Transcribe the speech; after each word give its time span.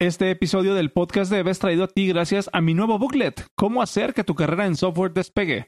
Este 0.00 0.30
episodio 0.30 0.74
del 0.74 0.92
podcast 0.92 1.30
Dev 1.30 1.46
es 1.48 1.58
traído 1.58 1.84
a 1.84 1.88
ti 1.88 2.08
gracias 2.08 2.48
a 2.54 2.62
mi 2.62 2.72
nuevo 2.72 2.98
booklet, 2.98 3.44
Cómo 3.54 3.82
hacer 3.82 4.14
que 4.14 4.24
tu 4.24 4.34
carrera 4.34 4.64
en 4.64 4.74
software 4.74 5.12
despegue. 5.12 5.66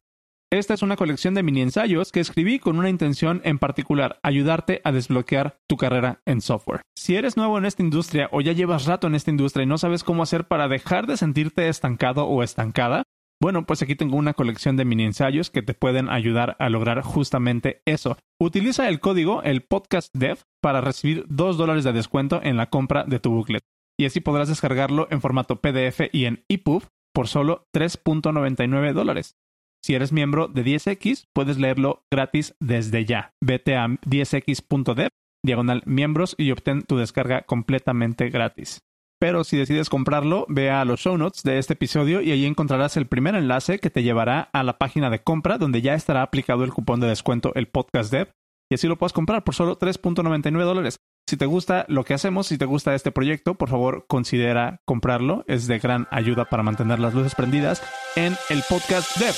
Esta 0.51 0.73
es 0.73 0.81
una 0.81 0.97
colección 0.97 1.35
de 1.35 1.42
mini 1.42 1.60
ensayos 1.60 2.10
que 2.12 2.21
escribí 2.21 2.58
con 2.58 2.79
una 2.79 2.89
intención 2.89 3.42
en 3.45 3.58
particular, 3.58 4.21
ayudarte 4.23 4.81
a 4.84 4.92
desbloquear 4.92 5.58
tu 5.68 5.76
carrera 5.76 6.23
en 6.25 6.41
software. 6.41 6.81
Si 6.97 7.15
eres 7.15 7.37
nuevo 7.37 7.58
en 7.58 7.67
esta 7.67 7.83
industria 7.83 8.30
o 8.32 8.41
ya 8.41 8.53
llevas 8.53 8.87
rato 8.87 9.07
en 9.07 9.16
esta 9.16 9.30
industria 9.30 9.64
y 9.64 9.67
no 9.67 9.77
sabes 9.77 10.03
cómo 10.03 10.23
hacer 10.23 10.49
para 10.49 10.67
dejar 10.67 11.07
de 11.07 11.19
sentirte 11.19 11.69
estancado 11.69 12.25
o 12.25 12.43
estancada, 12.43 13.03
bueno, 13.39 13.67
pues 13.67 13.83
aquí 13.83 13.96
tengo 13.96 14.17
una 14.17 14.33
colección 14.33 14.79
de 14.79 14.87
mini 14.87 15.05
ensayos 15.05 15.51
que 15.51 15.61
te 15.61 15.75
pueden 15.75 16.09
ayudar 16.09 16.57
a 16.59 16.71
lograr 16.71 17.03
justamente 17.03 17.83
eso. 17.85 18.17
Utiliza 18.41 18.89
el 18.89 18.99
código, 18.99 19.43
el 19.43 19.61
podcast 19.61 20.09
dev, 20.14 20.39
para 20.62 20.80
recibir 20.80 21.27
2 21.29 21.59
dólares 21.59 21.85
de 21.85 21.93
descuento 21.93 22.41
en 22.43 22.57
la 22.57 22.71
compra 22.71 23.05
de 23.05 23.19
tu 23.19 23.30
booklet. 23.30 23.62
Y 24.03 24.05
así 24.05 24.19
podrás 24.19 24.48
descargarlo 24.48 25.07
en 25.12 25.21
formato 25.21 25.61
PDF 25.61 26.08
y 26.11 26.25
en 26.25 26.45
EPUB 26.49 26.82
por 27.14 27.29
solo 27.29 27.68
3.99 27.72 28.94
dólares. 28.94 29.36
Si 29.81 29.94
eres 29.94 30.11
miembro 30.11 30.49
de 30.49 30.64
10X, 30.64 31.29
puedes 31.32 31.57
leerlo 31.57 32.02
gratis 32.10 32.56
desde 32.58 33.04
ya. 33.04 33.32
Vete 33.41 33.77
a 33.77 33.86
10x.dev, 33.86 35.08
diagonal 35.44 35.84
miembros 35.86 36.34
y 36.36 36.50
obtén 36.50 36.82
tu 36.82 36.96
descarga 36.96 37.42
completamente 37.42 38.28
gratis. 38.28 38.80
Pero 39.20 39.44
si 39.44 39.56
decides 39.56 39.88
comprarlo, 39.88 40.46
ve 40.48 40.69
a 40.69 40.84
los 40.84 40.98
show 40.98 41.16
notes 41.16 41.44
de 41.44 41.58
este 41.58 41.74
episodio 41.74 42.22
y 42.22 42.32
ahí 42.32 42.44
encontrarás 42.44 42.96
el 42.96 43.06
primer 43.06 43.36
enlace 43.36 43.78
que 43.78 43.91
te 43.91 44.02
llevará 44.02 44.50
a 44.52 44.64
la 44.64 44.78
página 44.78 45.10
de 45.10 45.22
compra 45.22 45.58
donde 45.58 45.80
ya 45.80 45.94
estará 45.94 46.22
aplicado 46.22 46.64
el 46.64 46.72
cupón 46.72 46.98
de 46.98 47.06
descuento 47.06 47.52
el 47.55 47.69
podcast 47.69 48.10
dev 48.10 48.32
y 48.69 48.74
así 48.74 48.88
lo 48.88 48.98
puedes 48.98 49.12
comprar 49.12 49.44
por 49.44 49.55
solo 49.55 49.78
3.99 49.78 50.64
dólares. 50.64 50.96
Si 51.32 51.38
te 51.38 51.46
gusta 51.46 51.86
lo 51.88 52.04
que 52.04 52.12
hacemos, 52.12 52.48
si 52.48 52.59
te 52.59 52.66
gusta 52.66 52.95
este 52.95 53.10
proyecto, 53.10 53.54
por 53.54 53.70
favor 53.70 54.04
considera 54.06 54.82
comprarlo. 54.84 55.46
Es 55.48 55.66
de 55.66 55.78
gran 55.78 56.06
ayuda 56.10 56.45
para 56.45 56.62
mantener 56.62 56.98
las 56.98 57.14
luces 57.14 57.34
prendidas 57.34 57.83
en 58.16 58.36
el 58.50 58.62
podcast 58.69 59.16
Dev. 59.16 59.34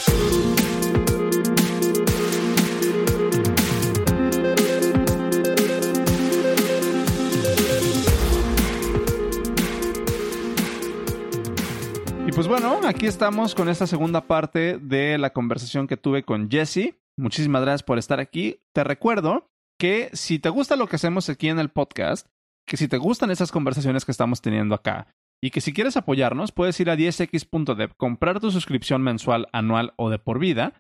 Y 12.27 12.33
pues 12.33 12.49
bueno, 12.49 12.81
aquí 12.85 13.07
estamos 13.07 13.55
con 13.55 13.69
esta 13.69 13.87
segunda 13.87 14.23
parte 14.23 14.79
de 14.79 15.17
la 15.17 15.31
conversación 15.31 15.87
que 15.87 15.97
tuve 15.97 16.25
con 16.25 16.51
Jesse. 16.51 16.97
Muchísimas 17.17 17.63
gracias 17.63 17.85
por 17.85 17.99
estar 17.99 18.19
aquí. 18.19 18.59
Te 18.73 18.83
recuerdo 18.83 19.49
que 19.85 20.09
si 20.15 20.39
te 20.39 20.49
gusta 20.49 20.77
lo 20.77 20.87
que 20.87 20.97
hacemos 20.97 21.29
aquí 21.29 21.51
en 21.51 21.59
el 21.59 21.69
podcast, 21.69 22.27
que 22.67 22.79
si 22.79 22.89
te 22.89 22.97
gustan 22.97 23.31
esas 23.31 23.53
conversaciones 23.53 24.07
que 24.07 24.13
estamos 24.13 24.41
teniendo 24.41 24.75
acá 24.75 25.09
y 25.43 25.51
que 25.51 25.61
si 25.61 25.75
quieres 25.75 25.99
apoyarnos, 25.99 26.53
puedes 26.53 26.81
ir 26.81 26.89
a 26.89 26.97
10x.dev, 26.97 27.95
comprar 27.99 28.41
tu 28.41 28.51
suscripción 28.51 29.03
mensual, 29.03 29.47
anual 29.53 29.93
o 29.99 30.09
de 30.09 30.19
por 30.19 30.39
vida 30.39 30.73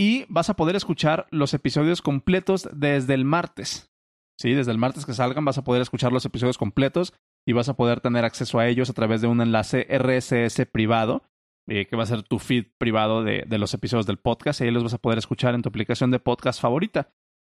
y 0.00 0.24
vas 0.30 0.48
a 0.48 0.56
poder 0.56 0.74
escuchar 0.74 1.26
los 1.30 1.52
episodios 1.52 2.00
completos 2.00 2.66
desde 2.72 3.12
el 3.12 3.26
martes. 3.26 3.92
Sí, 4.40 4.54
desde 4.54 4.72
el 4.72 4.78
martes 4.78 5.04
que 5.04 5.12
salgan 5.12 5.44
vas 5.44 5.58
a 5.58 5.64
poder 5.64 5.82
escuchar 5.82 6.10
los 6.10 6.24
episodios 6.24 6.56
completos 6.56 7.12
y 7.46 7.52
vas 7.52 7.68
a 7.68 7.76
poder 7.76 8.00
tener 8.00 8.24
acceso 8.24 8.58
a 8.58 8.68
ellos 8.68 8.88
a 8.88 8.94
través 8.94 9.20
de 9.20 9.26
un 9.26 9.42
enlace 9.42 9.86
RSS 9.86 10.64
privado, 10.72 11.24
eh, 11.68 11.84
que 11.84 11.96
va 11.96 12.04
a 12.04 12.06
ser 12.06 12.22
tu 12.22 12.38
feed 12.38 12.68
privado 12.78 13.22
de, 13.22 13.44
de 13.46 13.58
los 13.58 13.74
episodios 13.74 14.06
del 14.06 14.16
podcast 14.16 14.62
y 14.62 14.64
ahí 14.64 14.70
los 14.70 14.82
vas 14.82 14.94
a 14.94 14.98
poder 14.98 15.18
escuchar 15.18 15.54
en 15.54 15.60
tu 15.60 15.68
aplicación 15.68 16.10
de 16.10 16.20
podcast 16.20 16.58
favorita. 16.58 17.10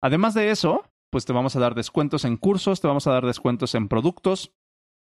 Además 0.02 0.34
de 0.34 0.50
eso, 0.50 0.84
pues 1.10 1.24
te 1.24 1.32
vamos 1.32 1.56
a 1.56 1.60
dar 1.60 1.74
descuentos 1.74 2.24
en 2.24 2.36
cursos, 2.36 2.80
te 2.80 2.88
vamos 2.88 3.06
a 3.06 3.12
dar 3.12 3.24
descuentos 3.24 3.74
en 3.74 3.88
productos, 3.88 4.52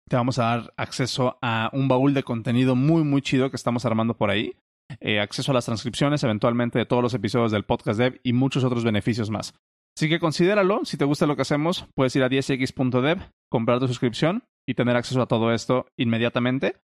te 0.09 0.17
vamos 0.17 0.39
a 0.39 0.45
dar 0.45 0.75
acceso 0.77 1.39
a 1.43 1.71
un 1.73 1.89
baúl 1.89 2.15
de 2.15 2.23
contenido 2.23 2.75
muy, 2.75 3.05
muy 3.05 3.23
chido 3.23 3.51
que 3.51 3.57
estamos 3.57 3.85
armando 3.85 4.17
por 4.17 4.31
ahí, 4.31 4.57
eh, 5.01 5.21
acceso 5.21 5.53
a 5.53 5.55
las 5.55 5.67
transcripciones 5.67 6.25
eventualmente 6.25 6.79
de 6.79 6.87
todos 6.87 7.03
los 7.03 7.15
episodios 7.15 7.53
del 7.53 7.65
podcast 7.65 7.99
dev 7.99 8.21
y 8.23 8.33
muchos 8.33 8.65
otros 8.65 8.85
beneficios 8.85 9.31
más. 9.31 9.55
Así 9.97 10.09
que 10.09 10.21
considéralo, 10.21 10.85
si 10.85 10.97
te 10.97 11.05
gusta 11.05 11.27
lo 11.27 11.37
que 11.37 11.43
hacemos, 11.43 11.87
puedes 11.95 12.15
ir 12.17 12.23
a 12.23 12.29
10x.dev, 12.29 13.19
comprar 13.51 13.81
tu 13.81 13.89
suscripción 13.89 14.45
y 14.67 14.75
tener 14.75 14.97
acceso 14.97 15.21
a 15.21 15.27
todo 15.27 15.53
esto 15.53 15.87
inmediatamente. 15.99 16.77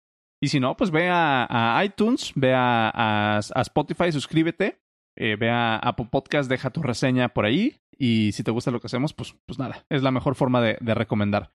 Y 0.41 0.49
si 0.49 0.59
no, 0.59 0.75
pues 0.75 0.91
ve 0.91 1.09
a, 1.09 1.81
iTunes, 1.85 2.33
ve 2.35 2.53
a, 2.53 3.39
Spotify, 3.39 4.11
suscríbete, 4.11 4.79
eh, 5.17 5.37
ve 5.39 5.49
a 5.49 5.77
Apple 5.77 6.09
Podcast, 6.11 6.49
deja 6.49 6.71
tu 6.71 6.81
reseña 6.81 7.29
por 7.29 7.45
ahí, 7.45 7.77
y 7.97 8.31
si 8.33 8.43
te 8.43 8.51
gusta 8.51 8.71
lo 8.71 8.79
que 8.79 8.87
hacemos, 8.87 9.13
pues, 9.13 9.35
pues 9.45 9.59
nada, 9.59 9.85
es 9.89 10.03
la 10.03 10.11
mejor 10.11 10.35
forma 10.35 10.61
de, 10.61 10.77
recomendar. 10.93 11.53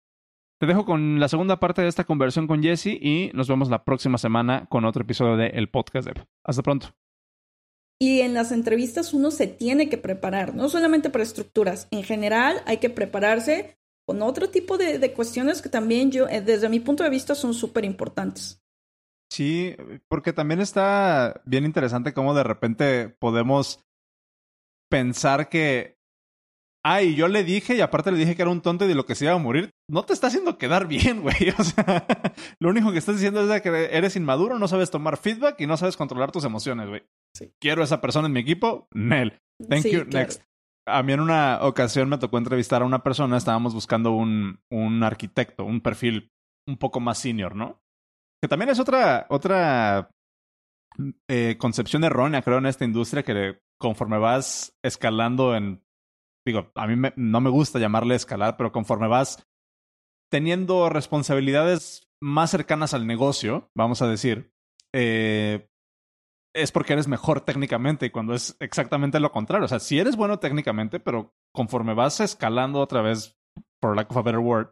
Te 0.61 0.67
dejo 0.67 0.85
con 0.85 1.21
la 1.21 1.29
segunda 1.29 1.61
parte 1.61 1.83
de 1.83 1.89
esta 1.89 2.05
conversión 2.05 2.47
con 2.47 2.63
Jesse 2.63 2.87
y 2.87 3.31
nos 3.33 3.49
vemos 3.49 3.71
la 3.71 3.85
próxima 3.85 4.19
semana 4.19 4.67
con 4.69 4.85
otro 4.85 5.03
episodio 5.03 5.37
de 5.37 5.49
El 5.49 5.69
Podcast 5.69 6.09
Dev. 6.09 6.27
Hasta 6.45 6.63
pronto. 6.63 6.89
Y 8.01 8.21
en 8.21 8.35
las 8.35 8.53
entrevistas 8.53 9.15
uno 9.15 9.31
se 9.31 9.47
tiene 9.47 9.89
que 9.89 9.99
preparar, 9.99 10.55
no 10.55 10.69
solamente 10.69 11.11
para 11.11 11.25
estructuras, 11.25 11.89
en 11.91 12.03
general 12.03 12.63
hay 12.67 12.79
que 12.79 12.91
prepararse 12.91 13.79
con 14.07 14.23
otro 14.23 14.51
tipo 14.51 14.79
de, 14.79 14.99
de 14.99 15.13
cuestiones 15.13 15.63
que 15.63 15.69
también 15.69 16.11
yo, 16.11 16.29
eh, 16.29 16.41
desde 16.41 16.69
mi 16.69 16.81
punto 16.81 17.05
de 17.05 17.11
vista, 17.11 17.35
son 17.35 17.55
súper 17.55 17.85
importantes. 17.85 18.63
Sí, 19.31 19.77
porque 20.09 20.33
también 20.33 20.61
está 20.61 21.43
bien 21.45 21.65
interesante 21.65 22.15
cómo 22.15 22.35
de 22.35 22.45
repente 22.45 23.09
podemos 23.09 23.85
pensar 24.89 25.49
que 25.49 25.98
ay, 26.89 27.15
yo 27.15 27.29
le 27.29 27.45
dije 27.45 27.77
y 27.77 27.81
aparte 27.81 28.11
le 28.11 28.19
dije 28.19 28.35
que 28.35 28.43
era 28.43 28.51
un 28.51 28.63
tonto 28.63 28.85
y 28.85 28.89
de 28.89 28.95
lo 28.95 29.05
que 29.05 29.15
se 29.15 29.27
iba 29.27 29.35
a 29.35 29.39
morir. 29.39 29.71
No 29.91 30.05
te 30.05 30.15
está 30.15 30.29
haciendo 30.29 30.57
quedar 30.57 30.87
bien, 30.89 31.21
güey. 31.23 31.55
O 31.59 31.65
sea, 31.65 32.07
lo 32.61 32.71
único 32.71 32.93
que 32.93 32.99
estás 32.99 33.17
diciendo 33.17 33.53
es 33.53 33.63
que 33.63 33.69
eres 33.93 34.17
inmaduro, 34.17 34.59
no 34.59 34.69
sabes 34.69 34.91
tomar 34.91 35.19
feedback 35.19 35.61
y 35.61 35.67
no 35.67 35.77
sabes 35.77 35.97
controlar 35.97 36.33
tus 36.33 36.45
emociones, 36.45 36.89
güey. 36.89 37.03
Sí. 37.37 37.53
Quiero 37.61 37.83
esa 37.83 38.01
persona 38.01 38.27
en 38.27 38.33
mi 38.33 38.41
equipo, 38.41 38.89
Nel. 38.95 39.39
Thank 39.69 39.87
you, 39.87 40.05
next. 40.05 40.43
A 40.87 41.03
mí 41.03 41.13
en 41.13 41.21
una 41.21 41.59
ocasión 41.63 42.09
me 42.09 42.17
tocó 42.17 42.39
entrevistar 42.39 42.81
a 42.81 42.87
una 42.87 43.03
persona, 43.03 43.37
estábamos 43.37 43.75
buscando 43.75 44.13
un, 44.13 44.61
un 44.71 45.03
arquitecto, 45.03 45.65
un 45.65 45.83
perfil 45.83 46.31
un 46.67 46.79
poco 46.79 47.01
más 47.01 47.19
senior, 47.19 47.55
¿no? 47.55 47.83
Que 48.43 48.49
también 48.49 48.71
es 48.71 48.81
otra, 48.81 49.27
otra 49.29 50.11
eh, 51.29 51.57
concepción 51.59 52.05
errónea, 52.05 52.41
creo, 52.41 52.59
en 52.59 52.67
esta 52.67 52.87
industria, 52.87 53.23
que 53.23 53.59
conforme 53.79 54.19
vas 54.19 54.75
escalando 54.83 55.55
en 55.55 55.83
digo, 56.53 56.71
a 56.75 56.87
mí 56.87 57.11
no 57.17 57.41
me 57.41 57.51
gusta 57.51 57.79
llamarle 57.79 58.15
escalar, 58.15 58.57
pero 58.57 58.73
conforme 58.73 59.09
vas 59.09 59.47
teniendo 60.31 60.89
responsabilidades 60.89 62.09
más 62.21 62.51
cercanas 62.51 62.95
al 62.95 63.07
negocio, 63.07 63.71
vamos 63.75 64.03
a 64.03 64.09
decir, 64.09 64.53
eh, 64.95 65.69
es 66.55 66.73
porque 66.73 66.95
eres 66.95 67.09
mejor 67.09 67.43
técnicamente 67.43 68.07
y 68.07 68.11
cuando 68.11 68.35
es 68.35 68.57
exactamente 68.61 69.21
lo 69.21 69.33
contrario. 69.33 69.67
O 69.67 69.69
sea, 69.69 69.81
si 69.81 69.99
eres 69.99 70.17
bueno 70.17 70.39
técnicamente, 70.39 71.01
pero 71.01 71.35
conforme 71.55 71.95
vas 71.95 72.21
escalando 72.21 72.81
otra 72.81 73.03
vez, 73.03 73.39
por 73.81 73.97
lack 73.97 74.11
of 74.11 74.17
a 74.17 74.23
better 74.23 74.41
word, 74.41 74.69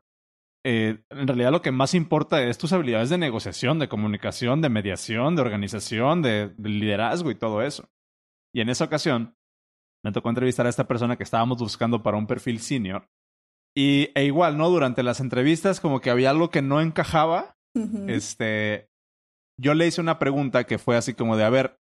eh, 0.65 1.05
en 1.11 1.29
realidad 1.29 1.53
lo 1.53 1.63
que 1.63 1.71
más 1.71 1.95
importa 1.95 2.43
es 2.43 2.59
tus 2.59 2.73
habilidades 2.73 3.09
de 3.11 3.19
negociación, 3.19 3.79
de 3.79 3.89
comunicación, 3.89 4.61
de 4.61 4.69
mediación, 4.69 5.37
de 5.37 5.43
organización, 5.43 6.23
de 6.23 6.55
liderazgo 6.59 7.31
y 7.31 7.37
todo 7.37 7.63
eso. 7.63 7.89
Y 8.53 8.63
en 8.63 8.69
esa 8.69 8.85
ocasión, 8.85 9.36
me 10.07 10.13
tocó 10.13 10.29
entrevistar 10.29 10.67
a 10.67 10.69
esta 10.69 10.87
persona 10.87 11.17
que 11.17 11.25
estábamos 11.25 11.59
buscando 11.59 12.01
para 12.05 12.17
un 12.17 12.29
perfil 12.29 12.61
senior. 12.61 13.09
Y 13.77 14.11
e 14.15 14.25
igual, 14.25 14.57
¿no? 14.57 14.71
Durante 14.71 15.03
las 15.03 15.19
entrevistas 15.19 15.81
como 15.81 16.01
que 16.01 16.11
había 16.11 16.31
algo 16.31 16.49
que 16.49 16.63
no 16.63 16.81
encajaba. 16.81 17.57
Este, 18.07 18.89
yo 19.61 19.75
le 19.75 19.89
hice 19.89 20.01
una 20.01 20.21
pregunta 20.21 20.63
que 20.63 20.79
fue 20.79 20.97
así 20.97 21.13
como 21.13 21.37
de, 21.37 21.43
a 21.43 21.51
ver, 21.51 21.81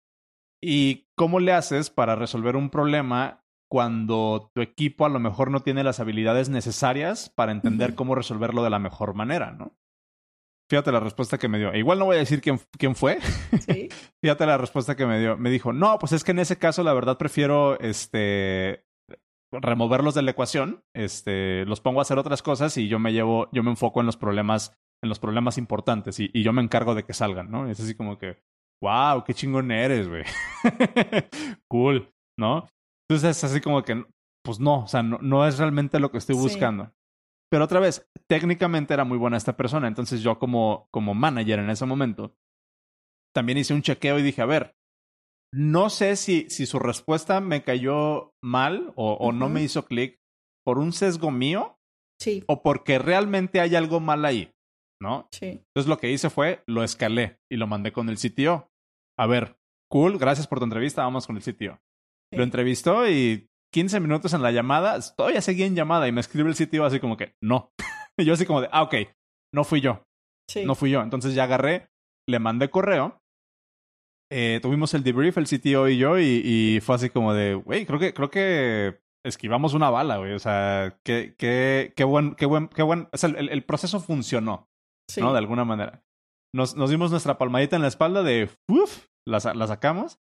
¿y 0.59 1.05
cómo 1.15 1.39
le 1.39 1.53
haces 1.53 1.91
para 1.91 2.15
resolver 2.15 2.55
un 2.55 2.71
problema 2.71 3.43
cuando 3.69 4.49
tu 4.55 4.61
equipo 4.61 5.05
a 5.05 5.09
lo 5.09 5.19
mejor 5.19 5.51
no 5.51 5.59
tiene 5.59 5.83
las 5.83 5.99
habilidades 5.99 6.49
necesarias 6.49 7.29
para 7.29 7.51
entender 7.51 7.93
cómo 7.93 8.15
resolverlo 8.15 8.63
de 8.63 8.71
la 8.71 8.79
mejor 8.79 9.13
manera, 9.13 9.51
¿no? 9.51 9.77
Fíjate 10.69 10.91
la 10.91 10.99
respuesta 10.99 11.37
que 11.37 11.47
me 11.47 11.59
dio. 11.59 11.73
Igual 11.73 11.99
no 11.99 12.05
voy 12.05 12.17
a 12.17 12.19
decir 12.19 12.41
quién, 12.41 12.59
quién 12.77 12.95
fue. 12.95 13.19
¿Sí? 13.59 13.89
Fíjate 14.21 14.45
la 14.45 14.57
respuesta 14.57 14.95
que 14.95 15.05
me 15.05 15.19
dio. 15.19 15.37
Me 15.37 15.49
dijo, 15.49 15.71
no, 15.71 15.97
pues 15.99 16.11
es 16.11 16.23
que 16.23 16.31
en 16.31 16.39
ese 16.39 16.57
caso 16.57 16.83
la 16.83 16.93
verdad 16.93 17.17
prefiero 17.17 17.79
este 17.79 18.83
removerlos 19.51 20.13
de 20.13 20.21
la 20.23 20.31
ecuación, 20.31 20.83
este, 20.93 21.65
los 21.65 21.79
pongo 21.79 21.99
a 21.99 22.01
hacer 22.01 22.17
otras 22.17 22.41
cosas 22.41 22.77
y 22.77 22.89
yo 22.89 22.99
me 22.99 23.13
llevo, 23.13 23.47
yo 23.53 23.63
me 23.63 23.69
enfoco 23.69 24.01
en 24.01 24.05
los 24.05 24.17
problemas, 24.17 24.73
en 25.01 25.07
los 25.07 25.19
problemas 25.19 25.57
importantes 25.57 26.19
y, 26.19 26.29
y 26.33 26.43
yo 26.43 26.51
me 26.51 26.61
encargo 26.61 26.95
de 26.95 27.03
que 27.03 27.13
salgan, 27.13 27.49
¿no? 27.49 27.69
Es 27.69 27.79
así 27.79 27.95
como 27.95 28.17
que, 28.17 28.37
wow, 28.81 29.23
qué 29.23 29.33
chingón 29.33 29.71
eres, 29.71 30.09
güey. 30.09 30.23
cool, 31.69 32.09
¿no? 32.37 32.67
Entonces 33.09 33.37
es 33.37 33.43
así 33.45 33.61
como 33.61 33.83
que, 33.83 34.05
pues 34.43 34.59
no, 34.59 34.83
o 34.83 34.87
sea, 34.87 35.01
no, 35.01 35.17
no 35.21 35.47
es 35.47 35.57
realmente 35.57 35.99
lo 35.99 36.11
que 36.11 36.17
estoy 36.17 36.35
buscando. 36.35 36.91
Pero 37.49 37.63
otra 37.65 37.79
vez, 37.79 38.09
técnicamente 38.27 38.93
era 38.93 39.05
muy 39.05 39.17
buena 39.17 39.37
esta 39.37 39.55
persona. 39.55 39.87
Entonces 39.87 40.21
yo 40.21 40.37
como, 40.39 40.87
como 40.91 41.13
manager 41.13 41.59
en 41.59 41.69
ese 41.69 41.85
momento, 41.85 42.35
también 43.33 43.57
hice 43.57 43.73
un 43.73 43.81
chequeo 43.81 44.19
y 44.19 44.23
dije, 44.23 44.41
a 44.41 44.45
ver, 44.45 44.75
no 45.53 45.89
sé 45.89 46.15
si, 46.15 46.49
si 46.49 46.65
su 46.65 46.79
respuesta 46.79 47.39
me 47.39 47.63
cayó 47.63 48.33
mal 48.43 48.91
o, 48.95 49.13
o 49.13 49.31
no 49.31 49.47
me 49.47 49.63
hizo 49.63 49.85
clic 49.85 50.19
por 50.65 50.77
un 50.77 50.91
sesgo 50.91 51.31
mío 51.31 51.79
sí. 52.19 52.43
o 52.47 52.61
porque 52.61 52.99
realmente 52.99 53.61
hay 53.61 53.75
algo 53.75 53.99
mal 54.01 54.25
ahí. 54.25 54.51
¿no? 55.01 55.27
Sí. 55.31 55.45
Entonces 55.45 55.87
lo 55.87 55.97
que 55.97 56.11
hice 56.11 56.29
fue, 56.29 56.63
lo 56.67 56.83
escalé 56.83 57.39
y 57.51 57.57
lo 57.57 57.67
mandé 57.67 57.91
con 57.91 58.09
el 58.09 58.17
CTO. 58.17 58.69
A 59.17 59.27
ver, 59.27 59.57
cool, 59.91 60.17
gracias 60.17 60.47
por 60.47 60.59
tu 60.59 60.65
entrevista, 60.65 61.03
vamos 61.03 61.27
con 61.27 61.37
el. 61.37 61.43
Sí. 61.43 61.55
Lo 62.33 62.43
entrevistó 62.43 63.09
y 63.09 63.49
15 63.73 63.99
minutos 63.99 64.33
en 64.33 64.41
la 64.41 64.51
llamada, 64.51 64.99
todavía 65.15 65.41
seguía 65.41 65.65
en 65.65 65.75
llamada 65.75 66.07
y 66.07 66.11
me 66.11 66.21
escribe 66.21 66.49
el 66.49 66.55
CTO 66.55 66.85
así 66.85 66.99
como 66.99 67.17
que, 67.17 67.33
no. 67.41 67.71
y 68.19 68.25
yo 68.25 68.33
así 68.33 68.45
como 68.45 68.61
de, 68.61 68.69
ah, 68.71 68.83
ok, 68.83 68.95
no 69.53 69.63
fui 69.63 69.81
yo, 69.81 70.03
Sí. 70.49 70.65
no 70.65 70.75
fui 70.75 70.89
yo. 70.91 71.01
Entonces 71.01 71.33
ya 71.35 71.43
agarré, 71.43 71.87
le 72.29 72.39
mandé 72.39 72.69
correo. 72.69 73.19
Eh, 74.31 74.59
tuvimos 74.61 74.93
el 74.93 75.03
debrief, 75.03 75.37
el 75.37 75.47
CTO 75.47 75.87
y 75.87 75.97
yo, 75.97 76.19
y, 76.19 76.41
y 76.43 76.79
fue 76.81 76.95
así 76.95 77.09
como 77.09 77.33
de, 77.33 77.55
güey, 77.55 77.85
creo 77.85 77.99
que, 77.99 78.13
creo 78.13 78.29
que 78.29 78.99
esquivamos 79.25 79.73
una 79.73 79.89
bala, 79.89 80.17
güey. 80.17 80.33
O 80.33 80.39
sea, 80.39 80.97
qué, 81.05 81.35
qué, 81.37 81.93
qué 81.95 82.03
buen, 82.03 82.35
qué 82.35 82.45
buen, 82.45 82.67
qué 82.67 82.83
buen. 82.83 83.07
O 83.13 83.17
sea, 83.17 83.29
el, 83.29 83.49
el 83.49 83.63
proceso 83.63 83.99
funcionó, 83.99 84.67
Sí. 85.09 85.21
¿no? 85.21 85.31
De 85.31 85.39
alguna 85.39 85.63
manera. 85.63 86.03
Nos, 86.53 86.75
nos 86.75 86.89
dimos 86.89 87.11
nuestra 87.11 87.37
palmadita 87.37 87.75
en 87.77 87.81
la 87.81 87.87
espalda 87.87 88.23
de, 88.23 88.49
uff, 88.69 89.05
la 89.25 89.39
sacamos. 89.39 90.19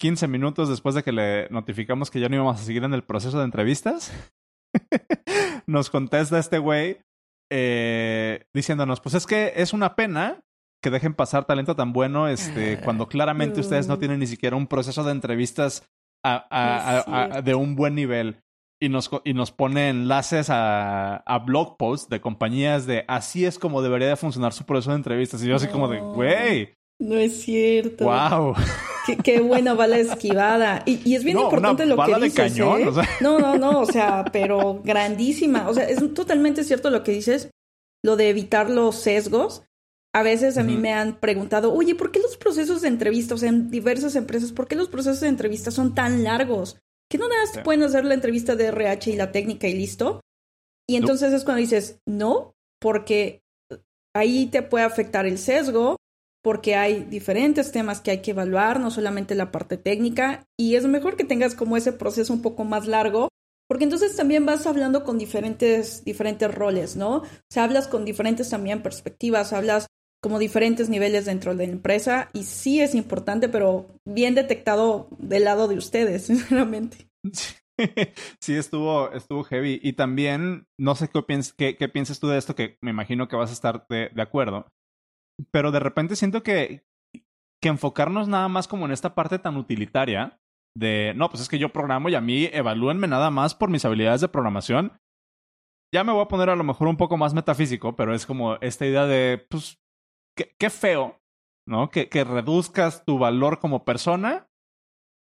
15 0.00 0.26
minutos 0.28 0.68
después 0.68 0.94
de 0.94 1.02
que 1.02 1.12
le 1.12 1.48
notificamos 1.50 2.10
que 2.10 2.20
ya 2.20 2.28
no 2.28 2.36
íbamos 2.36 2.60
a 2.60 2.64
seguir 2.64 2.84
en 2.84 2.94
el 2.94 3.02
proceso 3.04 3.38
de 3.38 3.44
entrevistas, 3.44 4.12
nos 5.66 5.90
contesta 5.90 6.38
este 6.38 6.58
güey 6.58 6.98
eh, 7.52 8.44
diciéndonos, 8.54 9.00
pues 9.00 9.14
es 9.14 9.26
que 9.26 9.52
es 9.56 9.72
una 9.72 9.94
pena 9.96 10.40
que 10.82 10.90
dejen 10.90 11.14
pasar 11.14 11.44
talento 11.44 11.76
tan 11.76 11.92
bueno 11.92 12.28
este, 12.28 12.74
Ah, 12.78 12.80
cuando 12.82 13.08
claramente 13.08 13.60
ustedes 13.60 13.86
no 13.88 13.98
tienen 13.98 14.20
ni 14.20 14.26
siquiera 14.26 14.56
un 14.56 14.66
proceso 14.66 15.04
de 15.04 15.12
entrevistas 15.12 15.84
a- 16.24 16.46
a- 16.50 16.78
Es 16.78 16.84
a- 16.84 16.98
a- 16.98 17.24
cierto. 17.26 17.42
de 17.42 17.54
un 17.54 17.76
buen 17.76 17.94
nivel. 17.94 18.40
Y 18.82 18.88
nos, 18.88 19.10
y 19.24 19.34
nos 19.34 19.52
pone 19.52 19.90
enlaces 19.90 20.46
a, 20.48 21.22
blog 21.44 21.76
posts 21.76 22.08
de 22.08 22.22
compañías 22.22 22.86
de 22.86 23.04
así 23.08 23.44
es 23.44 23.58
como 23.58 23.82
debería 23.82 24.08
de 24.08 24.16
funcionar 24.16 24.54
su 24.54 24.64
proceso 24.64 24.92
de 24.92 24.96
entrevistas. 24.96 25.42
Y 25.44 25.48
yo 25.48 25.56
así 25.56 25.66
como 25.68 25.86
de, 25.88 26.00
güey, 26.00 26.72
No 27.00 27.16
es 27.16 27.42
cierto. 27.42 28.04
wow. 28.04 28.54
Qué, 29.06 29.16
qué 29.16 29.40
buena 29.40 29.74
bala 29.74 29.98
esquivada. 29.98 30.82
Y, 30.86 31.00
y 31.08 31.14
es 31.16 31.24
bien 31.24 31.36
No, 31.36 31.44
importante 31.44 31.84
una 31.84 31.94
lo 31.96 31.96
que 31.96 32.10
bala 32.12 32.18
de 32.18 32.24
dices. 32.26 32.52
cañón, 32.52 32.82
¿eh? 32.82 32.88
o 32.88 32.94
sea. 32.94 33.08
No, 33.20 33.38
no, 33.38 33.56
no, 33.58 33.80
o 33.80 33.86
sea, 33.86 34.24
pero 34.32 34.80
grandísima. 34.84 35.68
O 35.68 35.74
sea, 35.74 35.88
es 35.88 35.98
totalmente 36.14 36.62
cierto 36.62 36.90
lo 36.90 37.02
que 37.02 37.12
dices, 37.12 37.50
lo 38.04 38.16
de 38.16 38.28
evitar 38.28 38.68
los 38.70 38.96
sesgos. 38.96 39.62
A 40.14 40.22
veces 40.22 40.58
a 40.58 40.62
mí 40.64 40.72
Ujú. 40.74 40.82
me 40.82 40.92
han 40.92 41.18
preguntado, 41.20 41.72
oye, 41.72 41.94
¿por 41.94 42.10
qué 42.12 42.18
los 42.20 42.36
procesos 42.36 42.82
de 42.82 42.88
entrevista, 42.88 43.34
o 43.34 43.38
sea, 43.38 43.48
en 43.48 43.70
diversas 43.70 44.16
empresas, 44.16 44.52
¿por 44.52 44.66
qué 44.68 44.74
los 44.76 44.88
procesos 44.88 45.20
de 45.20 45.28
entrevista 45.28 45.70
son 45.70 45.94
tan 45.94 46.24
largos? 46.24 46.78
¿Que 47.08 47.16
no 47.16 47.28
nada 47.28 47.40
más 47.42 47.52
Sí. 47.54 47.60
pueden 47.64 47.82
hacer 47.84 48.04
la 48.04 48.14
entrevista 48.14 48.56
de 48.56 48.66
RH 48.66 49.10
y 49.12 49.16
la 49.16 49.30
técnica 49.32 49.68
y 49.68 49.74
listo? 49.74 50.20
Y 50.88 50.96
entonces 50.96 51.32
es 51.32 51.44
cuando 51.44 51.60
dices, 51.60 52.00
no, 52.08 52.54
porque 52.80 53.40
ahí 54.14 54.46
te 54.46 54.62
puede 54.62 54.84
afectar 54.84 55.26
el 55.26 55.38
sesgo, 55.38 55.96
porque 56.42 56.74
hay 56.74 57.04
diferentes 57.04 57.72
temas 57.72 58.00
que 58.00 58.10
hay 58.10 58.22
que 58.22 58.30
evaluar, 58.30 58.80
no 58.80 58.90
solamente 58.90 59.34
la 59.34 59.52
parte 59.52 59.76
técnica, 59.76 60.44
y 60.58 60.76
es 60.76 60.86
mejor 60.86 61.16
que 61.16 61.24
tengas 61.24 61.54
como 61.54 61.76
ese 61.76 61.92
proceso 61.92 62.32
un 62.32 62.42
poco 62.42 62.64
más 62.64 62.86
largo, 62.86 63.28
porque 63.68 63.84
entonces 63.84 64.16
también 64.16 64.46
vas 64.46 64.66
hablando 64.66 65.04
con 65.04 65.18
diferentes, 65.18 66.04
diferentes 66.04 66.52
roles, 66.52 66.96
¿no? 66.96 67.18
O 67.18 67.26
sea, 67.50 67.64
hablas 67.64 67.88
con 67.88 68.04
diferentes 68.04 68.48
también 68.50 68.82
perspectivas, 68.82 69.52
hablas 69.52 69.86
como 70.22 70.38
diferentes 70.38 70.88
niveles 70.88 71.24
dentro 71.24 71.54
de 71.54 71.66
la 71.66 71.72
empresa, 71.72 72.30
y 72.32 72.44
sí 72.44 72.80
es 72.80 72.94
importante, 72.94 73.48
pero 73.48 73.86
bien 74.04 74.34
detectado 74.34 75.08
del 75.18 75.44
lado 75.44 75.68
de 75.68 75.76
ustedes, 75.76 76.22
sinceramente. 76.26 77.08
Sí, 78.40 78.56
estuvo, 78.56 79.10
estuvo 79.10 79.42
heavy. 79.42 79.80
Y 79.82 79.94
también, 79.94 80.66
no 80.78 80.94
sé 80.94 81.08
qué, 81.08 81.22
piens 81.22 81.54
qué, 81.54 81.74
piensas 81.90 82.20
tú 82.20 82.28
de 82.28 82.36
esto, 82.36 82.54
que 82.54 82.76
me 82.82 82.90
imagino 82.90 83.26
que 83.26 83.36
vas 83.36 83.48
a 83.48 83.54
estar 83.54 83.86
de 83.88 84.10
acuerdo. 84.20 84.66
Pero 85.50 85.70
de 85.70 85.80
repente 85.80 86.16
siento 86.16 86.42
que, 86.42 86.84
que 87.62 87.68
enfocarnos 87.68 88.28
nada 88.28 88.48
más 88.48 88.68
como 88.68 88.86
en 88.86 88.92
esta 88.92 89.14
parte 89.14 89.38
tan 89.38 89.56
utilitaria 89.56 90.38
de, 90.76 91.12
no, 91.16 91.28
pues 91.30 91.42
es 91.42 91.48
que 91.48 91.58
yo 91.58 91.72
programo 91.72 92.08
y 92.08 92.14
a 92.14 92.20
mí 92.20 92.48
evalúenme 92.52 93.06
nada 93.08 93.30
más 93.30 93.54
por 93.54 93.70
mis 93.70 93.84
habilidades 93.84 94.20
de 94.20 94.28
programación. 94.28 94.92
Ya 95.92 96.04
me 96.04 96.12
voy 96.12 96.22
a 96.22 96.28
poner 96.28 96.48
a 96.50 96.56
lo 96.56 96.62
mejor 96.64 96.86
un 96.88 96.96
poco 96.96 97.16
más 97.16 97.34
metafísico, 97.34 97.96
pero 97.96 98.14
es 98.14 98.24
como 98.26 98.54
esta 98.56 98.86
idea 98.86 99.06
de, 99.06 99.44
pues, 99.50 99.80
qué, 100.36 100.54
qué 100.58 100.70
feo, 100.70 101.18
¿no? 101.68 101.90
Que, 101.90 102.08
que 102.08 102.22
reduzcas 102.22 103.04
tu 103.04 103.18
valor 103.18 103.58
como 103.58 103.84
persona 103.84 104.46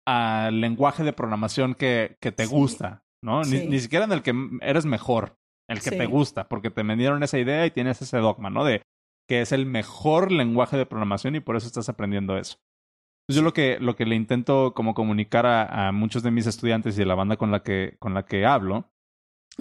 al 0.06 0.60
lenguaje 0.60 1.04
de 1.04 1.12
programación 1.12 1.74
que, 1.74 2.16
que 2.20 2.32
te 2.32 2.46
Sí. 2.46 2.50
gusta, 2.54 3.04
¿no? 3.22 3.42
Ni, 3.44 3.66
ni 3.66 3.78
siquiera 3.78 4.04
en 4.06 4.12
el 4.12 4.22
que 4.22 4.32
eres 4.62 4.86
mejor, 4.86 5.36
el 5.68 5.80
que 5.80 5.90
Sí. 5.90 5.98
te 5.98 6.06
gusta, 6.06 6.48
porque 6.48 6.70
te 6.70 6.82
vendieron 6.82 7.22
esa 7.22 7.38
idea 7.38 7.64
y 7.66 7.70
tienes 7.70 8.00
ese 8.02 8.18
dogma, 8.18 8.50
¿no? 8.50 8.64
De 8.64 8.82
que 9.28 9.42
es 9.42 9.52
el 9.52 9.66
mejor 9.66 10.32
lenguaje 10.32 10.76
de 10.76 10.86
programación 10.86 11.36
y 11.36 11.40
por 11.40 11.56
eso 11.56 11.66
estás 11.66 11.88
aprendiendo 11.88 12.38
eso. 12.38 12.58
Entonces, 13.22 13.36
yo 13.36 13.42
lo 13.42 13.52
que, 13.52 13.78
lo 13.78 13.94
que 13.94 14.06
le 14.06 14.16
intento 14.16 14.72
como 14.74 14.94
comunicar 14.94 15.44
a, 15.44 15.88
a 15.88 15.92
muchos 15.92 16.22
de 16.22 16.30
mis 16.30 16.46
estudiantes 16.46 16.96
y 16.96 17.00
de 17.00 17.06
la 17.06 17.14
banda 17.14 17.36
con 17.36 17.50
la 17.50 17.62
que, 17.62 17.96
con 17.98 18.14
la 18.14 18.24
que 18.24 18.46
hablo 18.46 18.90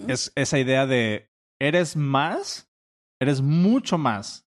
es 0.07 0.31
esa 0.35 0.57
idea 0.57 0.87
de 0.87 1.31
eres 1.59 1.97
más, 1.97 2.71
eres 3.19 3.41
mucho 3.41 3.97
más 3.97 4.47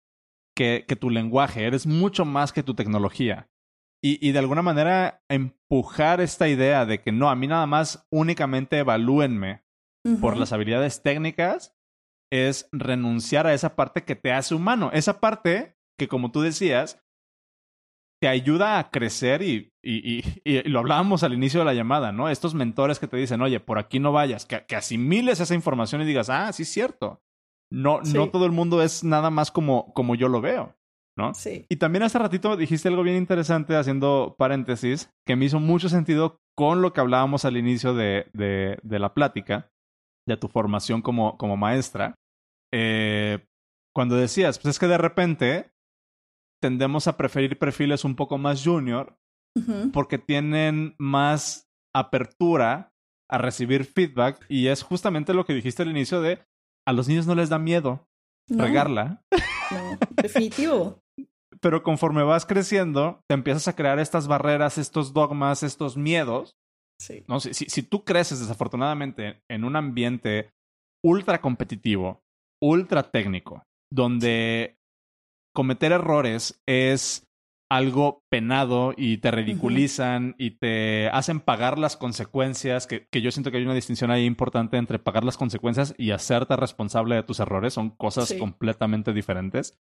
que, 0.57 0.85
que 0.89 0.97
tu 0.97 1.11
lenguaje, 1.11 1.65
eres 1.65 1.87
mucho 1.87 2.25
más 2.25 2.53
que 2.53 2.65
tu 2.65 2.75
tecnología. 2.75 3.49
Y, 4.03 4.27
y 4.27 4.33
de 4.33 4.39
alguna 4.41 4.63
manera 4.63 5.23
empujar 5.29 6.21
esta 6.21 6.49
idea 6.49 6.85
de 6.87 7.01
que 7.01 7.13
no, 7.13 7.31
a 7.31 7.37
mí 7.37 7.47
nada 7.47 7.67
más 7.67 8.07
únicamente 8.11 8.79
evalúenme 8.79 9.63
por 10.21 10.37
las 10.37 10.53
habilidades 10.53 11.03
técnicas 11.03 11.75
es 12.35 12.69
renunciar 12.73 13.47
a 13.47 13.55
esa 13.55 13.77
parte 13.77 14.05
que 14.05 14.17
te 14.17 14.33
hace 14.33 14.55
humano. 14.55 14.91
Esa 14.93 15.21
parte 15.21 15.77
que, 15.99 16.09
como 16.09 16.31
tú 16.33 16.41
decías, 16.41 17.01
te 18.21 18.29
ayuda 18.29 18.79
a 18.79 18.91
crecer 18.91 19.43
y, 19.43 19.73
y, 19.83 20.19
y- 20.19 20.41
y 20.45 20.63
lo 20.69 20.79
hablábamos 20.79 21.23
al 21.23 21.35
inicio 21.35 21.61
de 21.61 21.67
la 21.67 21.75
llamada, 21.75 22.11
¿no? 22.13 22.29
Estos 22.29 22.55
mentores 22.55 22.99
que 22.99 23.07
te 23.09 23.17
dicen, 23.17 23.43
oye, 23.43 23.61
por 23.61 23.79
aquí 23.79 23.99
no 23.99 24.13
vayas, 24.13 24.47
que, 24.47 24.65
que 24.67 24.77
asimiles 24.77 25.41
esa 25.41 25.55
información 25.55 26.01
y 26.03 26.07
digas, 26.07 26.31
ah, 26.31 26.53
sí 26.53 26.63
es 26.63 26.71
cierto. 26.71 27.21
No, 27.71 28.05
Sí. 28.05 28.15
no 28.17 28.31
todo 28.31 28.47
el 28.47 28.53
mundo 28.53 28.83
es 28.83 29.05
nada 29.05 29.31
más 29.31 29.51
como, 29.51 29.93
como 29.95 30.15
yo 30.15 30.29
lo 30.29 30.41
veo, 30.41 30.75
¿no? 31.19 31.35
Sí. 31.35 31.67
Y 31.69 31.77
también 31.77 32.03
hace 32.05 32.19
ratito 32.19 32.57
dijiste 32.57 32.89
algo 32.89 33.03
bien 33.03 33.17
interesante, 33.17 33.77
haciendo 33.77 34.37
paréntesis, 34.39 35.11
que 35.27 35.37
me 35.37 35.45
hizo 35.47 35.61
mucho 35.61 35.89
sentido 35.89 36.39
con 36.57 36.83
lo 36.83 36.93
que 36.93 37.01
hablábamos 37.01 37.45
al 37.45 37.57
inicio 37.57 37.95
de, 37.95 38.27
de, 38.33 38.79
de 38.83 38.99
la 38.99 39.13
plática, 39.13 39.71
de 40.27 40.37
tu 40.37 40.49
formación 40.49 41.03
como, 41.03 41.37
como 41.37 41.57
maestra. 41.57 42.15
Eh, 42.77 43.47
cuando 43.95 44.17
decías, 44.17 44.59
pues 44.59 44.75
es 44.75 44.79
que 44.81 44.89
de 44.89 44.99
repente 44.99 45.71
tendemos 46.61 47.07
a 47.07 47.17
preferir 47.17 47.57
perfiles 47.59 48.05
un 48.05 48.17
poco 48.17 48.37
más 48.39 48.65
junior 48.65 49.17
porque 49.93 50.19
tienen 50.19 50.97
más 50.99 51.69
apertura 51.95 52.93
a 53.31 53.39
recibir 53.39 53.85
feedback 53.85 54.45
y 54.49 54.67
es 54.67 54.83
justamente 54.83 55.33
lo 55.33 55.45
que 55.47 55.55
dijiste 55.55 55.83
al 55.83 55.91
inicio 55.91 56.21
de 56.21 56.45
a 56.87 56.93
los 56.93 57.07
niños 57.07 57.29
no 57.29 57.37
les 57.37 57.51
da 57.51 57.61
miedo 57.61 58.09
No, 58.49 58.65
regarla. 58.65 59.23
no, 59.71 59.99
definitivo. 60.11 61.01
pero 61.61 61.85
conforme 61.85 62.25
vas 62.25 62.45
creciendo, 62.47 63.21
te 63.29 63.35
empiezas 63.35 63.69
a 63.69 63.77
crear 63.77 64.01
estas 64.01 64.27
barreras, 64.27 64.77
estos 64.77 65.13
dogmas, 65.13 65.63
estos 65.63 65.97
miedos. 65.97 66.57
Sí. 67.01 67.23
¿no? 67.29 67.39
Si, 67.39 67.55
si, 67.55 67.67
si 67.67 67.83
tú 67.85 68.05
creces 68.05 68.41
desafortunadamente 68.41 69.43
en 69.49 69.63
un 69.65 69.77
ambiente 69.77 70.51
ultra 71.05 71.41
competitivo, 71.41 72.24
ultra 72.65 73.03
técnico, 73.11 73.63
donde 73.93 74.79
cometer 75.55 75.93
errores 75.93 76.63
es 76.67 77.27
algo 77.71 78.23
penado 78.31 78.93
y 78.97 79.19
te 79.19 79.31
ridiculizan 79.31 80.35
y 80.39 80.53
te 80.53 81.09
hacen 81.09 81.41
pagar 81.41 81.79
las 81.79 81.97
consecuencias, 81.97 82.87
que, 82.87 83.07
que 83.11 83.21
yo 83.21 83.31
siento 83.31 83.51
que 83.51 83.57
hay 83.57 83.65
una 83.65 83.75
distinción 83.75 84.11
ahí 84.11 84.25
importante 84.25 84.77
entre 84.77 84.99
pagar 84.99 85.25
las 85.25 85.37
consecuencias 85.37 85.95
y 85.99 86.11
hacerte 86.13 86.57
responsable 86.57 87.17
de 87.17 87.23
tus 87.23 87.41
errores, 87.41 87.75
son 87.75 87.91
cosas 87.91 88.29
Sí. 88.29 88.39
completamente 88.39 89.13
diferentes. 89.13 89.79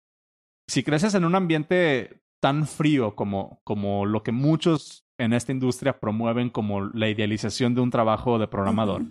Si 0.68 0.84
creces 0.84 1.16
en 1.16 1.26
un 1.26 1.36
ambiente 1.36 2.22
tan 2.42 2.68
frío 2.68 3.16
como, 3.16 3.60
como 3.64 4.06
lo 4.06 4.24
que 4.24 4.32
muchos 4.32 5.06
en 5.18 5.34
esta 5.34 5.52
industria 5.52 6.00
promueven 6.00 6.50
como 6.50 6.82
la 6.82 7.10
idealización 7.10 7.76
de 7.76 7.82
un 7.82 7.90
trabajo 7.90 8.40
de 8.40 8.48
programador, 8.48 9.04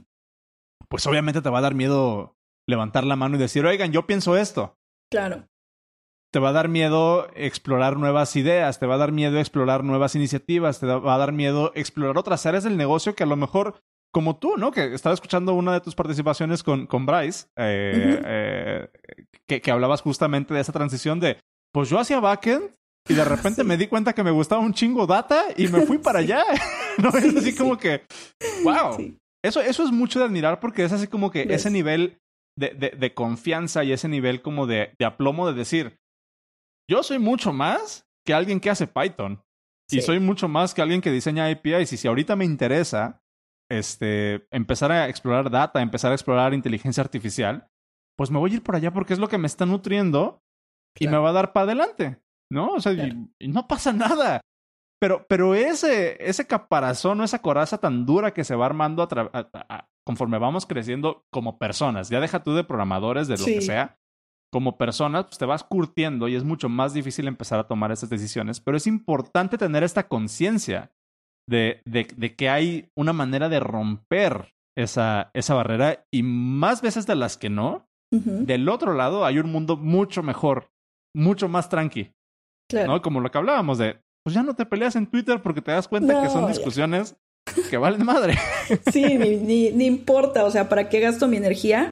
pues 0.88 1.06
obviamente 1.06 1.42
te 1.42 1.50
va 1.50 1.58
a 1.58 1.62
dar 1.62 1.74
miedo 1.74 2.37
levantar 2.68 3.04
la 3.04 3.16
mano 3.16 3.36
y 3.36 3.38
decir, 3.38 3.64
oigan, 3.66 3.92
yo 3.92 4.06
pienso 4.06 4.36
esto 4.36 4.76
Claro. 5.10 5.46
te 6.32 6.38
va 6.38 6.50
a 6.50 6.52
dar 6.52 6.68
miedo 6.68 7.28
explorar 7.34 7.96
nuevas 7.96 8.36
ideas, 8.36 8.78
te 8.78 8.86
va 8.86 8.96
a 8.96 8.98
dar 8.98 9.12
miedo 9.12 9.38
explorar 9.38 9.82
nuevas 9.84 10.14
iniciativas, 10.14 10.78
te 10.80 10.86
va 10.86 11.14
a 11.14 11.18
dar 11.18 11.32
miedo 11.32 11.72
explorar 11.74 12.18
otras 12.18 12.44
áreas 12.46 12.64
del 12.64 12.76
negocio 12.76 13.14
que 13.14 13.22
a 13.22 13.26
lo 13.26 13.36
mejor, 13.36 13.80
como 14.12 14.36
tú, 14.38 14.56
¿no? 14.58 14.70
Que 14.70 14.92
estaba 14.94 15.14
escuchando 15.14 15.54
una 15.54 15.72
de 15.72 15.80
tus 15.80 15.94
participaciones 15.94 16.62
con, 16.62 16.86
con 16.86 17.06
Bryce, 17.06 17.46
eh, 17.56 18.20
eh, 18.24 18.88
que, 19.46 19.60
que 19.62 19.70
hablabas 19.70 20.02
justamente 20.02 20.52
de 20.52 20.60
esa 20.60 20.72
transición 20.72 21.20
de, 21.20 21.38
pues 21.72 21.88
yo 21.88 21.98
hacía 21.98 22.20
backend 22.20 22.70
y 23.08 23.14
de 23.14 23.24
repente 23.24 23.62
Sí. 23.62 23.66
me 23.66 23.78
di 23.78 23.86
cuenta 23.86 24.12
que 24.12 24.22
me 24.22 24.30
gustaba 24.30 24.60
un 24.60 24.74
chingo 24.74 25.06
data 25.06 25.44
y 25.56 25.68
me 25.68 25.86
fui 25.86 25.96
para 25.96 26.18
Sí. 26.22 26.24
allá. 26.32 26.44
¿No? 26.98 27.08
es 27.10 27.22
Sí, 27.24 27.38
así 27.38 27.52
sí. 27.52 27.56
como 27.56 27.78
que, 27.78 28.02
wow. 28.62 28.98
Eso, 29.42 29.60
eso 29.62 29.84
es 29.84 29.90
mucho 29.92 30.18
de 30.18 30.26
admirar 30.26 30.60
porque 30.60 30.84
es 30.84 30.92
así 30.92 31.06
como 31.06 31.30
que 31.30 31.42
ese 31.44 31.68
es. 31.68 31.72
nivel 31.72 32.18
de, 32.58 32.70
de, 32.70 32.90
de 32.90 33.14
confianza 33.14 33.84
y 33.84 33.92
ese 33.92 34.08
nivel 34.08 34.42
como 34.42 34.66
de, 34.66 34.94
de, 34.98 35.04
aplomo 35.04 35.46
de 35.46 35.54
decir, 35.54 36.00
yo 36.90 37.02
soy 37.02 37.18
mucho 37.18 37.52
más 37.52 38.06
que 38.26 38.34
alguien 38.34 38.60
que 38.60 38.70
hace 38.70 38.86
Python. 38.86 39.42
Y 39.90 40.02
soy 40.02 40.20
mucho 40.20 40.48
más 40.48 40.74
que 40.74 40.82
alguien 40.82 41.00
que 41.00 41.10
diseña 41.10 41.48
APIs. 41.48 41.94
Y 41.94 41.96
si 41.96 42.08
ahorita 42.08 42.36
me 42.36 42.44
interesa 42.44 43.22
este, 43.70 44.46
empezar 44.50 44.92
a 44.92 45.08
explorar 45.08 45.50
data, 45.50 45.80
empezar 45.80 46.12
a 46.12 46.14
explorar 46.14 46.52
inteligencia 46.52 47.02
artificial, 47.02 47.68
pues 48.18 48.30
me 48.30 48.38
voy 48.38 48.50
a 48.50 48.54
ir 48.56 48.62
por 48.62 48.76
allá 48.76 48.92
porque 48.92 49.14
es 49.14 49.18
lo 49.18 49.28
que 49.28 49.38
me 49.38 49.46
está 49.46 49.64
nutriendo 49.64 50.42
y 50.98 51.06
me 51.06 51.16
va 51.16 51.30
a 51.30 51.32
dar 51.32 51.52
para 51.54 51.64
adelante, 51.64 52.20
¿no? 52.50 52.74
O 52.74 52.80
sea, 52.80 52.92
y, 52.92 53.48
no 53.48 53.66
pasa 53.66 53.92
nada. 53.92 54.42
Pero, 55.00 55.26
pero 55.28 55.54
ese, 55.54 56.16
ese 56.20 56.46
caparazón 56.46 57.20
o 57.20 57.24
esa 57.24 57.40
coraza 57.40 57.78
tan 57.78 58.04
dura 58.04 58.32
que 58.32 58.44
se 58.44 58.56
va 58.56 58.66
armando 58.66 59.08
conforme 60.04 60.38
vamos 60.38 60.66
creciendo 60.66 61.24
como 61.30 61.58
personas, 61.58 62.08
ya 62.08 62.20
deja 62.20 62.42
tú 62.42 62.54
de 62.54 62.64
programadores, 62.64 63.28
de 63.28 63.38
lo 63.38 63.44
que 63.44 63.60
sea, 63.60 63.98
como 64.50 64.78
personas, 64.78 65.26
pues 65.26 65.38
te 65.38 65.44
vas 65.44 65.62
curtiendo 65.62 66.26
y 66.26 66.34
es 66.34 66.44
mucho 66.44 66.68
más 66.68 66.94
difícil 66.94 67.28
empezar 67.28 67.60
a 67.60 67.68
tomar 67.68 67.92
esas 67.92 68.08
decisiones, 68.08 68.60
pero 68.60 68.76
es 68.76 68.86
importante 68.86 69.58
tener 69.58 69.82
esta 69.84 70.08
conciencia 70.08 70.90
de, 71.48 71.82
de, 71.84 72.08
de, 72.16 72.34
que 72.34 72.48
hay 72.48 72.90
una 72.96 73.12
manera 73.12 73.48
de 73.48 73.60
romper 73.60 74.54
esa, 74.76 75.30
esa 75.34 75.54
barrera 75.54 76.06
y 76.10 76.22
más 76.22 76.82
veces 76.82 77.06
de 77.06 77.14
las 77.14 77.36
que 77.36 77.50
no, 77.50 77.86
del 78.10 78.70
otro 78.70 78.94
lado 78.94 79.26
hay 79.26 79.38
un 79.38 79.52
mundo 79.52 79.76
mucho 79.76 80.22
mejor, 80.22 80.70
mucho 81.14 81.48
más 81.48 81.68
tranqui. 81.68 82.12
¿no? 82.72 83.02
Como 83.02 83.20
lo 83.20 83.30
que 83.30 83.38
hablábamos 83.38 83.76
de, 83.76 84.00
pues 84.28 84.34
ya 84.34 84.42
no 84.42 84.54
te 84.54 84.66
peleas 84.66 84.94
en 84.94 85.06
Twitter 85.06 85.40
porque 85.40 85.62
te 85.62 85.70
das 85.70 85.88
cuenta 85.88 86.20
que 86.20 86.28
son 86.28 86.46
discusiones 86.48 87.16
que 87.70 87.78
valen 87.78 88.04
madre. 88.04 88.34
Sí, 88.92 89.16
ni, 89.16 89.70
ni, 89.70 89.86
importa, 89.86 90.44
o 90.44 90.50
sea, 90.50 90.68
¿para 90.68 90.90
qué 90.90 91.00
gasto 91.00 91.28
mi 91.28 91.38
energía? 91.38 91.88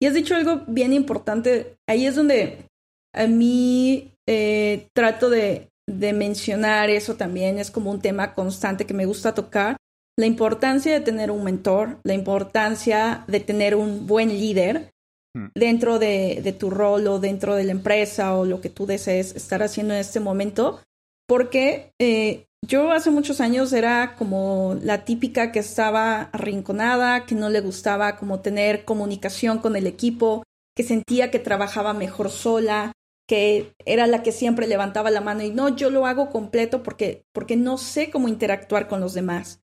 Y 0.00 0.06
has 0.06 0.14
dicho 0.14 0.36
algo 0.36 0.62
bien 0.68 0.92
importante, 0.92 1.74
ahí 1.88 2.06
es 2.06 2.14
donde 2.14 2.66
a 3.12 3.26
mí 3.26 4.12
eh, 4.28 4.86
trato 4.94 5.28
de, 5.28 5.70
de 5.90 6.12
mencionar 6.12 6.88
eso 6.88 7.16
también, 7.16 7.58
es 7.58 7.72
como 7.72 7.90
un 7.90 8.00
tema 8.00 8.32
constante 8.32 8.86
que 8.86 8.94
me 8.94 9.06
gusta 9.06 9.34
tocar, 9.34 9.76
la 10.16 10.26
importancia 10.26 10.92
de 10.92 11.00
tener 11.00 11.32
un 11.32 11.42
mentor, 11.42 11.98
la 12.04 12.14
importancia 12.14 13.24
de 13.26 13.40
tener 13.40 13.74
un 13.74 14.06
buen 14.06 14.28
líder 14.28 14.92
Mm. 15.34 15.46
dentro 15.54 15.98
de, 15.98 16.54
tu 16.58 16.68
rol 16.68 17.06
o 17.06 17.18
dentro 17.18 17.54
de 17.54 17.64
la 17.64 17.72
empresa 17.72 18.34
o 18.34 18.44
lo 18.44 18.60
que 18.60 18.68
tú 18.68 18.86
desees 18.86 19.34
estar 19.34 19.62
haciendo 19.62 19.94
en 19.94 20.00
este 20.00 20.20
momento, 20.20 20.80
porque 21.32 21.94
eh, 21.98 22.44
yo 22.60 22.92
hace 22.92 23.10
muchos 23.10 23.40
años 23.40 23.72
era 23.72 24.16
como 24.18 24.76
la 24.82 25.06
típica 25.06 25.50
que 25.50 25.60
estaba 25.60 26.24
arrinconada, 26.24 27.24
que 27.24 27.34
no 27.34 27.48
le 27.48 27.62
gustaba 27.62 28.18
como 28.18 28.40
tener 28.40 28.84
comunicación 28.84 29.58
con 29.58 29.74
el 29.74 29.86
equipo, 29.86 30.42
que 30.76 30.82
sentía 30.82 31.30
que 31.30 31.38
trabajaba 31.38 31.94
mejor 31.94 32.28
sola, 32.28 32.92
que 33.26 33.72
era 33.86 34.06
la 34.06 34.22
que 34.22 34.30
siempre 34.30 34.66
levantaba 34.66 35.10
la 35.10 35.22
mano 35.22 35.42
y 35.42 35.48
no, 35.48 35.74
yo 35.74 35.88
lo 35.88 36.04
hago 36.04 36.28
completo 36.28 36.82
porque, 36.82 37.24
porque 37.32 37.56
no 37.56 37.78
sé 37.78 38.10
cómo 38.10 38.28
interactuar 38.28 38.86
con 38.86 39.00
los 39.00 39.14
demás. 39.14 39.62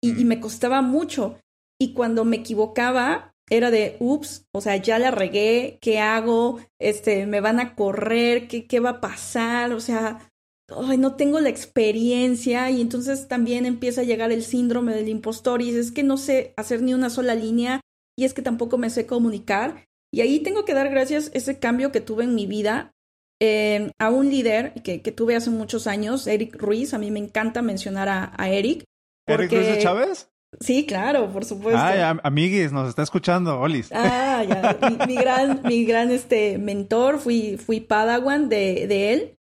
Y, 0.00 0.10
y, 0.20 0.24
mm. 0.24 0.28
me 0.28 0.38
costaba 0.38 0.82
mucho. 0.82 1.40
Y 1.80 1.94
cuando 1.94 2.24
me 2.24 2.36
equivocaba, 2.36 3.34
era 3.50 3.72
de, 3.72 3.96
ups, 3.98 4.46
o 4.54 4.60
sea, 4.60 4.76
ya 4.76 5.00
la 5.00 5.10
regué, 5.10 5.78
¿qué 5.80 5.98
hago? 5.98 6.60
Este, 6.78 7.26
me 7.26 7.40
van 7.40 7.58
a 7.58 7.74
correr, 7.74 8.46
¿qué, 8.46 8.68
qué 8.68 8.78
va 8.78 8.90
a 8.90 9.00
pasar? 9.00 9.72
O 9.72 9.80
sea, 9.80 10.20
ay, 10.68 10.98
no 10.98 11.16
tengo 11.16 11.40
la 11.40 11.48
experiencia 11.48 12.70
y 12.70 12.80
entonces 12.80 13.28
también 13.28 13.66
empieza 13.66 14.02
a 14.02 14.04
llegar 14.04 14.32
el 14.32 14.42
síndrome 14.42 14.94
del 14.94 15.08
impostor 15.08 15.62
y 15.62 15.70
es 15.70 15.92
que 15.92 16.02
no 16.02 16.16
sé 16.16 16.52
hacer 16.56 16.82
ni 16.82 16.94
una 16.94 17.10
sola 17.10 17.34
línea 17.34 17.80
y 18.16 18.24
es 18.24 18.34
que 18.34 18.42
tampoco 18.42 18.78
me 18.78 18.90
sé 18.90 19.06
comunicar. 19.06 19.84
Y 20.12 20.22
ahí 20.22 20.40
tengo 20.40 20.64
que 20.64 20.74
dar 20.74 20.88
gracias 20.88 21.30
ese 21.34 21.58
cambio 21.58 21.92
que 21.92 22.00
tuve 22.00 22.24
en 22.24 22.34
mi 22.34 22.46
vida 22.46 22.92
eh, 23.40 23.92
a 23.98 24.10
un 24.10 24.30
líder 24.30 24.74
que, 24.82 25.02
que, 25.02 25.12
tuve 25.12 25.36
hace 25.36 25.50
muchos 25.50 25.86
años, 25.86 26.26
Eric 26.26 26.56
Ruiz. 26.56 26.94
A 26.94 26.98
mí 26.98 27.10
me 27.10 27.20
encanta 27.20 27.62
mencionar 27.62 28.08
a, 28.08 28.32
a 28.36 28.48
Eric. 28.48 28.84
¿Eric 29.26 29.52
Ruiz 29.52 29.66
de 29.66 29.78
Chávez? 29.78 30.30
Sí, 30.60 30.86
claro, 30.86 31.30
por 31.30 31.44
supuesto. 31.44 31.80
Ay, 31.80 32.00
amiguis, 32.22 32.72
nos 32.72 32.88
está 32.88 33.02
escuchando, 33.02 33.60
Olis. 33.60 33.90
Ah, 33.92 34.42
ya. 34.48 35.06
Mi, 35.06 35.14
gran, 35.14 35.60
mi 35.62 35.84
gran 35.84 36.10
este 36.10 36.56
mentor, 36.58 37.18
fui, 37.18 37.58
fui 37.58 37.80
Padawan 37.80 38.48
de, 38.48 38.86
de 38.86 39.12
él. 39.12 39.37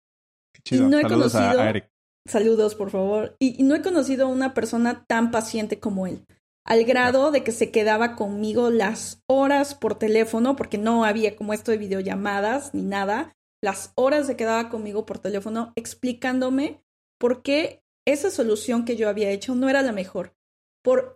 Chido. 0.67 0.87
Y 0.87 0.91
no 0.91 0.99
he 0.99 1.03
Saludos 1.03 1.33
conocido, 1.33 1.61
a 1.61 1.71
Eric. 1.71 1.91
Saludos, 2.27 2.75
por 2.75 2.91
favor. 2.91 3.37
Y, 3.39 3.61
y, 3.61 3.63
no 3.63 3.75
he 3.75 3.83
conocido 3.83 4.27
a 4.27 4.29
una 4.29 4.53
persona 4.53 5.05
tan 5.07 5.31
paciente 5.31 5.79
como 5.79 6.07
él. 6.07 6.27
Al 6.65 6.85
grado 6.85 7.31
de 7.31 7.45
que 7.45 7.53
se 7.53 7.71
quedaba 7.71 8.17
conmigo 8.17 8.71
las 8.71 9.23
horas 9.29 9.77
por 9.77 9.97
teléfono, 9.97 10.57
porque 10.57 10.79
no 10.79 11.05
había 11.05 11.37
como 11.37 11.53
esto 11.53 11.71
de 11.71 11.79
videollamadas 11.79 12.75
ni 12.75 12.83
nada. 12.83 13.37
Las 13.63 13.93
horas 13.95 14.27
se 14.27 14.37
quedaba 14.37 14.69
conmigo 14.69 15.07
por 15.07 15.21
teléfono 15.21 15.73
explicándome 15.77 16.83
por 17.19 17.43
qué 17.43 17.85
esa 18.05 18.31
solución 18.31 18.85
que 18.85 18.97
yo 18.97 19.09
había 19.09 19.31
hecho 19.31 19.55
no 19.55 19.69
era 19.69 19.83
la 19.83 19.93
mejor 19.93 20.37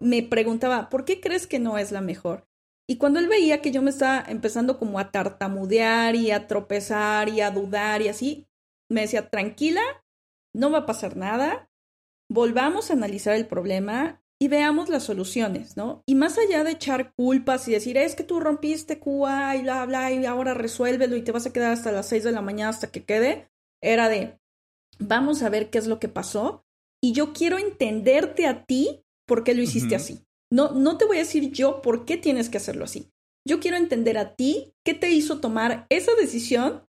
me 0.00 0.22
preguntaba, 0.22 0.88
¿por 0.88 1.04
qué 1.04 1.20
crees 1.20 1.46
que 1.46 1.58
no 1.58 1.78
es 1.78 1.92
la 1.92 2.00
mejor? 2.00 2.46
Y 2.88 2.96
cuando 2.96 3.20
él 3.20 3.28
veía 3.28 3.62
que 3.62 3.70
yo 3.70 3.82
me 3.82 3.90
estaba 3.90 4.24
empezando 4.28 4.78
como 4.78 4.98
a 4.98 5.12
tartamudear 5.12 6.16
y 6.16 6.32
a 6.32 6.48
tropezar 6.48 7.28
y 7.28 7.40
a 7.40 7.50
dudar 7.50 8.02
y 8.02 8.08
así, 8.08 8.48
me 8.90 9.02
decía, 9.02 9.30
tranquila, 9.30 9.82
no 10.54 10.70
va 10.70 10.78
a 10.78 10.86
pasar 10.86 11.16
nada, 11.16 11.70
volvamos 12.28 12.90
a 12.90 12.94
analizar 12.94 13.34
el 13.36 13.46
problema 13.46 14.22
y 14.42 14.48
veamos 14.48 14.88
las 14.88 15.04
soluciones, 15.04 15.76
¿no? 15.76 16.02
Y 16.06 16.14
más 16.14 16.38
allá 16.38 16.64
de 16.64 16.72
echar 16.72 17.12
culpas 17.14 17.68
y 17.68 17.72
decir, 17.72 17.96
es 17.98 18.14
que 18.14 18.24
tú 18.24 18.40
rompiste 18.40 18.98
Cuba 18.98 19.54
y 19.56 19.62
bla, 19.62 19.84
bla, 19.84 20.10
y 20.10 20.24
ahora 20.24 20.54
resuélvelo 20.54 21.16
y 21.16 21.22
te 21.22 21.32
vas 21.32 21.46
a 21.46 21.52
quedar 21.52 21.72
hasta 21.72 21.92
las 21.92 22.08
seis 22.08 22.24
de 22.24 22.32
la 22.32 22.40
mañana 22.40 22.70
hasta 22.70 22.90
que 22.90 23.04
quede, 23.04 23.50
era 23.82 24.08
de, 24.08 24.38
vamos 24.98 25.42
a 25.42 25.50
ver 25.50 25.70
qué 25.70 25.78
es 25.78 25.86
lo 25.86 25.98
que 25.98 26.08
pasó 26.08 26.64
y 27.02 27.12
yo 27.12 27.32
quiero 27.32 27.58
entenderte 27.58 28.46
a 28.46 28.64
ti 28.64 29.04
por 29.26 29.44
qué 29.44 29.54
lo 29.54 29.62
hiciste 29.62 29.94
así. 29.94 30.24
No, 30.50 30.72
no 30.72 30.98
te 30.98 31.04
voy 31.04 31.18
a 31.18 31.20
decir 31.20 31.52
yo 31.52 31.82
por 31.82 32.04
qué 32.04 32.16
tienes 32.16 32.48
que 32.48 32.58
hacerlo 32.58 32.84
así. 32.84 33.10
Yo 33.46 33.60
quiero 33.60 33.76
entender 33.76 34.18
a 34.18 34.34
ti 34.34 34.74
qué 34.84 34.94
te 34.94 35.10
hizo 35.10 35.40
tomar 35.40 35.86
esa 35.88 36.14
decisión 36.14 36.86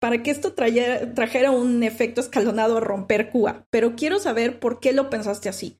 para 0.00 0.22
que 0.22 0.30
esto 0.30 0.54
trajera, 0.54 1.50
un 1.50 1.82
efecto 1.82 2.20
escalonado 2.20 2.76
a 2.76 2.80
romper 2.80 3.30
Cuba, 3.30 3.66
pero 3.70 3.96
quiero 3.96 4.18
saber 4.18 4.60
por 4.60 4.80
qué 4.80 4.92
lo 4.92 5.10
pensaste 5.10 5.48
así. 5.48 5.78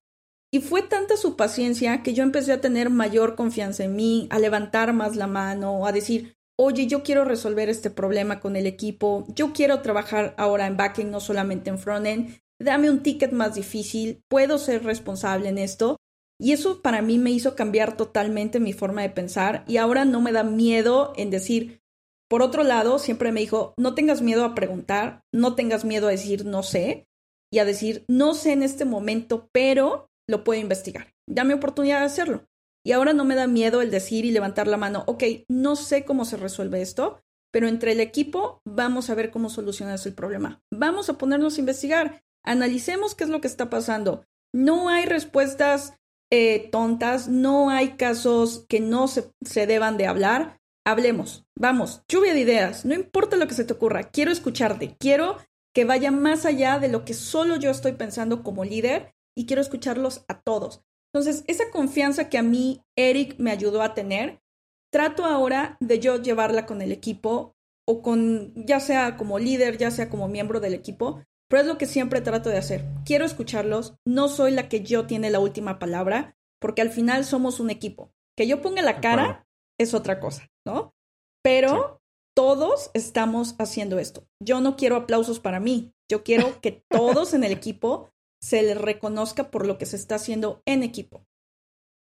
Y 0.53 0.61
fue 0.61 0.83
tanta 0.83 1.17
su 1.17 1.37
paciencia 1.37 2.03
que 2.03 2.15
yo 2.15 2.23
empecé 2.23 2.53
a 2.53 2.61
tener 2.61 2.91
mayor 2.91 3.37
confianza 3.37 3.85
en 3.85 3.97
mí, 3.97 4.27
a 4.31 4.39
levantar 4.39 4.93
más 4.95 5.15
la 5.15 5.27
mano, 5.27 5.87
a 5.87 5.93
decir, 5.93 6.37
oye, 6.59 6.87
yo 6.87 7.03
quiero 7.03 7.25
resolver 7.25 7.69
este 7.69 7.91
problema 7.91 8.41
con 8.41 8.57
el 8.57 8.67
equipo, 8.67 9.27
yo 9.29 9.53
quiero 9.53 9.83
trabajar 9.83 10.35
ahora 10.39 10.67
en 10.67 10.77
backend, 10.77 11.11
no 11.11 11.21
solamente 11.21 11.71
en 11.71 11.79
frontend, 11.79 12.41
dame 12.59 12.91
un 12.91 13.03
ticket 13.03 13.33
más 13.33 13.55
difícil, 13.55 14.23
puedo 14.29 14.59
ser 14.59 14.85
responsable 14.85 15.49
en 15.51 15.59
esto. 15.59 15.97
Y 16.41 16.53
eso 16.53 16.83
para 16.83 17.03
mí 17.03 17.19
me 17.19 17.33
hizo 17.33 17.57
cambiar 17.57 17.97
totalmente 17.97 18.61
mi 18.61 18.73
forma 18.73 19.03
de 19.03 19.11
pensar 19.11 19.65
y 19.67 19.77
ahora 19.77 20.05
no 20.05 20.21
me 20.21 20.31
da 20.31 20.45
miedo 20.45 21.13
en 21.17 21.31
decir, 21.31 21.83
por 22.29 22.43
otro 22.43 22.63
lado, 22.63 22.99
siempre 22.99 23.33
me 23.33 23.41
dijo, 23.41 23.75
no 23.79 23.95
tengas 23.95 24.23
miedo 24.23 24.45
a 24.45 24.55
preguntar, 24.55 25.23
no 25.33 25.55
tengas 25.55 25.85
miedo 25.85 26.09
a 26.09 26.11
decir 26.11 26.45
no 26.45 26.63
sé 26.63 27.07
y 27.53 27.59
a 27.59 27.65
decir 27.65 28.05
no 28.09 28.35
sé 28.35 28.53
en 28.53 28.63
este 28.63 28.85
momento, 28.85 29.49
pero 29.53 30.09
lo 30.29 30.45
puedo 30.45 30.61
investigar. 30.61 31.09
Dame 31.29 31.55
oportunidad 31.55 32.01
de 32.01 32.07
hacerlo. 32.07 32.45
Y 32.85 32.93
ahora 32.93 33.13
no 33.13 33.25
me 33.25 33.35
da 33.35 33.47
miedo 33.47 33.83
el 33.83 33.91
decir 33.91 34.25
y 34.25 34.31
levantar 34.31 34.67
la 34.67 34.77
mano, 34.77 35.05
ok, 35.07 35.25
no 35.51 35.77
sé 35.77 36.05
cómo 36.05 36.25
se 36.25 36.37
resuelve 36.37 36.81
esto, 36.81 37.21
pero 37.53 37.67
entre 37.67 37.93
el 37.93 38.01
equipo 38.01 38.61
vamos 38.67 39.11
a 39.11 39.15
ver 39.15 39.31
cómo 39.31 39.51
solucionas 39.51 40.07
el 40.07 40.15
problema. 40.15 40.61
Vamos 40.73 41.09
a 41.09 41.19
ponernos 41.19 41.57
a 41.57 41.61
investigar 41.61 42.23
analicemos 42.49 43.15
qué 43.15 43.25
es 43.25 43.31
lo 43.31 43.41
que 43.41 43.47
está 43.47 43.71
pasando. 43.71 44.25
No 44.55 44.89
hay 44.89 45.05
respuestas 45.05 45.95
eh, 46.31 46.69
tontas, 46.71 47.29
no 47.29 47.71
hay 47.71 47.91
casos 47.97 48.65
que 48.69 48.81
no 48.81 49.07
se, 49.07 49.31
se 49.45 49.67
deban 49.67 49.97
de 49.97 50.07
hablar. 50.07 50.58
Hablemos, 50.89 51.45
vamos, 51.55 52.03
lluvia 52.09 52.33
de 52.33 52.41
ideas, 52.41 52.87
no 52.87 52.95
importa 52.95 53.37
lo 53.37 53.47
que 53.47 53.53
se 53.53 53.67
te 53.67 53.75
ocurra, 53.75 54.05
quiero 54.05 54.31
escucharte, 54.31 54.97
quiero 54.99 55.37
que 55.75 55.85
vaya 55.85 56.11
más 56.11 56.47
allá 56.47 56.79
de 56.79 56.89
lo 56.89 57.05
que 57.05 57.13
solo 57.13 57.57
yo 57.57 57.71
estoy 57.71 57.93
pensando 57.93 58.43
como 58.43 58.65
líder 58.65 59.13
y 59.37 59.45
quiero 59.45 59.61
escucharlos 59.61 60.25
a 60.29 60.41
todos. 60.41 60.81
Entonces, 61.13 61.45
esa 61.47 61.71
confianza 61.71 62.31
que 62.31 62.39
a 62.39 62.43
mí 62.43 62.81
Eric 62.97 63.35
me 63.39 63.51
ayudó 63.51 63.83
a 63.83 63.93
tener, 63.93 64.41
trato 64.91 65.27
ahora 65.27 65.77
de 65.81 66.01
yo 66.01 66.23
llevarla 66.23 66.65
con 66.65 66.81
el 66.81 66.91
equipo 66.91 67.55
o 67.87 68.01
con, 68.01 68.55
ya 68.55 68.81
sea 68.81 69.19
como 69.19 69.39
líder, 69.39 69.77
ya 69.77 69.91
sea 69.91 70.09
como 70.09 70.27
miembro 70.27 70.59
del 70.59 70.73
equipo, 70.73 71.23
pero 71.51 71.61
es 71.61 71.69
lo 71.69 71.77
que 71.77 71.85
siempre 71.85 72.23
trato 72.23 72.49
de 72.49 72.57
hacer. 72.57 72.87
Quiero 73.05 73.27
escucharlos, 73.27 73.93
no 74.07 74.29
soy 74.29 74.53
la 74.53 74.71
que 74.71 74.81
yo 74.81 75.07
tiene 75.07 75.29
la 75.29 75.41
última 75.41 75.79
palabra, 75.79 76.35
porque 76.59 76.81
al 76.81 76.89
final 76.89 77.27
somos 77.27 77.61
un 77.61 77.69
equipo. 77.69 78.11
Que 78.35 78.47
yo 78.47 78.63
ponga 78.63 78.81
la 78.81 79.03
cara 79.03 79.45
es 79.79 79.95
otra 79.95 80.21
cosa, 80.21 80.49
¿no? 80.67 80.95
Pero 81.43 82.01
todos 82.37 82.91
estamos 82.95 83.57
haciendo 83.59 83.99
esto. 83.99 84.27
Yo 84.43 84.61
no 84.61 84.77
quiero 84.77 84.97
aplausos 84.97 85.41
para 85.41 85.61
mí, 85.61 85.93
yo 86.11 86.23
quiero 86.23 86.45
que 86.61 86.85
todos 86.89 87.35
en 87.35 87.45
el 87.45 87.53
equipo 87.53 88.11
se 88.41 88.63
les 88.63 88.81
reconozca 88.81 89.51
por 89.51 89.67
lo 89.67 89.79
que 89.79 89.87
se 89.87 89.97
está 89.97 90.17
haciendo 90.17 90.63
en 90.67 90.83
equipo. 90.83 91.27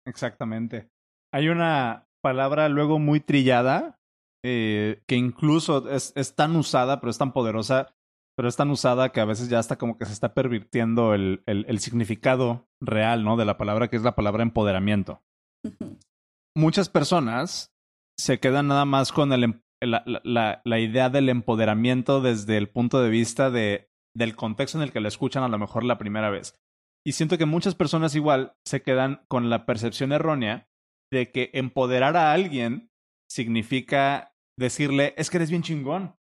Exactamente. 0.06 0.90
Hay 1.34 1.50
una 1.50 2.08
palabra 2.22 2.70
luego 2.70 3.00
muy 3.00 3.20
trillada 3.20 4.00
eh, 4.46 5.02
que 5.08 5.16
incluso 5.16 5.90
es, 5.90 6.14
es, 6.16 6.36
tan 6.36 6.56
usada, 6.56 7.00
pero 7.00 7.10
es 7.10 7.18
tan 7.18 7.34
poderosa, 7.34 7.96
pero 8.36 8.48
es 8.48 8.56
tan 8.56 8.70
usada 8.70 9.12
que 9.12 9.20
a 9.20 9.26
veces 9.26 9.50
ya 9.50 9.60
está 9.60 9.78
como 9.78 9.98
que 9.98 10.06
se 10.06 10.14
está 10.14 10.34
pervirtiendo 10.34 11.14
el, 11.14 11.42
el, 11.48 11.66
el 11.68 11.80
significado 11.80 12.68
real, 12.80 13.24
¿no? 13.24 13.36
De 13.36 13.46
la 13.46 13.58
palabra, 13.58 13.90
que 13.90 13.98
es 13.98 14.04
la 14.04 14.16
palabra 14.16 14.44
empoderamiento. 14.44 15.22
Muchas 16.58 16.90
personas 16.90 17.72
se 18.18 18.40
quedan 18.40 18.68
nada 18.68 18.86
más 18.86 19.12
con 19.12 19.32
el, 19.32 19.44
em, 19.44 19.62
la, 19.80 20.04
la, 20.24 20.62
la, 20.66 20.80
idea 20.80 21.12
del 21.12 21.30
empoderamiento 21.30 22.20
desde 22.20 22.58
el 22.58 22.68
punto 22.68 23.00
de 23.00 23.12
vista 23.12 23.52
de, 23.52 23.92
del 24.16 24.36
contexto 24.36 24.80
en 24.80 24.84
el 24.84 24.92
que 24.92 25.00
lo 25.00 25.08
escuchan 25.08 25.44
a 25.44 25.50
lo 25.50 25.60
mejor 25.60 25.84
la 25.84 26.00
primera 26.00 26.32
vez. 26.32 26.56
Y 27.06 27.12
siento 27.12 27.38
que 27.38 27.46
muchas 27.46 27.76
personas 27.76 28.16
igual 28.16 28.56
se 28.66 28.82
quedan 28.82 29.24
con 29.28 29.52
la 29.52 29.68
percepción 29.68 30.12
errónea 30.12 30.68
de 31.14 31.32
que 31.32 31.52
empoderar 31.54 32.18
a 32.18 32.34
alguien 32.34 32.90
significa 33.30 34.34
decirle, 34.58 35.14
es 35.16 35.30
que 35.30 35.38
eres 35.38 35.52
bien 35.52 35.62
chingón, 35.62 36.16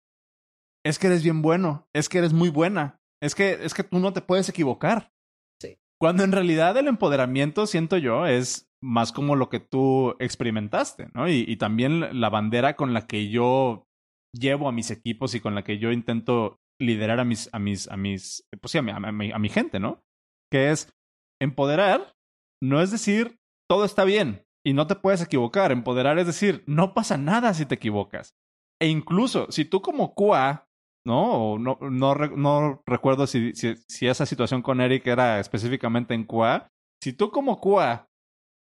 es 0.86 1.00
que 1.00 1.08
eres 1.08 1.24
bien 1.24 1.41
bueno, 1.41 1.89
es 1.96 2.10
que 2.10 2.20
eres 2.20 2.34
muy 2.34 2.50
buena, 2.50 3.01
es 3.24 3.34
que, 3.34 3.53
es 3.53 3.74
que 3.74 3.84
tú 3.84 3.98
no 3.98 4.13
te 4.13 4.22
puedes 4.22 4.50
equivocar. 4.50 5.12
Sí. 5.60 5.79
Cuando 6.00 6.24
en 6.24 6.32
realidad 6.32 6.77
el 6.77 6.88
empoderamiento, 6.88 7.65
siento 7.65 7.98
yo, 7.98 8.27
es 8.27 8.66
más 8.81 9.12
como 9.12 9.36
lo 9.36 9.50
que 9.50 9.60
tú 9.60 10.15
experimentaste, 10.19 11.10
¿no? 11.13 11.29
Y, 11.29 11.55
también 11.57 12.19
la 12.19 12.29
bandera 12.29 12.75
con 12.75 12.93
la 12.93 13.07
que 13.07 13.29
yo 13.29 13.88
llevo 14.34 14.69
a 14.69 14.72
mis 14.72 14.91
equipos 14.91 15.34
y 15.36 15.39
con 15.39 15.55
la 15.55 15.63
que 15.63 15.79
yo 15.79 15.91
intento 15.91 16.60
liderar 16.79 17.19
a 17.19 17.25
mis, 17.25 17.50
a 17.53 17.60
mis, 17.60 17.89
a 17.89 17.98
mis, 17.98 18.46
pues 18.62 18.72
sí, 18.72 18.77
a 18.77 18.81
mi, 18.81 18.91
a 18.91 19.39
mi, 19.39 19.50
gente, 19.50 19.79
¿no? 19.79 20.03
Que 20.51 20.72
es 20.72 20.93
empoderar, 21.41 22.13
no 22.62 22.81
es 22.81 22.91
decir 22.91 23.38
todo 23.69 23.84
está 23.84 24.05
bien, 24.05 24.46
y 24.65 24.74
no 24.74 24.88
te 24.88 24.96
puedes 24.96 25.22
equivocar. 25.22 25.72
Empoderar 25.72 26.19
es 26.19 26.27
decir, 26.27 26.63
no 26.67 26.93
pasa 26.93 27.17
nada 27.17 27.53
si 27.53 27.65
te 27.65 27.75
equivocas. 27.75 28.36
E 28.81 28.88
incluso, 28.88 29.51
si 29.51 29.65
tú 29.65 29.81
como 29.81 30.13
QA, 30.13 30.67
¿no? 31.05 31.57
No, 31.57 31.77
no, 31.79 32.84
recuerdo 32.86 33.27
si, 33.27 33.53
si, 33.53 33.75
si, 33.88 34.07
esa 34.07 34.25
situación 34.25 34.62
con 34.62 34.81
Eric 34.81 35.07
era 35.07 35.39
específicamente 35.39 36.13
en 36.13 36.25
QA. 36.25 36.67
Si 37.01 37.13
tú 37.13 37.31
como 37.31 37.62
QA 37.62 38.06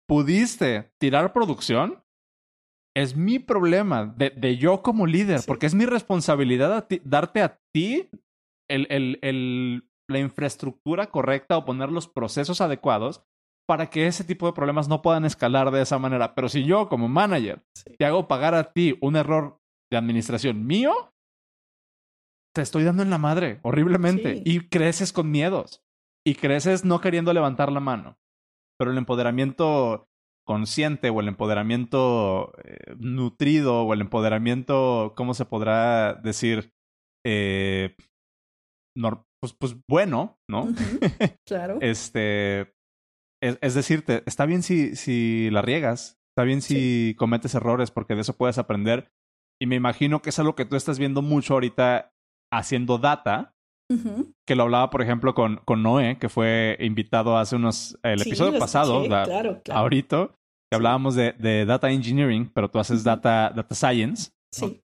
pudiste 0.07 0.91
tirar 0.99 1.33
producción, 1.33 2.03
es 2.95 3.15
mi 3.15 3.37
problema 3.39 4.05
de, 4.05 4.31
de 4.31 4.57
yo 4.57 4.81
como 4.81 5.05
líder, 5.05 5.39
sí. 5.39 5.47
porque 5.47 5.67
es 5.67 5.75
mi 5.75 5.85
responsabilidad 5.85 6.73
a 6.73 6.87
ti, 6.87 7.01
darte 7.03 7.41
a 7.41 7.59
ti 7.71 8.09
el, 8.69 8.87
el, 8.89 9.19
el, 9.21 9.89
la 10.09 10.19
infraestructura 10.19 11.07
correcta 11.07 11.57
o 11.57 11.65
poner 11.65 11.91
los 11.91 12.07
procesos 12.07 12.59
adecuados 12.61 13.23
para 13.67 13.89
que 13.89 14.07
ese 14.07 14.23
tipo 14.23 14.47
de 14.47 14.53
problemas 14.53 14.87
no 14.87 15.01
puedan 15.01 15.25
escalar 15.25 15.71
de 15.71 15.81
esa 15.81 15.99
manera. 15.99 16.33
Pero 16.33 16.49
si 16.49 16.63
yo 16.63 16.87
como 16.89 17.07
manager 17.07 17.61
sí. 17.75 17.95
te 17.97 18.05
hago 18.05 18.27
pagar 18.27 18.55
a 18.55 18.71
ti 18.71 18.97
un 19.01 19.15
error 19.15 19.59
de 19.91 19.97
administración 19.97 20.65
mío, 20.65 21.13
te 22.55 22.61
estoy 22.61 22.83
dando 22.83 23.03
en 23.03 23.09
la 23.09 23.17
madre 23.17 23.59
horriblemente 23.61 24.37
sí. 24.37 24.41
y 24.45 24.67
creces 24.69 25.13
con 25.13 25.29
miedos 25.29 25.83
y 26.25 26.35
creces 26.35 26.83
no 26.83 26.99
queriendo 26.99 27.31
levantar 27.33 27.71
la 27.71 27.79
mano. 27.79 28.17
Pero 28.79 28.91
el 28.91 28.97
empoderamiento 28.97 30.07
consciente 30.47 31.09
o 31.09 31.19
el 31.19 31.27
empoderamiento 31.27 32.53
eh, 32.63 32.95
nutrido 32.99 33.83
o 33.83 33.93
el 33.93 34.01
empoderamiento, 34.01 35.13
¿cómo 35.15 35.33
se 35.33 35.45
podrá 35.45 36.13
decir? 36.13 36.71
Eh, 37.25 37.95
no, 38.95 39.27
pues, 39.41 39.53
pues 39.53 39.75
bueno, 39.89 40.39
¿no? 40.49 40.63
Uh 40.63 40.67
-huh. 40.71 41.37
Claro. 41.45 41.77
este, 41.81 42.73
es, 43.43 43.59
es 43.61 43.73
decirte, 43.75 44.23
está 44.25 44.45
bien 44.45 44.63
si, 44.63 44.95
si 44.95 45.49
la 45.51 45.61
riegas, 45.61 46.17
está 46.31 46.43
bien 46.43 46.61
si 46.61 47.09
sí. 47.09 47.15
cometes 47.17 47.53
errores, 47.55 47.91
porque 47.91 48.15
de 48.15 48.21
eso 48.21 48.37
puedes 48.37 48.57
aprender. 48.57 49.11
Y 49.61 49.65
me 49.65 49.75
imagino 49.75 50.21
que 50.21 50.29
es 50.29 50.39
algo 50.39 50.55
que 50.55 50.65
tú 50.65 50.75
estás 50.75 50.99
viendo 50.99 51.21
mucho 51.21 51.55
ahorita 51.55 52.13
haciendo 52.53 52.99
data, 52.99 53.55
uh 53.89 53.95
-huh. 53.95 54.33
que 54.47 54.55
lo 54.55 54.63
hablaba, 54.63 54.89
por 54.89 55.01
ejemplo, 55.01 55.33
con, 55.33 55.57
con 55.65 55.83
Noé, 55.83 56.17
que 56.17 56.29
fue 56.29 56.77
invitado 56.79 57.37
hace 57.37 57.55
unos, 57.55 57.97
el 58.03 58.19
sí, 58.19 58.29
episodio 58.29 58.59
pasado, 58.59 59.03
escuché, 59.03 59.09
la, 59.09 59.23
claro, 59.23 59.61
claro. 59.63 59.79
ahorita, 59.81 60.29
que 60.71 60.75
hablábamos 60.75 61.15
de, 61.15 61.33
de, 61.33 61.65
data 61.65 61.89
engineering, 61.89 62.51
pero 62.53 62.69
tú 62.69 62.79
haces 62.79 63.03
data, 63.03 63.51
data 63.55 63.75
science. 63.75 64.31
Sí. 64.51 64.81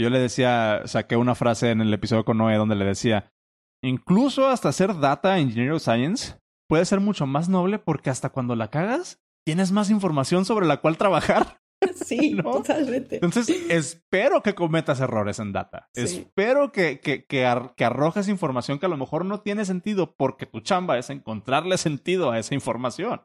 Yo 0.00 0.10
le 0.10 0.20
decía, 0.20 0.82
saqué 0.86 1.16
una 1.16 1.34
frase 1.34 1.70
en 1.70 1.80
el 1.80 1.92
episodio 1.92 2.24
con 2.24 2.38
Noé 2.38 2.56
donde 2.56 2.76
le 2.76 2.84
decía, 2.84 3.32
incluso 3.82 4.46
hasta 4.48 4.68
hacer 4.68 4.98
data 4.98 5.38
engineering 5.38 5.80
science 5.80 6.38
puede 6.68 6.84
ser 6.84 7.00
mucho 7.00 7.26
más 7.26 7.48
noble 7.48 7.78
porque 7.78 8.10
hasta 8.10 8.30
cuando 8.30 8.54
la 8.54 8.68
cagas, 8.68 9.20
tienes 9.44 9.72
más 9.72 9.90
información 9.90 10.44
sobre 10.44 10.66
la 10.66 10.76
cual 10.76 10.98
trabajar. 10.98 11.60
Sí, 11.94 12.34
¿no? 12.34 12.42
totalmente. 12.52 13.16
Entonces, 13.16 13.48
espero 13.68 14.42
que 14.42 14.54
cometas 14.54 15.00
errores 15.00 15.38
en 15.38 15.52
data. 15.52 15.88
Sí. 15.94 16.02
Espero 16.02 16.72
que, 16.72 17.00
que, 17.00 17.24
que, 17.24 17.46
ar 17.46 17.74
que, 17.76 17.84
arrojes 17.84 18.28
información 18.28 18.78
que 18.78 18.86
a 18.86 18.88
lo 18.88 18.96
mejor 18.96 19.24
no 19.24 19.40
tiene 19.40 19.64
sentido 19.64 20.14
porque 20.16 20.46
tu 20.46 20.60
chamba 20.60 20.98
es 20.98 21.10
encontrarle 21.10 21.78
sentido 21.78 22.30
a 22.30 22.38
esa 22.38 22.54
información, 22.54 23.22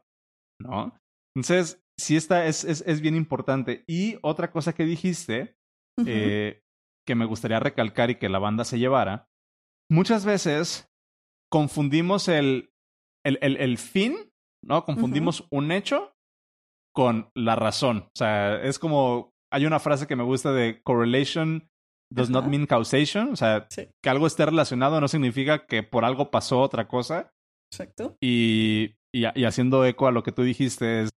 ¿no? 0.60 0.96
Entonces, 1.36 1.82
sí, 1.98 2.16
esta 2.16 2.46
es, 2.46 2.64
es, 2.64 2.84
es 2.86 3.00
bien 3.00 3.16
importante. 3.16 3.84
Y 3.86 4.18
otra 4.22 4.50
cosa 4.50 4.72
que 4.72 4.84
dijiste, 4.84 5.56
uh 5.98 6.04
-huh. 6.04 6.06
eh, 6.08 6.62
que 7.06 7.14
me 7.14 7.26
gustaría 7.26 7.60
recalcar 7.60 8.10
y 8.10 8.16
que 8.16 8.28
la 8.28 8.38
banda 8.38 8.64
se 8.64 8.78
llevara, 8.78 9.28
muchas 9.90 10.24
veces 10.24 10.88
confundimos 11.50 12.28
el, 12.28 12.72
el, 13.24 13.38
el, 13.42 13.56
el 13.56 13.78
fin, 13.78 14.16
¿no? 14.64 14.84
Confundimos 14.84 15.40
uh 15.40 15.44
-huh. 15.44 15.48
un 15.58 15.72
hecho 15.72 16.13
con 16.94 17.30
la 17.34 17.56
razón. 17.56 18.04
O 18.06 18.16
sea, 18.16 18.62
es 18.62 18.78
como, 18.78 19.32
hay 19.52 19.66
una 19.66 19.80
frase 19.80 20.06
que 20.06 20.16
me 20.16 20.22
gusta 20.22 20.52
de 20.52 20.82
correlation 20.82 21.68
does 22.10 22.30
Ajá. 22.30 22.40
not 22.40 22.46
mean 22.46 22.66
causation. 22.66 23.32
O 23.32 23.36
sea, 23.36 23.66
sí. 23.70 23.88
que 24.02 24.10
algo 24.10 24.26
esté 24.26 24.46
relacionado 24.46 25.00
no 25.00 25.08
significa 25.08 25.66
que 25.66 25.82
por 25.82 26.04
algo 26.04 26.30
pasó 26.30 26.60
otra 26.60 26.86
cosa. 26.88 27.32
Exacto. 27.72 28.16
Y, 28.20 28.94
y, 29.12 29.24
y 29.34 29.44
haciendo 29.44 29.84
eco 29.84 30.06
a 30.06 30.12
lo 30.12 30.22
que 30.22 30.32
tú 30.32 30.42
dijiste, 30.42 31.02
es 31.02 31.10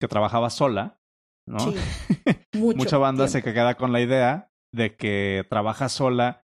que 0.00 0.08
trabajaba 0.08 0.50
sola, 0.50 0.98
¿no? 1.46 1.58
Sí. 1.58 1.74
Mucho 2.54 2.76
Mucha 2.78 2.98
banda 2.98 3.26
tiempo. 3.26 3.48
se 3.48 3.54
queda 3.54 3.76
con 3.76 3.92
la 3.92 4.00
idea 4.00 4.50
de 4.74 4.96
que 4.96 5.44
trabaja 5.50 5.88
sola 5.88 6.42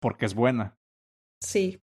porque 0.00 0.26
es 0.26 0.34
buena. 0.34 0.76
Sí 1.40 1.81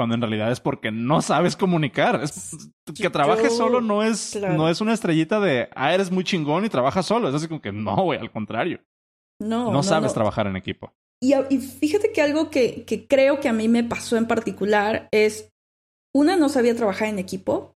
cuando 0.00 0.14
en 0.14 0.22
realidad 0.22 0.50
es 0.50 0.60
porque 0.60 0.90
no 0.90 1.20
sabes 1.20 1.56
comunicar. 1.56 2.22
Es, 2.24 2.70
que 2.96 3.10
trabajes 3.10 3.50
Yo, 3.50 3.56
solo 3.58 3.82
no 3.82 4.02
es, 4.02 4.30
claro. 4.32 4.54
no 4.54 4.70
es 4.70 4.80
una 4.80 4.94
estrellita 4.94 5.40
de, 5.40 5.68
ah, 5.74 5.92
eres 5.92 6.10
muy 6.10 6.24
chingón 6.24 6.64
y 6.64 6.70
trabajas 6.70 7.04
solo. 7.04 7.28
Es 7.28 7.34
así 7.34 7.48
como 7.48 7.60
que 7.60 7.70
no, 7.70 7.94
güey, 7.96 8.18
al 8.18 8.30
contrario. 8.30 8.80
No, 9.38 9.66
no, 9.66 9.72
no 9.72 9.82
sabes 9.82 10.12
no. 10.12 10.14
trabajar 10.14 10.46
en 10.46 10.56
equipo. 10.56 10.90
Y, 11.22 11.34
y, 11.50 11.58
fíjate 11.58 12.12
que 12.12 12.22
algo 12.22 12.48
que, 12.48 12.86
que 12.86 13.06
creo 13.06 13.40
que 13.40 13.50
a 13.50 13.52
mí 13.52 13.68
me 13.68 13.84
pasó 13.84 14.16
en 14.16 14.26
particular 14.26 15.06
es, 15.12 15.50
una, 16.14 16.38
no 16.38 16.48
sabía 16.48 16.74
trabajar 16.74 17.08
en 17.08 17.18
equipo. 17.18 17.74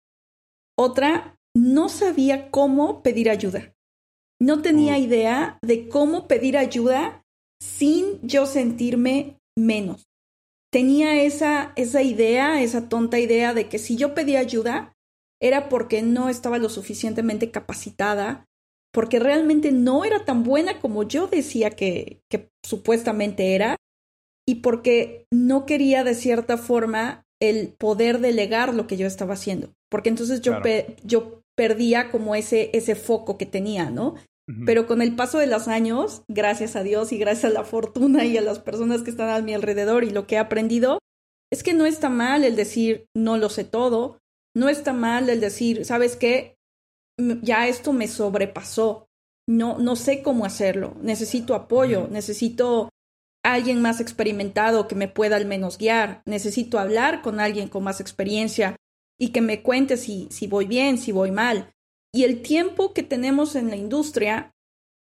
Otra, 0.78 1.36
no 1.56 1.90
sabía 1.90 2.52
cómo 2.52 3.02
pedir 3.02 3.32
ayuda. 3.32 3.74
No 4.40 4.62
tenía 4.62 4.94
uh. 4.94 5.02
idea 5.02 5.58
de 5.64 5.90
cómo 5.90 6.28
pedir 6.28 6.56
ayuda 6.56 7.24
sin 7.60 8.22
yo 8.22 8.46
sentirme 8.46 9.38
menos 9.58 10.11
tenía 10.72 11.22
esa, 11.22 11.74
esa 11.76 12.02
idea, 12.02 12.62
esa 12.62 12.90
tonta 12.90 13.20
idea 13.20 13.54
de 13.54 13.68
que 13.68 13.78
si 13.78 13.98
yo 13.98 14.16
pedía 14.16 14.40
ayuda 14.40 14.94
era 15.42 15.70
porque 15.70 16.02
no 16.02 16.30
estaba 16.30 16.58
lo 16.58 16.70
suficientemente 16.70 17.52
capacitada, 17.52 18.46
porque 18.94 19.20
realmente 19.20 19.72
no 19.72 20.06
era 20.06 20.24
tan 20.26 20.44
buena 20.44 20.80
como 20.80 21.04
yo 21.04 21.28
decía 21.28 21.72
que, 21.72 22.22
que 22.30 22.50
supuestamente 22.64 23.56
era, 23.56 23.76
y 24.48 24.56
porque 24.56 25.26
no 25.32 25.66
quería 25.66 26.04
de 26.04 26.16
cierta 26.16 26.58
forma 26.58 27.26
el 27.42 27.74
poder 27.78 28.20
delegar 28.20 28.74
lo 28.74 28.88
que 28.88 28.98
yo 28.98 29.08
estaba 29.08 29.34
haciendo, 29.34 29.74
porque 29.90 30.10
entonces 30.10 30.42
yo, 30.42 30.52
claro. 30.52 30.64
pe 30.64 30.96
yo 31.04 31.42
perdía 31.58 32.12
como 32.12 32.36
ese, 32.36 32.70
ese 32.74 32.96
foco 32.96 33.38
que 33.38 33.46
tenía, 33.46 33.90
¿no? 33.90 34.16
Pero 34.66 34.86
con 34.86 35.02
el 35.02 35.16
paso 35.16 35.38
de 35.38 35.48
los 35.48 35.70
años, 35.70 36.24
gracias 36.28 36.76
a 36.76 36.84
Dios 36.84 37.14
y 37.14 37.18
gracias 37.18 37.52
a 37.52 37.54
la 37.54 37.64
fortuna 37.64 38.26
y 38.26 38.38
a 38.38 38.42
las 38.42 38.60
personas 38.60 39.02
que 39.02 39.10
están 39.10 39.30
a 39.30 39.42
mi 39.42 39.54
alrededor 39.54 40.04
y 40.04 40.10
lo 40.10 40.28
que 40.28 40.36
he 40.36 40.40
aprendido, 40.40 41.00
es 41.52 41.64
que 41.64 41.74
no 41.74 41.86
está 41.86 42.10
mal 42.10 42.44
el 42.44 42.56
decir 42.56 43.06
no 43.16 43.38
lo 43.38 43.50
sé 43.50 43.64
todo, 43.64 44.20
no 44.56 44.68
está 44.68 44.94
mal 44.94 45.30
el 45.30 45.40
decir, 45.40 45.86
¿sabes 45.86 46.16
qué? 46.16 46.58
Ya 47.42 47.68
esto 47.68 47.94
me 47.94 48.08
sobrepasó, 48.08 49.08
no, 49.48 49.78
no 49.78 49.96
sé 49.96 50.22
cómo 50.22 50.46
hacerlo, 50.46 50.96
necesito 51.02 51.56
apoyo, 51.56 52.08
necesito 52.10 52.90
alguien 53.44 53.82
más 53.82 54.00
experimentado 54.00 54.88
que 54.88 54.96
me 54.96 55.08
pueda 55.08 55.36
al 55.36 55.46
menos 55.46 55.78
guiar, 55.78 56.22
necesito 56.26 56.80
hablar 56.80 57.22
con 57.22 57.40
alguien 57.40 57.70
con 57.70 57.84
más 57.84 58.00
experiencia 58.00 58.76
y 59.20 59.30
que 59.30 59.42
me 59.42 59.62
cuente 59.62 59.98
si, 59.98 60.28
si 60.32 60.48
voy 60.48 60.66
bien, 60.66 60.98
si 60.98 61.12
voy 61.12 61.32
mal. 61.32 61.72
Y 62.14 62.24
el 62.24 62.42
tiempo 62.42 62.94
que 62.94 63.04
tenemos 63.04 63.56
en 63.56 63.70
la 63.70 63.76
industria 63.76 64.54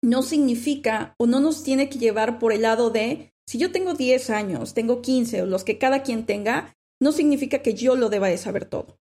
no 0.04 0.24
significa 0.24 1.16
o 1.18 1.28
no 1.28 1.40
nos 1.40 1.64
tiene 1.64 1.90
que 1.90 2.00
llevar 2.00 2.40
por 2.40 2.54
el 2.54 2.64
lado 2.64 2.90
de, 2.90 3.34
si 3.48 3.58
yo 3.58 3.72
tengo 3.72 3.94
10 3.94 4.30
años, 4.30 4.74
tengo 4.74 5.02
15 5.02 5.44
o 5.44 5.46
los 5.46 5.64
que 5.64 5.78
cada 5.78 6.04
quien 6.04 6.26
tenga, 6.26 6.76
no 7.00 7.12
significa 7.12 7.60
que 7.60 7.74
yo 7.74 7.96
lo 7.96 8.10
deba 8.10 8.28
de 8.28 8.38
saber 8.38 8.66
todo. 8.66 9.00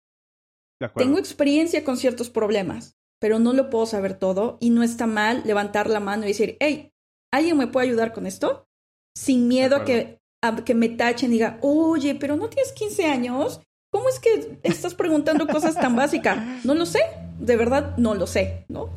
De 0.80 0.88
tengo 0.88 1.18
experiencia 1.18 1.84
con 1.84 1.96
ciertos 1.96 2.30
problemas, 2.30 2.96
pero 3.18 3.38
no 3.38 3.52
lo 3.52 3.70
puedo 3.70 3.86
saber 3.86 4.18
todo 4.18 4.58
y 4.60 4.70
no 4.70 4.82
está 4.82 5.06
mal 5.06 5.42
levantar 5.44 5.88
la 5.88 6.00
mano 6.00 6.24
y 6.24 6.28
decir, 6.28 6.56
hey, 6.60 6.92
¿alguien 7.32 7.56
me 7.56 7.66
puede 7.66 7.88
ayudar 7.88 8.12
con 8.12 8.26
esto? 8.26 8.68
Sin 9.16 9.48
miedo 9.48 9.76
a 9.76 9.84
que, 9.84 10.20
a 10.42 10.64
que 10.64 10.74
me 10.74 10.88
tachen 10.88 11.30
y 11.30 11.34
diga, 11.34 11.58
oye, 11.62 12.14
pero 12.14 12.36
no 12.36 12.48
tienes 12.48 12.72
15 12.72 13.06
años. 13.06 13.60
¿Cómo 13.90 14.08
es 14.08 14.20
que 14.20 14.58
estás 14.62 14.94
preguntando 14.94 15.46
cosas 15.46 15.74
tan 15.74 15.96
básicas? 15.96 16.64
No 16.64 16.74
lo 16.74 16.84
sé, 16.86 17.00
de 17.38 17.56
verdad 17.56 17.96
no 17.96 18.14
lo 18.14 18.26
sé, 18.26 18.66
¿no? 18.68 18.90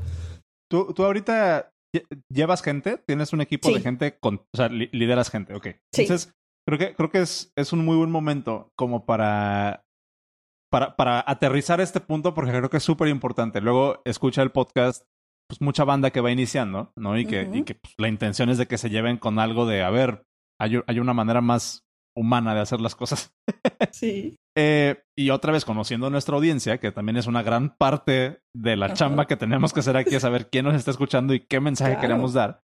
Tú, 0.69 0.93
tú 0.93 1.03
ahorita 1.03 1.71
llevas 2.29 2.61
gente, 2.61 2.97
tienes 2.97 3.33
un 3.33 3.41
equipo 3.41 3.71
de 3.71 3.81
gente, 3.81 4.17
con, 4.19 4.35
o 4.35 4.57
sea, 4.57 4.69
lideras 4.69 5.29
gente, 5.29 5.53
ok. 5.53 5.67
Entonces, 5.97 6.33
creo 6.67 6.79
que, 6.79 6.95
creo 6.95 7.09
que 7.09 7.21
es, 7.21 7.51
es 7.55 7.73
un 7.73 7.85
muy 7.85 7.97
buen 7.97 8.11
momento 8.11 8.71
como 8.77 9.05
para, 9.05 9.85
para, 10.71 10.95
para 10.95 11.23
aterrizar 11.25 11.81
este 11.81 11.99
punto 11.99 12.33
porque 12.33 12.51
creo 12.51 12.69
que 12.69 12.77
es 12.77 12.83
súper 12.83 13.07
importante. 13.07 13.61
Luego 13.61 14.01
escucha 14.05 14.41
el 14.41 14.51
podcast, 14.51 15.05
pues 15.49 15.61
mucha 15.61 15.83
banda 15.83 16.11
que 16.11 16.21
va 16.21 16.31
iniciando, 16.31 16.93
¿no? 16.95 17.17
Y 17.17 17.25
que, 17.25 17.49
y 17.53 17.63
que 17.63 17.75
pues, 17.75 17.93
la 17.97 18.07
intención 18.07 18.49
es 18.49 18.57
de 18.57 18.67
que 18.67 18.77
se 18.77 18.89
lleven 18.89 19.17
con 19.17 19.39
algo 19.39 19.65
de, 19.65 19.83
a 19.83 19.89
ver, 19.89 20.23
hay, 20.59 20.81
hay 20.87 20.99
una 20.99 21.13
manera 21.13 21.41
más 21.41 21.83
humana 22.15 22.53
de 22.53 22.61
hacer 22.61 22.81
las 22.81 22.95
cosas. 22.95 23.33
sí. 23.91 24.37
Eh, 24.57 25.03
y 25.17 25.29
otra 25.29 25.53
vez, 25.53 25.65
conociendo 25.65 26.09
nuestra 26.09 26.35
audiencia, 26.35 26.79
que 26.79 26.91
también 26.91 27.17
es 27.17 27.27
una 27.27 27.43
gran 27.43 27.77
parte 27.77 28.41
de 28.53 28.75
la 28.75 28.93
chamba 28.93 29.25
que 29.25 29.37
tenemos 29.37 29.73
que 29.73 29.79
hacer 29.79 29.95
aquí, 29.95 30.15
es 30.15 30.23
saber 30.23 30.49
quién 30.49 30.65
nos 30.65 30.75
está 30.75 30.91
escuchando 30.91 31.33
y 31.33 31.41
qué 31.41 31.59
mensaje 31.59 31.97
queremos 31.99 32.33
dar, 32.33 32.63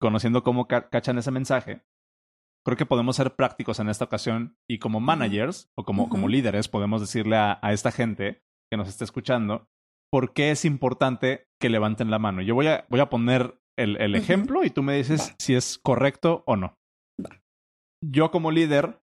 conociendo 0.00 0.42
cómo 0.42 0.66
cachan 0.66 1.18
ese 1.18 1.30
mensaje. 1.30 1.82
Creo 2.66 2.76
que 2.76 2.86
podemos 2.86 3.16
ser 3.16 3.36
prácticos 3.36 3.78
en 3.78 3.88
esta 3.88 4.06
ocasión 4.06 4.56
y 4.68 4.78
como 4.78 5.00
managers 5.00 5.70
o 5.76 5.84
como, 5.84 6.08
como 6.08 6.28
líderes 6.28 6.68
podemos 6.68 7.00
decirle 7.00 7.36
a, 7.36 7.60
esta 7.70 7.92
gente 7.92 8.42
que 8.70 8.78
nos 8.78 8.88
está 8.88 9.04
escuchando 9.04 9.68
por 10.10 10.32
qué 10.32 10.50
es 10.50 10.64
importante 10.64 11.48
que 11.60 11.68
levanten 11.68 12.10
la 12.10 12.18
mano. 12.18 12.40
Yo 12.40 12.54
voy 12.54 12.68
a, 12.68 12.86
voy 12.88 13.00
a 13.00 13.10
poner 13.10 13.60
el, 13.76 14.00
el 14.00 14.14
ejemplo 14.14 14.64
y 14.64 14.70
tú 14.70 14.82
me 14.82 14.96
dices 14.96 15.34
si 15.38 15.54
es 15.54 15.78
correcto 15.78 16.42
o 16.46 16.56
no. 16.56 16.78
Yo 18.02 18.30
como 18.30 18.50
líder 18.50 19.02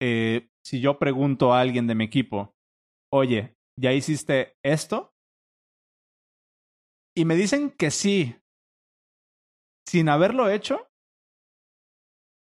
eh, 0.00 0.48
si 0.64 0.80
yo 0.80 0.98
pregunto 0.98 1.52
a 1.52 1.60
alguien 1.60 1.86
de 1.86 1.94
mi 1.94 2.04
equipo, 2.04 2.54
oye, 3.12 3.56
¿ya 3.78 3.92
hiciste 3.92 4.56
esto? 4.62 5.14
Y 7.16 7.24
me 7.24 7.36
dicen 7.36 7.70
que 7.70 7.90
sí, 7.90 8.36
sin 9.86 10.08
haberlo 10.08 10.48
hecho. 10.48 10.88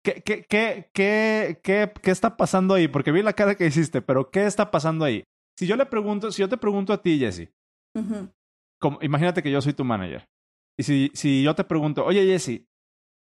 ¿Qué, 0.04 0.22
qué, 0.22 0.44
qué, 0.44 0.90
qué, 0.92 1.60
qué, 1.62 1.92
qué 2.02 2.10
está 2.10 2.36
pasando 2.36 2.74
ahí? 2.74 2.88
Porque 2.88 3.10
vi 3.10 3.22
la 3.22 3.32
cara 3.32 3.54
que 3.54 3.66
hiciste, 3.66 4.02
pero 4.02 4.30
¿qué 4.30 4.44
está 4.44 4.70
pasando 4.70 5.04
ahí? 5.04 5.24
Si 5.58 5.66
yo 5.66 5.76
le 5.76 5.86
pregunto, 5.86 6.30
si 6.30 6.42
yo 6.42 6.48
te 6.48 6.58
pregunto 6.58 6.92
a 6.92 7.00
ti, 7.00 7.18
Jesse, 7.18 7.48
como, 8.80 8.98
imagínate 9.02 9.42
que 9.42 9.50
yo 9.50 9.62
soy 9.62 9.72
tu 9.72 9.84
manager. 9.84 10.28
Y 10.78 10.82
si, 10.82 11.10
si 11.14 11.42
yo 11.42 11.54
te 11.54 11.64
pregunto, 11.64 12.04
oye, 12.04 12.26
Jesse, 12.26 12.66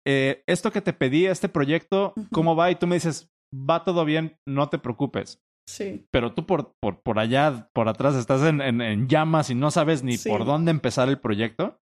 eh, 0.07 0.43
esto 0.47 0.71
que 0.71 0.81
te 0.81 0.93
pedí, 0.93 1.27
este 1.27 1.49
proyecto, 1.49 2.15
¿cómo 2.33 2.57
va? 2.57 2.71
Y 2.71 2.77
tú 2.77 2.87
me 2.87 2.97
dices, 2.97 3.31
va 3.55 3.85
todo 3.85 4.05
bien, 4.05 4.39
no 4.47 4.69
te 4.69 4.79
preocupes. 4.79 5.43
Sí. 5.67 6.07
Pero 6.11 6.35
tú 6.35 6.47
por, 6.47 6.75
por, 6.81 7.03
por 7.03 7.19
allá, 7.19 7.71
por 7.73 7.89
atrás, 7.89 8.17
estás 8.17 8.43
en, 8.43 8.61
en, 8.61 9.09
llamas 9.09 9.51
y 9.51 9.55
no 9.55 9.71
sabes 9.71 10.03
ni 10.03 10.19
por 10.19 10.45
dónde 10.45 10.71
empezar 10.71 11.09
el 11.09 11.21
proyecto. 11.21 11.81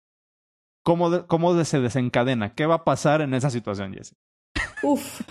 ¿Cómo, 0.84 1.28
¿Cómo 1.28 1.64
se 1.64 1.80
desencadena? 1.80 2.56
¿Qué 2.56 2.66
va 2.66 2.76
a 2.76 2.84
pasar 2.86 3.22
en 3.22 3.34
esa 3.34 3.50
situación, 3.50 3.94
Jesse? 3.94 4.16
Uf. 4.84 5.22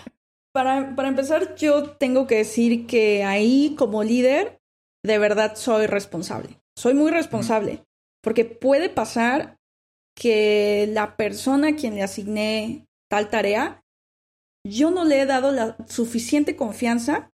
Para, 0.54 0.94
para 0.94 1.08
empezar, 1.08 1.56
yo 1.56 1.90
tengo 1.90 2.26
que 2.26 2.36
decir 2.36 2.86
que 2.86 3.24
ahí, 3.24 3.74
como 3.76 4.04
líder, 4.04 4.60
de 5.04 5.18
verdad 5.18 5.54
soy 5.56 5.86
responsable. 5.86 6.60
Soy 6.78 6.94
muy 6.94 7.10
responsable. 7.10 7.84
Porque 8.22 8.44
puede 8.44 8.90
pasar 8.90 9.56
que 10.16 10.88
la 10.92 11.16
persona 11.16 11.68
a 11.68 11.76
quien 11.76 11.94
le 11.94 12.02
asigné 12.02 12.86
tal 13.10 13.28
tarea 13.28 13.82
yo 14.68 14.90
no 14.90 15.04
le 15.04 15.20
he 15.20 15.26
dado 15.26 15.52
la 15.52 15.76
suficiente 15.88 16.56
confianza 16.56 17.30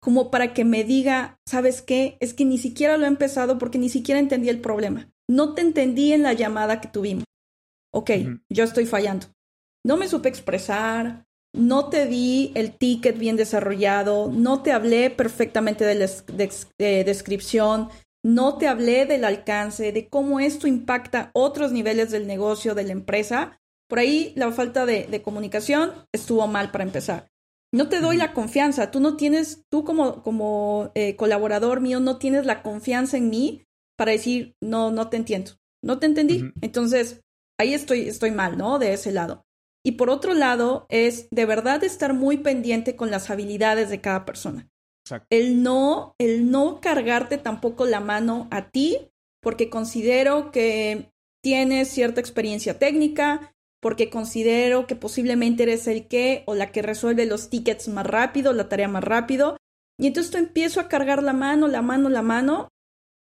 como 0.00 0.30
para 0.30 0.54
que 0.54 0.64
me 0.64 0.84
diga, 0.84 1.38
¿sabes 1.48 1.82
qué? 1.82 2.16
Es 2.20 2.34
que 2.34 2.44
ni 2.44 2.58
siquiera 2.58 2.96
lo 2.96 3.04
he 3.04 3.08
empezado 3.08 3.58
porque 3.58 3.78
ni 3.78 3.88
siquiera 3.88 4.20
entendí 4.20 4.48
el 4.48 4.60
problema. 4.60 5.10
No 5.28 5.54
te 5.54 5.62
entendí 5.62 6.12
en 6.12 6.22
la 6.22 6.32
llamada 6.32 6.80
que 6.80 6.88
tuvimos. 6.88 7.24
Ok, 7.92 8.10
yo 8.48 8.64
estoy 8.64 8.86
fallando. 8.86 9.26
No 9.84 9.96
me 9.96 10.06
supe 10.06 10.28
expresar, 10.28 11.26
no 11.56 11.88
te 11.88 12.06
di 12.06 12.52
el 12.54 12.76
ticket 12.76 13.18
bien 13.18 13.36
desarrollado, 13.36 14.30
no 14.30 14.62
te 14.62 14.72
hablé 14.72 15.10
perfectamente 15.10 15.84
de 15.84 15.94
la 15.94 17.04
descripción, 17.04 17.88
no 18.22 18.58
te 18.58 18.68
hablé 18.68 19.06
del 19.06 19.24
alcance, 19.24 19.92
de 19.92 20.08
cómo 20.08 20.40
esto 20.40 20.66
impacta 20.66 21.30
otros 21.32 21.72
niveles 21.72 22.10
del 22.10 22.26
negocio, 22.26 22.74
de 22.74 22.84
la 22.84 22.92
empresa. 22.92 23.58
Por 23.88 23.98
ahí 23.98 24.32
la 24.36 24.50
falta 24.52 24.86
de, 24.86 25.22
comunicación 25.22 25.92
estuvo 26.12 26.46
mal 26.46 26.70
para 26.70 26.84
empezar. 26.84 27.28
No 27.72 27.88
te 27.88 28.00
doy 28.00 28.16
la 28.16 28.32
confianza, 28.32 28.90
tú 28.90 29.00
no 29.00 29.16
tienes, 29.16 29.64
tú 29.70 29.84
como, 29.84 30.22
como 30.22 30.90
eh, 30.94 31.16
colaborador 31.16 31.80
mío, 31.80 32.00
no 32.00 32.18
tienes 32.18 32.46
la 32.46 32.62
confianza 32.62 33.16
en 33.16 33.28
mí 33.28 33.64
para 33.96 34.12
decir, 34.12 34.54
no, 34.62 34.90
no 34.90 35.08
te 35.08 35.16
entiendo, 35.16 35.52
no 35.82 35.98
te 35.98 36.06
entendí. 36.06 36.52
Entonces, 36.60 37.22
ahí 37.58 37.74
estoy, 37.74 38.08
estoy 38.08 38.30
mal, 38.30 38.56
¿no? 38.56 38.78
De 38.78 38.92
ese 38.92 39.12
lado. 39.12 39.44
Y 39.84 39.92
por 39.92 40.10
otro 40.10 40.34
lado, 40.34 40.86
es 40.88 41.28
de 41.30 41.46
verdad 41.46 41.84
estar 41.84 42.12
muy 42.12 42.38
pendiente 42.38 42.96
con 42.96 43.10
las 43.10 43.30
habilidades 43.30 43.88
de 43.88 44.00
cada 44.00 44.24
persona. 44.24 44.68
El 45.30 45.62
no, 45.62 46.16
el 46.18 46.50
no 46.50 46.80
cargarte 46.80 47.38
tampoco 47.38 47.86
la 47.86 48.00
mano 48.00 48.48
a 48.50 48.70
ti, 48.70 49.12
porque 49.40 49.70
considero 49.70 50.50
que 50.50 51.12
tienes 51.42 51.88
cierta 51.88 52.20
experiencia 52.20 52.78
técnica, 52.78 53.54
porque 53.86 54.10
considero 54.10 54.88
que 54.88 54.96
posiblemente 54.96 55.62
eres 55.62 55.86
el 55.86 56.08
que 56.08 56.42
o 56.46 56.56
la 56.56 56.72
que 56.72 56.82
resuelve 56.82 57.24
los 57.24 57.50
tickets 57.50 57.86
más 57.86 58.04
rápido, 58.04 58.52
la 58.52 58.68
tarea 58.68 58.88
más 58.88 59.04
rápido. 59.04 59.56
Y 59.96 60.08
entonces 60.08 60.32
tú 60.32 60.38
empiezo 60.38 60.80
a 60.80 60.88
cargar 60.88 61.22
la 61.22 61.32
mano, 61.32 61.68
la 61.68 61.82
mano, 61.82 62.08
la 62.08 62.22
mano, 62.22 62.66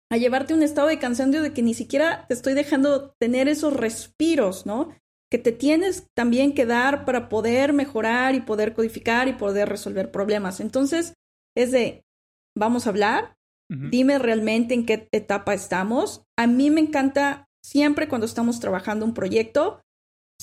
a 0.09 0.18
llevarte 0.18 0.53
a 0.53 0.57
un 0.57 0.62
estado 0.62 0.87
de 0.87 1.01
cansancio 1.01 1.42
de 1.42 1.53
que 1.53 1.62
ni 1.62 1.75
siquiera 1.75 2.27
te 2.29 2.35
estoy 2.35 2.55
dejando 2.55 3.12
tener 3.18 3.48
esos 3.48 3.72
respiros, 3.72 4.64
¿no? 4.64 4.96
Que 5.33 5.38
te 5.38 5.51
tienes 5.51 6.07
también 6.14 6.55
que 6.55 6.64
dar 6.64 7.05
para 7.05 7.29
poder 7.29 7.72
mejorar 7.72 8.37
y 8.37 8.40
poder 8.42 8.72
codificar 8.72 9.27
y 9.27 9.33
poder 9.33 9.68
resolver 9.68 10.12
problemas. 10.12 10.61
Entonces, 10.61 11.14
es 11.57 11.72
de, 11.72 12.05
vamos 12.57 12.87
a 12.87 12.90
hablar, 12.90 13.35
dime 13.68 14.20
realmente 14.20 14.75
en 14.75 14.87
qué 14.87 15.09
etapa 15.11 15.55
estamos. 15.55 16.22
A 16.38 16.46
mí 16.46 16.70
me 16.70 16.83
encanta 16.83 17.48
siempre 17.64 18.07
cuando 18.07 18.27
estamos 18.27 18.61
trabajando 18.61 19.05
un 19.05 19.12
proyecto, 19.12 19.81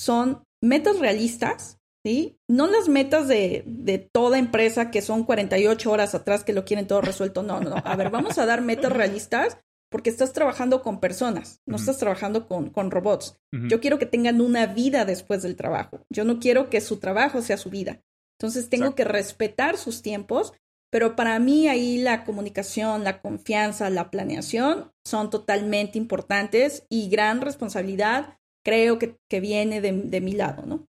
son 0.00 0.44
metas 0.62 0.98
realistas, 0.98 1.78
¿sí? 2.02 2.38
No 2.48 2.66
las 2.66 2.88
metas 2.88 3.28
de, 3.28 3.62
de, 3.66 3.98
toda 3.98 4.38
empresa 4.38 4.90
que 4.90 5.02
son 5.02 5.24
48 5.24 5.90
horas 5.90 6.14
atrás 6.14 6.42
que 6.42 6.54
lo 6.54 6.64
quieren 6.64 6.86
todo 6.86 7.02
resuelto. 7.02 7.42
No, 7.42 7.60
no, 7.60 7.68
no. 7.68 7.76
A 7.84 7.96
ver, 7.96 8.08
vamos 8.08 8.38
a 8.38 8.46
dar 8.46 8.62
metas 8.62 8.92
realistas 8.92 9.58
porque 9.90 10.08
estás 10.08 10.32
trabajando 10.32 10.82
con 10.82 11.00
personas, 11.00 11.60
no 11.66 11.76
estás 11.76 11.98
trabajando 11.98 12.46
con, 12.46 12.70
con 12.70 12.90
robots. 12.90 13.36
Yo 13.50 13.80
quiero 13.80 13.98
que 13.98 14.06
tengan 14.06 14.40
una 14.40 14.66
vida 14.66 15.04
después 15.04 15.42
del 15.42 15.56
trabajo. 15.56 16.06
Yo 16.08 16.24
no 16.24 16.38
quiero 16.38 16.70
que 16.70 16.80
su 16.80 16.98
trabajo 16.98 17.42
sea 17.42 17.56
su 17.56 17.68
vida. 17.70 18.00
Entonces 18.38 18.70
tengo 18.70 18.94
que 18.94 19.04
respetar 19.04 19.76
sus 19.76 20.00
tiempos, 20.00 20.54
pero 20.90 21.16
para 21.16 21.38
mí 21.40 21.68
ahí 21.68 21.98
la 21.98 22.24
comunicación, 22.24 23.04
la 23.04 23.20
confianza, 23.20 23.90
la 23.90 24.10
planeación 24.10 24.92
son 25.04 25.28
totalmente 25.28 25.98
importantes 25.98 26.86
y 26.88 27.10
gran 27.10 27.40
responsabilidad 27.40 28.38
creo 28.64 28.98
que, 28.98 29.16
que 29.28 29.40
viene 29.40 29.80
de, 29.80 29.92
de, 29.92 30.20
mi 30.20 30.32
lado, 30.32 30.64
¿no? 30.66 30.86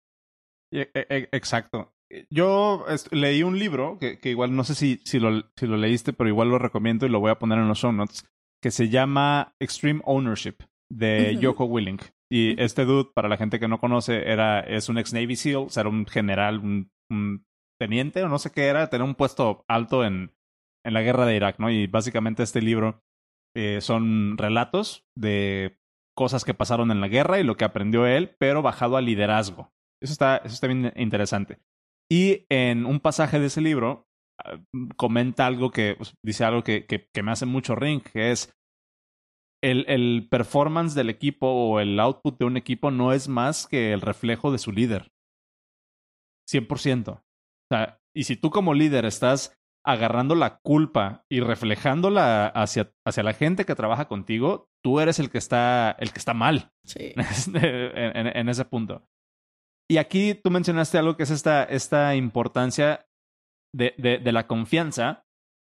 E, 0.73 0.91
e, 0.95 1.29
exacto. 1.33 1.93
Yo 2.31 2.85
leí 3.13 3.43
un 3.43 3.59
libro 3.59 3.99
que, 3.99 4.19
que, 4.19 4.31
igual 4.31 4.55
no 4.55 4.65
sé 4.65 4.75
si, 4.75 5.01
si, 5.05 5.21
lo, 5.21 5.49
si 5.57 5.67
lo 5.67 5.77
leíste, 5.77 6.13
pero 6.13 6.29
igual 6.29 6.49
lo 6.49 6.59
recomiendo 6.59 7.07
y 7.07 7.09
lo 7.09 7.21
voy 7.21 7.31
a 7.31 7.39
poner 7.39 7.59
en 7.59 7.69
los 7.69 7.79
show 7.79 7.93
notes, 7.93 8.27
que 8.61 8.71
se 8.71 8.89
llama 8.89 9.55
Extreme 9.61 10.01
Ownership 10.05 10.57
de 10.91 11.37
Yoko 11.37 11.65
Willing. 11.65 12.01
Y 12.33 12.61
este 12.61 12.85
dude, 12.85 13.11
para 13.15 13.29
la 13.29 13.37
gente 13.37 13.59
que 13.59 13.69
no 13.69 13.81
conoce, 13.81 14.31
era, 14.31 14.61
es 14.61 14.89
un 14.89 14.99
ex 14.99 15.13
Navy 15.13 15.37
SEAL, 15.37 15.57
o 15.57 15.69
sea, 15.69 15.83
era 15.83 15.91
un 15.91 16.07
general, 16.07 16.59
un, 16.59 16.91
un, 17.11 17.45
teniente 17.81 18.23
o 18.23 18.29
no 18.29 18.39
sé 18.39 18.51
qué 18.53 18.67
era, 18.67 18.91
tenía 18.91 19.05
un 19.05 19.15
puesto 19.15 19.65
alto 19.69 20.05
en, 20.05 20.33
en 20.85 20.95
la 20.95 21.03
guerra 21.03 21.27
de 21.27 21.37
Irak, 21.37 21.59
¿no? 21.59 21.71
Y 21.71 21.87
básicamente 21.87 22.43
este 22.43 22.61
libro 22.61 23.03
eh, 23.57 23.81
son 23.81 24.37
relatos 24.37 25.07
de 25.17 25.80
cosas 26.17 26.45
que 26.45 26.55
pasaron 26.55 26.91
en 26.91 27.01
la 27.01 27.09
guerra 27.09 27.41
y 27.41 27.45
lo 27.45 27.57
que 27.57 27.65
aprendió 27.65 28.07
él, 28.07 28.35
pero 28.39 28.63
bajado 28.63 28.97
al 28.97 29.07
liderazgo. 29.07 29.71
Eso 30.03 30.13
está, 30.13 30.39
eso 30.39 30.55
está 30.55 30.67
bien 30.67 30.93
interesante. 30.97 31.59
Y 32.11 32.47
en 32.49 32.87
un 32.87 33.01
pasaje 33.01 33.39
de 33.39 33.47
ese 33.47 33.61
libro 33.61 34.07
ah, 34.43 34.59
comenta 34.97 35.47
algo 35.47 35.71
que 35.71 35.95
pues, 35.97 36.15
dice 36.25 36.45
algo 36.45 36.65
que, 36.65 36.87
que, 36.87 37.23
me 37.23 37.31
hace 37.31 37.47
mucho 37.47 37.75
ring, 37.75 38.03
que 38.03 38.33
es 38.33 38.53
el, 39.63 39.85
el 39.89 40.27
performance 40.31 40.95
del 40.95 41.11
equipo 41.11 41.47
o 41.47 41.81
el 41.81 42.01
output 42.01 42.39
de 42.39 42.47
un 42.47 42.57
equipo 42.57 42.91
no 42.91 43.13
es 43.13 43.29
más 43.29 43.67
que 43.67 43.93
el 43.93 44.01
reflejo 44.01 44.51
de 44.51 44.59
su 44.59 44.73
líder. 44.73 45.13
100%. 46.51 47.23
O 47.73 48.01
y 48.15 48.25
si 48.25 48.37
tú 48.37 48.51
como 48.51 48.75
líder 48.75 49.05
estás 49.05 49.57
agarrando 49.85 50.35
la 50.35 50.59
culpa 50.59 51.25
y 51.31 51.41
reflejándola 51.41 52.47
hacia, 52.47 52.93
hacia 53.07 53.23
la 53.23 53.33
gente 53.33 53.65
que 53.65 53.75
trabaja 53.75 54.09
contigo, 54.09 54.69
tú 54.85 55.01
eres 55.01 55.19
el 55.19 55.31
que 55.31 55.39
está, 55.39 55.93
el 55.99 56.13
que 56.13 56.19
está 56.19 56.35
mal 56.35 56.71
sí. 56.85 57.13
en, 57.17 58.27
en, 58.27 58.49
ese 58.49 58.65
punto. 58.65 59.07
y 59.91 59.97
aquí 59.99 60.35
tú 60.35 60.51
mencionaste 60.51 60.99
algo 60.99 61.17
que 61.17 61.23
es 61.23 61.31
esta, 61.31 61.65
esta 61.65 62.15
importancia 62.15 63.07
de, 63.75 63.95
de, 63.99 64.19
de 64.19 64.33
la 64.33 64.47
confianza 64.47 65.25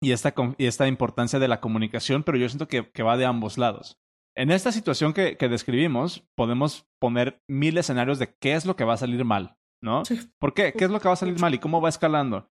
y 0.04 0.12
esta, 0.14 0.34
y 0.58 0.66
esta 0.66 0.88
importancia 0.88 1.40
de 1.40 1.48
la 1.48 1.62
comunicación, 1.62 2.24
pero 2.24 2.38
yo 2.38 2.50
siento 2.50 2.68
que, 2.68 2.90
que 2.92 3.04
va 3.04 3.18
de 3.18 3.26
ambos 3.26 3.58
lados. 3.58 4.00
En 4.36 4.50
esta 4.50 4.72
situación 4.72 5.14
que, 5.14 5.38
que, 5.38 5.50
describimos, 5.50 6.26
podemos 6.36 6.88
poner 7.00 7.42
mil 7.50 7.78
escenarios 7.78 8.18
de 8.18 8.34
qué 8.42 8.54
es 8.54 8.66
lo 8.66 8.76
que 8.76 8.86
va 8.86 8.94
a 8.94 8.98
salir 8.98 9.26
mal, 9.26 9.58
¿no? 9.84 10.06
Sí. 10.06 10.20
¿Por 10.40 10.54
qué? 10.54 10.74
¿Qué 10.74 10.86
es 10.86 10.92
lo 10.92 11.00
que 11.00 11.10
va 11.10 11.14
a 11.14 11.18
salir 11.18 11.38
mal 11.40 11.54
y 11.54 11.60
cómo 11.60 11.82
va 11.82 11.90
escalando? 11.90 12.50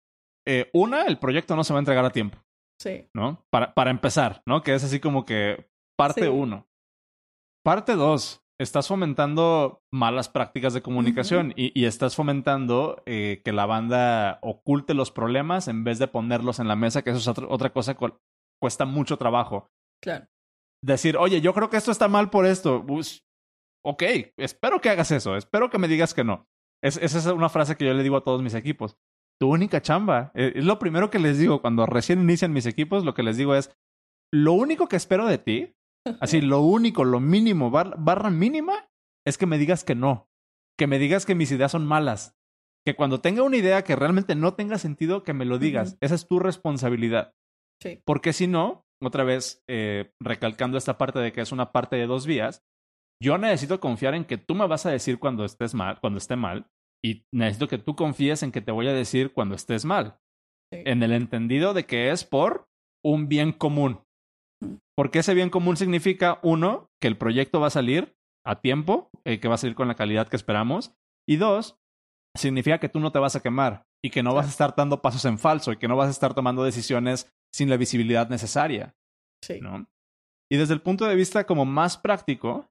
Eh, 0.46 0.70
una, 0.72 1.02
el 1.02 1.18
proyecto 1.18 1.56
no 1.56 1.64
se 1.64 1.72
va 1.72 1.78
a 1.78 1.80
entregar 1.80 2.04
a 2.04 2.10
tiempo. 2.10 2.38
Sí. 2.80 3.08
¿No? 3.14 3.44
Para, 3.50 3.74
para 3.74 3.90
empezar, 3.90 4.42
¿no? 4.46 4.62
Que 4.62 4.74
es 4.74 4.84
así 4.84 5.00
como 5.00 5.24
que 5.24 5.68
parte 5.96 6.22
sí. 6.22 6.28
uno. 6.28 6.68
Parte 7.64 7.94
dos, 7.96 8.46
estás 8.60 8.88
fomentando 8.88 9.82
malas 9.92 10.28
prácticas 10.28 10.72
de 10.72 10.82
comunicación 10.82 11.48
uh 11.48 11.50
-huh. 11.50 11.54
y, 11.56 11.80
y, 11.80 11.84
estás 11.86 12.14
fomentando 12.14 13.02
eh, 13.06 13.42
que 13.44 13.52
la 13.52 13.66
banda 13.66 14.38
oculte 14.42 14.94
los 14.94 15.10
problemas 15.10 15.68
en 15.68 15.84
vez 15.84 15.98
de 15.98 16.08
ponerlos 16.08 16.58
en 16.60 16.68
la 16.68 16.76
mesa, 16.76 17.02
que 17.02 17.10
eso 17.10 17.18
es 17.18 17.28
otra, 17.28 17.46
otra 17.48 17.72
cosa 17.72 17.94
que 17.94 18.12
cuesta 18.60 18.84
mucho 18.84 19.16
trabajo. 19.16 19.70
Claro. 20.02 20.26
Decir, 20.84 21.16
oye, 21.16 21.40
yo 21.40 21.52
creo 21.54 21.70
que 21.70 21.76
esto 21.76 21.90
está 21.90 22.08
mal 22.08 22.30
por 22.30 22.46
esto. 22.46 22.84
Pues, 22.86 23.26
ok, 23.84 24.02
espero 24.36 24.80
que 24.80 24.90
hagas 24.90 25.10
eso, 25.10 25.36
espero 25.36 25.70
que 25.70 25.78
me 25.78 25.88
digas 25.88 26.14
que 26.14 26.24
no. 26.24 26.46
Es, 26.84 26.96
esa 26.98 27.18
es 27.18 27.26
una 27.26 27.48
frase 27.48 27.76
que 27.76 27.86
yo 27.86 27.94
le 27.94 28.02
digo 28.02 28.16
a 28.16 28.24
todos 28.24 28.42
mis 28.42 28.54
equipos. 28.54 28.96
Tu 29.40 29.48
única 29.48 29.82
chamba. 29.82 30.32
Eh, 30.34 30.52
es 30.56 30.64
lo 30.64 30.78
primero 30.78 31.10
que 31.10 31.18
les 31.18 31.38
digo 31.38 31.60
cuando 31.60 31.86
recién 31.86 32.20
inician 32.20 32.52
mis 32.52 32.66
equipos, 32.66 33.04
lo 33.04 33.14
que 33.14 33.22
les 33.22 33.36
digo 33.36 33.54
es, 33.54 33.70
lo 34.32 34.52
único 34.52 34.88
que 34.88 34.96
espero 34.96 35.26
de 35.26 35.38
ti 35.38 35.76
Así, 36.20 36.40
lo 36.40 36.60
único, 36.60 37.04
lo 37.04 37.20
mínimo, 37.20 37.70
bar, 37.70 37.94
barra 37.98 38.30
mínima, 38.30 38.88
es 39.26 39.38
que 39.38 39.46
me 39.46 39.58
digas 39.58 39.84
que 39.84 39.94
no. 39.94 40.28
Que 40.78 40.86
me 40.86 40.98
digas 40.98 41.26
que 41.26 41.34
mis 41.34 41.50
ideas 41.50 41.72
son 41.72 41.86
malas. 41.86 42.36
Que 42.84 42.94
cuando 42.94 43.20
tenga 43.20 43.42
una 43.42 43.56
idea 43.56 43.82
que 43.82 43.96
realmente 43.96 44.34
no 44.34 44.54
tenga 44.54 44.78
sentido, 44.78 45.22
que 45.22 45.32
me 45.32 45.44
lo 45.44 45.58
digas. 45.58 45.92
Uh 45.92 45.94
-huh. 45.94 45.98
Esa 46.02 46.14
es 46.14 46.28
tu 46.28 46.38
responsabilidad. 46.38 47.34
Sí. 47.82 48.00
Porque 48.04 48.32
si 48.32 48.46
no, 48.46 48.84
otra 49.02 49.24
vez, 49.24 49.62
eh, 49.68 50.12
recalcando 50.20 50.78
esta 50.78 50.96
parte 50.96 51.18
de 51.18 51.32
que 51.32 51.40
es 51.40 51.52
una 51.52 51.72
parte 51.72 51.96
de 51.96 52.06
dos 52.06 52.26
vías, 52.26 52.62
yo 53.20 53.36
necesito 53.38 53.80
confiar 53.80 54.14
en 54.14 54.24
que 54.24 54.38
tú 54.38 54.54
me 54.54 54.66
vas 54.66 54.86
a 54.86 54.90
decir 54.90 55.18
cuando 55.18 55.44
estés 55.44 55.74
mal, 55.74 55.98
cuando 56.00 56.18
esté 56.18 56.36
mal, 56.36 56.70
y 57.06 57.24
necesito 57.32 57.68
que 57.68 57.78
tú 57.78 57.94
confíes 57.94 58.42
en 58.42 58.50
que 58.50 58.60
te 58.60 58.72
voy 58.72 58.88
a 58.88 58.92
decir 58.92 59.32
cuando 59.32 59.54
estés 59.54 59.84
mal. 59.84 60.18
Sí. 60.72 60.82
En 60.84 61.04
el 61.04 61.12
entendido 61.12 61.72
de 61.72 61.86
que 61.86 62.10
es 62.10 62.24
por 62.24 62.68
un 63.04 63.28
bien 63.28 63.52
común. 63.52 64.00
Porque 64.96 65.20
ese 65.20 65.34
bien 65.34 65.50
común 65.50 65.76
significa, 65.76 66.40
uno, 66.42 66.90
que 67.00 67.06
el 67.06 67.16
proyecto 67.16 67.60
va 67.60 67.68
a 67.68 67.70
salir 67.70 68.16
a 68.44 68.60
tiempo, 68.60 69.10
eh, 69.24 69.38
que 69.38 69.46
va 69.46 69.54
a 69.54 69.58
salir 69.58 69.76
con 69.76 69.86
la 69.86 69.94
calidad 69.94 70.26
que 70.26 70.34
esperamos. 70.34 70.96
Y 71.28 71.36
dos, 71.36 71.78
significa 72.36 72.80
que 72.80 72.88
tú 72.88 72.98
no 72.98 73.12
te 73.12 73.20
vas 73.20 73.36
a 73.36 73.40
quemar 73.40 73.84
y 74.04 74.10
que 74.10 74.24
no 74.24 74.34
vas 74.34 74.46
a 74.46 74.50
estar 74.50 74.74
dando 74.76 75.00
pasos 75.00 75.24
en 75.26 75.38
falso 75.38 75.72
y 75.72 75.76
que 75.76 75.86
no 75.86 75.96
vas 75.96 76.08
a 76.08 76.12
estar 76.12 76.34
tomando 76.34 76.64
decisiones 76.64 77.32
sin 77.54 77.70
la 77.70 77.76
visibilidad 77.76 78.28
necesaria. 78.28 78.96
Sí. 79.44 79.60
¿no? 79.60 79.86
Y 80.50 80.56
desde 80.56 80.74
el 80.74 80.82
punto 80.82 81.06
de 81.06 81.14
vista 81.14 81.44
como 81.44 81.64
más 81.64 81.98
práctico, 81.98 82.68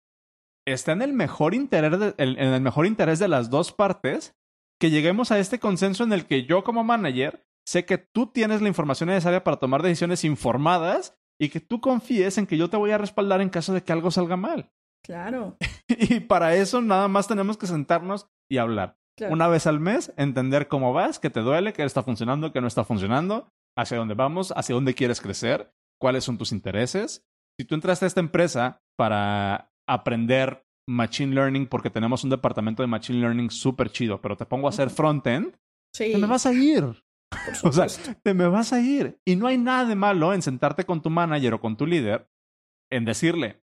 está 0.66 0.92
en 0.92 1.02
el 1.02 1.14
mejor 1.14 1.54
interés 1.54 2.00
de, 2.00 2.14
en 2.18 2.38
el 2.40 2.62
mejor 2.62 2.86
interés 2.86 3.20
de 3.20 3.28
las 3.28 3.50
dos 3.50 3.72
partes 3.72 4.36
que 4.80 4.90
lleguemos 4.90 5.32
a 5.32 5.40
este 5.40 5.60
consenso 5.60 6.04
en 6.04 6.14
el 6.14 6.26
que 6.26 6.46
yo 6.46 6.64
como 6.64 6.84
manager 6.84 7.46
sé 7.66 7.86
que 7.86 7.98
tú 7.98 8.28
tienes 8.28 8.62
la 8.62 8.68
información 8.68 9.10
necesaria 9.10 9.44
para 9.44 9.58
tomar 9.58 9.82
decisiones 9.82 10.24
informadas 10.24 11.18
y 11.40 11.50
que 11.50 11.60
tú 11.60 11.82
confíes 11.82 12.38
en 12.38 12.48
que 12.48 12.58
yo 12.58 12.70
te 12.70 12.78
voy 12.78 12.92
a 12.92 12.98
respaldar 12.98 13.42
en 13.42 13.50
caso 13.50 13.74
de 13.74 13.84
que 13.84 13.92
algo 13.92 14.12
salga 14.12 14.38
mal. 14.38 14.72
Claro. 15.04 15.58
y 15.88 16.20
para 16.22 16.56
eso 16.56 16.82
nada 16.82 17.08
más 17.08 17.28
tenemos 17.28 17.58
que 17.58 17.68
sentarnos 17.68 18.30
y 18.50 18.58
hablar. 18.58 18.98
Claro. 19.18 19.34
Una 19.34 19.48
vez 19.48 19.66
al 19.66 19.80
mes, 19.80 20.14
entender 20.18 20.68
cómo 20.68 20.94
vas, 20.94 21.20
qué 21.20 21.30
te 21.30 21.40
duele, 21.40 21.74
qué 21.74 21.84
está 21.84 22.04
funcionando, 22.04 22.52
qué 22.52 22.60
no 22.60 22.68
está 22.68 22.84
funcionando, 22.84 23.50
hacia 23.78 23.98
dónde 23.98 24.14
vamos, 24.14 24.54
hacia 24.56 24.76
dónde 24.76 24.94
quieres 24.94 25.22
crecer, 25.22 25.74
cuáles 26.00 26.24
son 26.24 26.38
tus 26.38 26.52
intereses. 26.52 27.26
Si 27.58 27.66
tú 27.66 27.76
entraste 27.76 28.06
a 28.06 28.08
esta 28.08 28.20
empresa 28.20 28.82
para 28.98 29.72
aprender 29.88 30.66
Machine 30.88 31.34
Learning 31.34 31.68
porque 31.68 31.90
tenemos 31.90 32.24
un 32.24 32.30
departamento 32.30 32.84
de 32.84 32.88
Machine 32.88 33.20
Learning 33.20 33.50
súper 33.50 33.90
chido, 33.90 34.22
pero 34.22 34.38
te 34.38 34.46
pongo 34.46 34.68
a 34.68 34.70
hacer 34.70 34.90
frontend, 34.90 35.58
sí. 35.94 36.12
te 36.12 36.18
me 36.18 36.28
vas 36.28 36.46
a 36.46 36.54
ir. 36.54 36.84
O 37.64 37.72
sea, 37.72 37.88
te 38.24 38.34
me 38.34 38.48
vas 38.48 38.72
a 38.72 38.80
ir. 38.80 39.20
Y 39.26 39.36
no 39.36 39.48
hay 39.48 39.58
nada 39.58 39.86
de 39.86 39.96
malo 39.96 40.34
en 40.34 40.42
sentarte 40.42 40.86
con 40.86 41.02
tu 41.02 41.10
manager 41.10 41.56
o 41.56 41.60
con 41.60 41.76
tu 41.76 41.86
líder 41.86 42.30
en 42.92 43.04
decirle, 43.04 43.62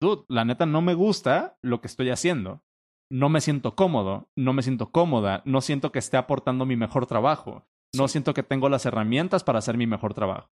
dude, 0.00 0.24
la 0.28 0.44
neta 0.44 0.66
no 0.66 0.82
me 0.82 0.94
gusta 0.94 1.56
lo 1.62 1.80
que 1.80 1.86
estoy 1.86 2.10
haciendo. 2.10 2.62
No 3.10 3.28
me 3.28 3.40
siento 3.40 3.76
cómodo, 3.76 4.28
no 4.36 4.52
me 4.52 4.62
siento 4.62 4.90
cómoda, 4.90 5.42
no 5.46 5.60
siento 5.60 5.92
que 5.92 5.98
esté 5.98 6.16
aportando 6.16 6.66
mi 6.66 6.76
mejor 6.76 7.06
trabajo, 7.06 7.66
no 7.94 8.08
siento 8.08 8.34
que 8.34 8.42
tengo 8.42 8.68
las 8.68 8.86
herramientas 8.86 9.44
para 9.44 9.58
hacer 9.58 9.76
mi 9.76 9.86
mejor 9.86 10.14
trabajo. 10.14 10.50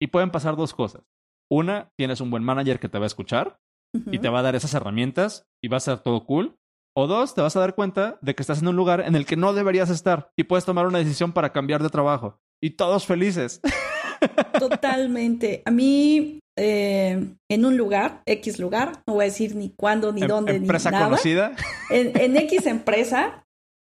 Y 0.00 0.08
pueden 0.08 0.30
pasar 0.30 0.56
dos 0.56 0.74
cosas. 0.74 1.04
Una, 1.50 1.92
tienes 1.96 2.20
un 2.20 2.30
buen 2.30 2.42
manager 2.42 2.80
que 2.80 2.88
te 2.88 2.98
va 2.98 3.04
a 3.04 3.06
escuchar 3.06 3.60
uh 3.94 3.98
-huh. 3.98 4.14
y 4.14 4.18
te 4.18 4.28
va 4.28 4.40
a 4.40 4.42
dar 4.42 4.54
esas 4.56 4.74
herramientas 4.74 5.46
y 5.62 5.68
va 5.68 5.78
a 5.78 5.80
ser 5.80 5.98
todo 5.98 6.24
cool. 6.26 6.56
O 6.96 7.06
dos, 7.06 7.34
te 7.34 7.40
vas 7.40 7.56
a 7.56 7.60
dar 7.60 7.74
cuenta 7.74 8.18
de 8.22 8.34
que 8.34 8.42
estás 8.42 8.62
en 8.62 8.68
un 8.68 8.76
lugar 8.76 9.00
en 9.00 9.16
el 9.16 9.26
que 9.26 9.36
no 9.36 9.52
deberías 9.52 9.90
estar 9.90 10.30
y 10.36 10.44
puedes 10.44 10.64
tomar 10.64 10.86
una 10.86 10.98
decisión 10.98 11.32
para 11.32 11.52
cambiar 11.52 11.82
de 11.82 11.88
trabajo. 11.88 12.38
Y 12.62 12.70
todos 12.70 13.04
felices. 13.06 13.60
Totalmente. 14.58 15.62
A 15.64 15.70
mí, 15.70 16.38
eh, 16.56 17.34
en 17.50 17.64
un 17.64 17.76
lugar, 17.76 18.22
X 18.26 18.58
lugar, 18.58 19.02
no 19.06 19.14
voy 19.14 19.24
a 19.24 19.26
decir 19.26 19.56
ni 19.56 19.70
cuándo, 19.70 20.12
ni 20.12 20.22
em 20.22 20.28
dónde, 20.28 20.56
¿Empresa 20.56 20.90
ni 20.90 20.94
nada. 20.94 21.06
conocida? 21.06 21.56
En, 21.90 22.18
en 22.18 22.36
X 22.36 22.66
empresa, 22.66 23.44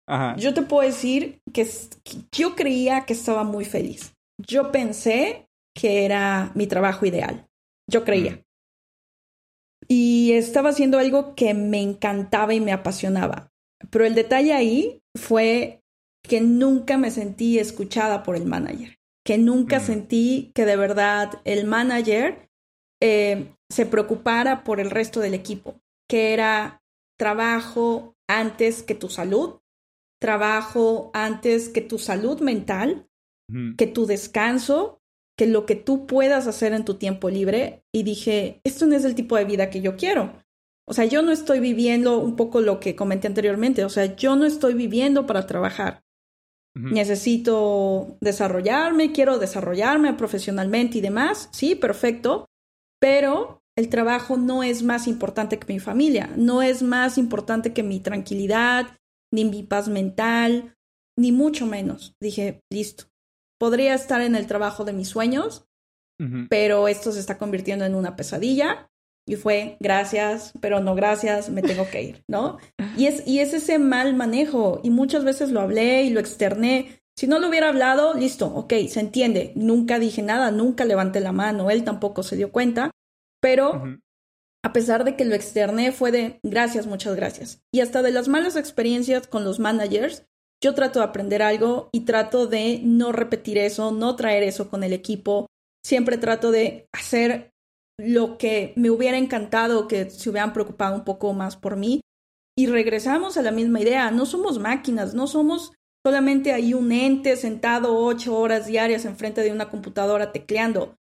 Ajá. 0.09 0.37
yo 0.37 0.53
te 0.53 0.63
puedo 0.63 0.87
decir 0.87 1.39
que, 1.53 1.65
que 2.03 2.17
yo 2.33 2.57
creía 2.57 3.05
que 3.07 3.13
estaba 3.13 3.45
muy 3.45 3.65
feliz. 3.65 4.13
Yo 4.39 4.73
pensé 4.73 5.47
que 5.75 6.05
era 6.05 6.51
mi 6.55 6.67
trabajo 6.67 7.07
ideal. 7.07 7.47
Yo 7.89 8.05
creía. 8.05 8.43
Y 9.88 10.33
estaba 10.33 10.70
haciendo 10.70 10.98
algo 10.98 11.35
que 11.35 11.55
me 11.55 11.81
encantaba 11.81 12.55
y 12.55 12.61
me 12.61 12.72
apasionaba. 12.72 13.51
Pero 13.90 14.05
el 14.05 14.14
detalle 14.14 14.53
ahí 14.53 15.03
fue 15.16 15.83
que 16.22 16.40
nunca 16.40 16.98
me 16.98 17.11
sentí 17.11 17.59
escuchada 17.59 18.22
por 18.22 18.37
el 18.37 18.44
manager, 18.44 18.98
que 19.24 19.38
nunca 19.38 19.79
mm. 19.79 19.83
sentí 19.83 20.53
que 20.55 20.66
de 20.66 20.77
verdad 20.77 21.40
el 21.44 21.66
manager 21.66 22.48
eh, 23.01 23.55
se 23.70 23.87
preocupara 23.87 24.64
por 24.64 24.81
el 24.81 24.90
resto 24.90 25.20
del 25.20 25.35
equipo, 25.35 25.81
que 26.09 26.33
era 26.33 26.83
trabajo 27.18 28.14
antes 28.29 28.83
que 28.83 28.94
tu 28.94 29.09
salud, 29.09 29.61
trabajo 30.20 31.11
antes 31.14 31.68
que 31.68 31.81
tu 31.81 31.98
salud 31.98 32.40
mental, 32.40 33.09
mm. 33.48 33.77
que 33.77 33.87
tu 33.87 34.07
descanso, 34.07 35.01
que 35.38 35.46
lo 35.46 35.66
que 35.66 35.77
tú 35.77 36.07
puedas 36.07 36.48
hacer 36.48 36.72
en 36.72 36.85
tu 36.85 36.94
tiempo 36.94 37.31
libre 37.31 37.85
y 37.94 38.03
dije, 38.03 38.61
esto 38.64 38.87
no 38.87 38.96
es 38.96 39.05
el 39.05 39.14
tipo 39.14 39.37
de 39.37 39.44
vida 39.44 39.70
que 39.70 39.81
yo 39.81 39.96
quiero. 39.96 40.33
O 40.85 40.94
sea, 40.94 41.05
yo 41.05 41.22
no 41.22 41.31
estoy 41.31 41.61
viviendo 41.61 42.18
un 42.18 42.35
poco 42.35 42.61
lo 42.61 42.81
que 42.81 42.96
comenté 42.96 43.29
anteriormente, 43.29 43.85
o 43.85 43.88
sea, 43.88 44.16
yo 44.16 44.35
no 44.35 44.46
estoy 44.46 44.74
viviendo 44.74 45.27
para 45.27 45.46
trabajar. 45.46 46.03
Uh 46.74 46.81
-huh. 46.81 46.92
Necesito 46.92 48.16
desarrollarme, 48.20 49.12
quiero 49.12 49.38
desarrollarme 49.38 50.12
profesionalmente 50.14 50.98
y 50.98 51.03
demás, 51.03 51.48
sí, 51.53 51.77
perfecto, 51.77 52.46
pero 53.01 53.62
el 53.77 53.90
trabajo 53.90 54.37
no 54.37 54.64
es 54.64 54.83
más 54.83 55.07
importante 55.07 55.59
que 55.61 55.72
mi 55.72 55.79
familia, 55.79 56.33
no 56.37 56.62
es 56.62 56.83
más 56.83 57.16
importante 57.16 57.72
que 57.72 57.85
mi 57.85 58.01
tranquilidad, 58.01 58.98
ni 59.33 59.44
mi 59.44 59.62
paz 59.62 59.88
mental, 59.88 60.74
ni 61.16 61.31
mucho 61.31 61.64
menos. 61.66 62.14
Dije, 62.20 62.61
listo, 62.72 63.05
podría 63.59 63.94
estar 63.94 64.21
en 64.21 64.35
el 64.35 64.47
trabajo 64.47 64.85
de 64.85 64.92
mis 64.92 65.09
sueños, 65.09 65.66
uh 66.21 66.25
-huh. 66.25 66.47
pero 66.49 66.88
esto 66.88 67.12
se 67.12 67.21
está 67.21 67.38
convirtiendo 67.38 67.85
en 67.85 67.94
una 67.94 68.16
pesadilla. 68.16 68.90
Y 69.27 69.37
fue, 69.37 69.77
gracias, 69.79 70.55
pero 70.59 70.81
no 70.81 70.94
gracias, 70.94 71.51
me 71.51 71.61
tengo 71.61 71.87
que 71.90 72.03
ir, 72.03 72.25
¿no? 72.29 72.57
Y 72.97 73.05
es, 73.07 73.27
y 73.27 73.40
es 73.40 73.53
ese 73.53 73.79
mal 73.79 74.14
manejo. 74.14 74.81
Y 74.83 74.88
muchas 74.88 75.23
veces 75.23 75.51
lo 75.51 75.61
hablé 75.61 76.05
y 76.05 76.11
lo 76.11 76.18
externé. 76.18 77.03
Si 77.14 77.27
no 77.27 77.38
lo 77.38 77.49
hubiera 77.49 77.68
hablado, 77.68 78.14
listo, 78.14 78.47
ok, 78.47 78.73
se 78.88 79.01
entiende. 79.01 79.53
Nunca 79.55 79.99
dije 79.99 80.23
nada, 80.23 80.51
nunca 80.51 80.87
levanté 80.87 81.21
la 81.21 81.33
mano, 81.33 81.71
él 81.71 81.85
tampoco 81.85 82.23
se 82.23 82.37
dio 82.37 82.51
cuenta. 82.53 82.90
Pero 83.42 83.73
uh 83.73 83.75
-huh. 83.75 84.01
a 84.64 84.73
pesar 84.73 85.05
de 85.05 85.14
que 85.14 85.27
lo 85.27 85.35
externé, 85.35 85.92
fue 85.92 86.11
de 86.11 86.40
gracias, 86.42 86.87
muchas 86.87 87.14
gracias. 87.14 87.61
Y 87.71 87.81
hasta 87.81 88.01
de 88.01 88.12
las 88.12 88.29
malas 88.29 88.57
experiencias 88.57 89.27
con 89.27 89.44
los 89.44 89.59
managers, 89.59 90.25
yo 90.62 90.75
trato 90.75 90.99
de 90.99 91.05
aprender 91.05 91.42
algo 91.42 91.88
y 91.92 92.01
trato 92.01 92.47
de 92.47 92.81
no 92.83 93.12
repetir 93.12 93.59
eso, 93.59 93.92
no 93.92 94.16
traer 94.16 94.42
eso 94.42 94.68
con 94.68 94.83
el 94.83 94.92
equipo. 94.92 95.47
Siempre 95.85 96.18
trato 96.18 96.51
de 96.51 96.88
hacer 96.92 97.53
lo 97.99 98.38
que 98.38 98.73
me 98.77 98.90
hubiera 98.90 99.18
encantado 99.18 99.88
que 99.88 100.11
se 100.11 100.31
hubieran 100.31 100.53
preocupado 100.53 100.94
un 100.94 101.05
poco 101.05 101.33
más 101.33 101.57
por 101.57 101.77
mí. 101.77 102.01
Y 102.57 102.66
regresamos 102.66 103.37
a 103.37 103.42
la 103.42 103.53
misma 103.53 103.81
idea, 103.81 104.11
no 104.11 104.27
somos 104.27 104.59
máquinas, 104.59 105.14
no 105.14 105.29
somos 105.29 105.73
solamente 106.05 106.53
ahí 106.53 106.75
un 106.75 106.90
ente 106.90 107.37
sentado 107.37 107.97
ocho 107.97 108.37
horas 108.37 108.66
diarias 108.66 109.05
enfrente 109.05 109.42
de 109.42 109.53
una 109.53 109.68
computadora 109.68 110.33
tecleando. 110.33 110.97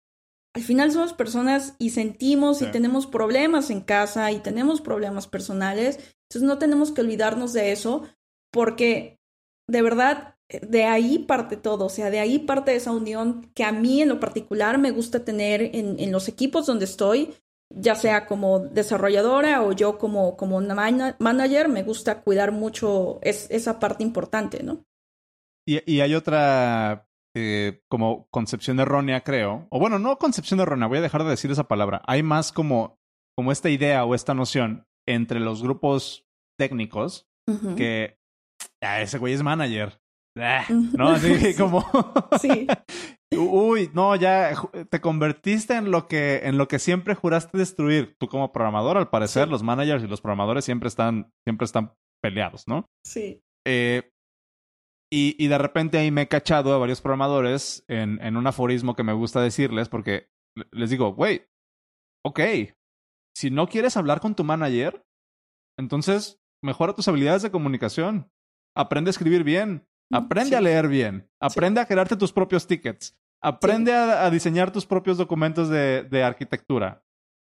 Al 0.56 0.63
final 0.63 0.91
somos 0.91 1.13
personas 1.13 1.76
y 1.80 1.91
sentimos 1.91 2.60
sí. 2.60 2.65
y 2.65 2.72
tenemos 2.72 3.08
problemas 3.08 3.70
en 3.70 3.82
casa 3.82 4.32
y 4.32 4.39
tenemos 4.39 4.82
problemas 4.82 5.28
personales. 5.28 5.98
Entonces 6.30 6.48
no 6.48 6.58
tenemos 6.58 6.91
que 6.91 7.02
olvidarnos 7.02 7.54
de 7.54 7.72
eso 7.72 8.04
porque 8.52 9.16
de 9.67 9.82
verdad 9.82 10.36
de 10.49 10.86
ahí 10.86 11.19
parte 11.19 11.58
todo, 11.58 11.86
o 11.86 11.89
sea, 11.89 12.10
de 12.10 12.19
ahí 12.19 12.39
parte 12.39 12.75
esa 12.75 12.91
unión 12.91 13.51
que 13.53 13.65
a 13.65 13.71
mí 13.71 14.01
en 14.01 14.10
lo 14.10 14.19
particular 14.19 14.77
me 14.77 14.91
gusta 14.91 15.25
tener 15.25 15.62
en, 15.62 15.99
en 15.99 16.12
los 16.12 16.30
equipos 16.30 16.65
donde 16.65 16.86
estoy, 16.86 17.34
ya 17.69 17.95
sea 17.95 18.25
como 18.27 18.60
desarrolladora 18.60 19.62
o 19.63 19.73
yo 19.73 19.97
como, 19.97 20.38
como 20.38 20.62
manager, 20.62 21.67
me 21.67 21.84
gusta 21.84 22.21
cuidar 22.21 22.53
mucho 22.53 23.19
es, 23.21 23.47
esa 23.51 23.80
parte 23.80 24.03
importante, 24.03 24.63
¿no? 24.63 24.86
Y, 25.65 25.80
y 25.91 25.99
hay 25.99 26.15
otra 26.15 27.10
eh, 27.36 27.82
como 27.89 28.27
concepción 28.30 28.80
errónea, 28.80 29.23
creo. 29.23 29.67
O 29.69 29.80
bueno, 29.80 29.99
no 29.99 30.17
concepción 30.17 30.62
errónea, 30.62 30.88
voy 30.88 30.99
a 30.99 31.01
dejar 31.01 31.23
de 31.23 31.30
decir 31.32 31.51
esa 31.51 31.67
palabra. 31.67 32.01
Hay 32.08 32.23
más 32.23 32.53
como, 32.53 32.99
como 33.36 33.51
esta 33.51 33.69
idea 33.69 34.06
o 34.06 34.15
esta 34.15 34.34
noción 34.34 34.88
entre 35.06 35.41
los 35.41 35.62
grupos 35.62 36.25
técnicos 36.58 37.27
que 37.77 38.16
ah, 38.84 39.02
ese 39.02 39.18
güey 39.18 39.34
es 39.34 39.44
manager. 39.44 40.00
Ah, 40.40 40.66
no, 40.70 41.10
así 41.10 41.56
como. 41.58 41.86
sí. 42.40 42.68
Uy, 43.36 43.90
no, 43.94 44.16
ya 44.16 44.54
te 44.90 45.02
convertiste 45.02 45.76
en 45.76 45.92
lo 45.92 46.08
que, 46.08 46.42
en 46.44 46.58
lo 46.58 46.70
que 46.70 46.80
siempre 46.80 47.13
juraste 47.13 47.58
destruir. 47.58 48.16
Tú 48.18 48.28
como 48.28 48.54
programador, 48.54 48.98
al 48.98 49.10
parecer, 49.10 49.50
los 49.50 49.63
managers 49.63 50.04
y 50.04 50.08
los 50.08 50.22
programadores 50.22 50.63
siempre 50.63 50.88
están, 50.88 51.30
siempre 51.46 51.66
están 51.66 51.94
peleados, 52.24 52.63
¿no? 52.68 52.86
Sí. 53.06 53.42
Eh, 53.66 54.10
y, 55.12 55.36
y, 55.44 55.48
de 55.48 55.58
repente 55.58 55.98
ahí 55.98 56.10
me 56.10 56.24
he 56.24 56.28
cachado 56.28 56.74
a 56.74 56.78
varios 56.78 57.02
programadores 57.02 57.84
en, 57.90 58.22
en 58.22 58.38
un 58.38 58.48
aforismo 58.48 58.96
que 58.96 59.04
me 59.04 59.13
gusta 59.13 59.42
decirles, 59.42 59.90
porque 59.90 60.30
les 60.72 60.90
digo, 60.90 61.13
güey, 61.13 61.48
ok, 62.26 62.40
si 63.36 63.52
no 63.52 63.68
quieres 63.68 63.98
hablar 63.98 64.20
con 64.20 64.36
tu 64.36 64.44
manager, 64.44 65.06
entonces 65.78 66.40
mejora 66.63 66.94
tus 66.94 67.08
habilidades 67.08 67.42
de 67.42 67.52
comunicación. 67.52 68.32
Aprende 68.78 69.10
a 69.10 69.12
escribir 69.12 69.44
bien, 69.44 69.88
Aprende 70.12 70.56
a 70.56 70.62
leer 70.62 70.88
bien. 70.88 71.30
Aprende 71.40 71.82
a 71.82 71.86
crearte 71.86 72.16
tus 72.16 72.32
propios 72.32 72.68
tickets. 72.68 73.18
Aprende 73.42 73.94
a, 73.94 74.30
diseñar 74.30 74.72
tus 74.72 74.86
propios 74.86 75.18
documentos 75.18 75.70
de, 75.70 76.04
de 76.04 76.24
arquitectura. 76.24 77.04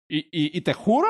Y, 0.09 0.29
y, 0.33 0.61
te 0.63 0.75
juro 0.75 1.09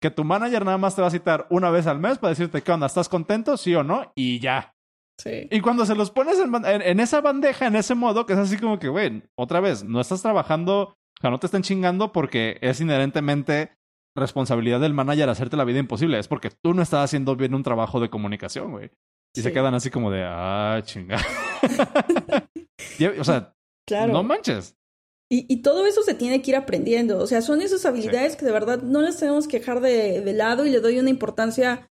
que 0.00 0.10
tu 0.10 0.22
manager 0.22 0.64
nada 0.64 0.78
más 0.78 0.94
te 0.94 1.02
va 1.02 1.08
a 1.08 1.10
citar 1.10 1.46
una 1.50 1.68
vez 1.70 1.88
al 1.88 1.98
mes 1.98 2.18
para 2.18 2.30
decirte 2.30 2.62
qué 2.62 2.70
onda, 2.70 2.86
¿estás 2.86 3.08
contento? 3.08 3.56
Sí 3.56 3.74
o 3.74 3.82
no, 3.82 4.12
y 4.14 4.38
ya. 4.38 4.76
Sí. 5.18 5.48
Y 5.50 5.60
cuando 5.60 5.84
se 5.84 5.96
los 5.96 6.12
pones 6.12 6.38
en, 6.38 6.54
en, 6.64 7.00
esa 7.00 7.20
bandeja, 7.20 7.66
en 7.66 7.74
ese 7.74 7.96
modo, 7.96 8.24
que 8.24 8.34
es 8.34 8.38
así 8.38 8.56
como 8.56 8.78
que, 8.78 8.88
güey, 8.88 9.24
otra 9.34 9.58
vez, 9.58 9.82
no 9.82 10.00
estás 10.00 10.22
trabajando, 10.22 10.80
o 10.80 11.20
sea, 11.20 11.30
no 11.30 11.40
te 11.40 11.46
estén 11.46 11.62
chingando 11.62 12.12
porque 12.12 12.58
es 12.60 12.80
inherentemente 12.80 13.76
responsabilidad 14.14 14.80
del 14.80 14.94
manager 14.94 15.28
hacerte 15.28 15.56
la 15.56 15.64
vida 15.64 15.80
imposible. 15.80 16.18
Es 16.18 16.28
porque 16.28 16.50
tú 16.50 16.72
no 16.72 16.82
estás 16.82 17.04
haciendo 17.04 17.34
bien 17.34 17.54
un 17.54 17.64
trabajo 17.64 17.98
de 17.98 18.10
comunicación, 18.10 18.70
güey. 18.70 18.90
Y 19.36 19.42
se 19.42 19.52
quedan 19.52 19.74
así 19.74 19.90
como 19.90 20.10
de, 20.10 20.22
ah, 20.24 20.80
chingada. 20.84 21.24
o 23.18 23.24
sea, 23.24 23.54
claro. 23.86 24.12
no 24.12 24.22
manches. 24.22 24.76
Y, 25.30 25.44
y, 25.52 25.62
todo 25.62 25.86
eso 25.86 26.02
se 26.02 26.14
tiene 26.14 26.40
que 26.40 26.52
ir 26.52 26.56
aprendiendo. 26.56 27.18
O 27.18 27.26
sea, 27.26 27.42
son 27.42 27.60
esas 27.60 27.84
habilidades 27.84 28.36
que 28.36 28.46
de 28.46 28.52
verdad 28.52 28.82
no 28.82 29.02
las 29.02 29.18
tenemos 29.18 29.48
que 29.48 29.58
dejar 29.58 29.80
de, 29.80 30.20
de, 30.20 30.32
lado 30.32 30.64
y 30.64 30.70
le 30.70 30.80
doy 30.80 31.00
una 31.00 31.10
importancia 31.10 31.90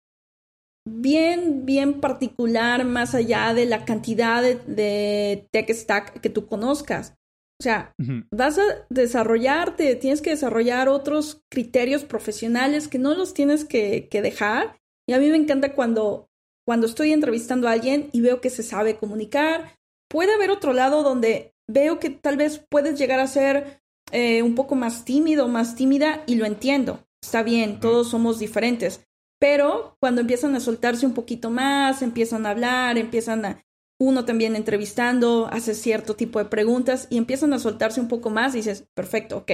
bien, 0.88 1.66
bien 1.66 2.01
particular 2.01 2.87
más 2.87 3.14
allá 3.14 3.53
de 3.53 3.66
la 3.66 3.85
cantidad 3.85 4.42
de, 4.42 4.55
de 4.66 5.46
tech 5.53 5.70
stack 5.70 6.20
que 6.20 6.31
tú 6.31 6.46
conozcas. 6.46 7.18
O 7.61 7.64
sea, 7.64 7.92
vas 8.31 8.57
a 8.57 8.87
desarrollarte, 8.88 9.96
tienes 9.96 10.22
que 10.22 10.31
desarrollar 10.31 10.88
otros 10.88 11.42
criterios 11.51 12.05
profesionales 12.05 12.87
que 12.87 13.01
no 13.01 13.14
los 13.14 13.35
tienes 13.35 13.64
que, 13.64 14.09
que 14.09 14.22
dejar. 14.22 14.79
Y 15.09 15.12
a 15.12 15.18
mí 15.18 15.29
me 15.29 15.37
encanta 15.37 15.74
cuando 15.74 16.28
cuando 16.68 16.87
estoy 16.87 17.14
entrevistando 17.14 17.66
a 17.66 17.72
alguien 17.72 18.11
y 18.12 18.20
veo 18.20 18.42
que 18.42 18.50
se 18.50 18.62
sabe 18.62 18.98
comunicar. 18.98 19.78
Puede 20.07 20.35
haber 20.35 20.50
otro 20.50 20.74
lado 20.74 21.02
donde 21.02 21.54
veo 21.66 21.98
que 21.98 22.11
tal 22.11 22.37
vez 22.37 22.62
puedes 22.68 22.98
llegar 22.98 23.20
a 23.20 23.26
ser 23.26 23.81
eh, 24.12 24.42
un 24.42 24.54
poco 24.54 24.74
más 24.74 25.07
tímido, 25.07 25.48
más 25.48 25.76
tímida 25.76 26.24
y 26.26 26.35
lo 26.35 26.44
entiendo. 26.44 27.07
Está 27.22 27.42
bien, 27.42 27.81
todos 27.81 28.11
somos 28.11 28.38
diferentes. 28.38 29.00
Pero 29.40 29.96
cuando 29.98 30.20
empiezan 30.20 30.54
a 30.57 30.61
soltarse 30.61 31.07
un 31.07 31.14
poquito 31.14 31.48
más, 31.48 32.02
empiezan 32.02 32.44
a 32.44 32.50
hablar, 32.50 32.98
empiezan 32.98 33.46
a 33.46 33.64
uno 33.98 34.26
también 34.26 34.54
entrevistando, 34.54 35.48
hace 35.50 35.74
cierto 35.74 36.16
tipo 36.16 36.38
de 36.38 36.50
preguntas 36.50 37.07
y 37.09 37.16
empiezan 37.16 37.54
a 37.54 37.61
soltarse 37.61 37.98
un 37.98 38.09
poco 38.09 38.28
más, 38.28 38.52
y 38.54 38.59
dices, 38.59 38.87
perfecto, 38.92 39.38
ok, 39.38 39.52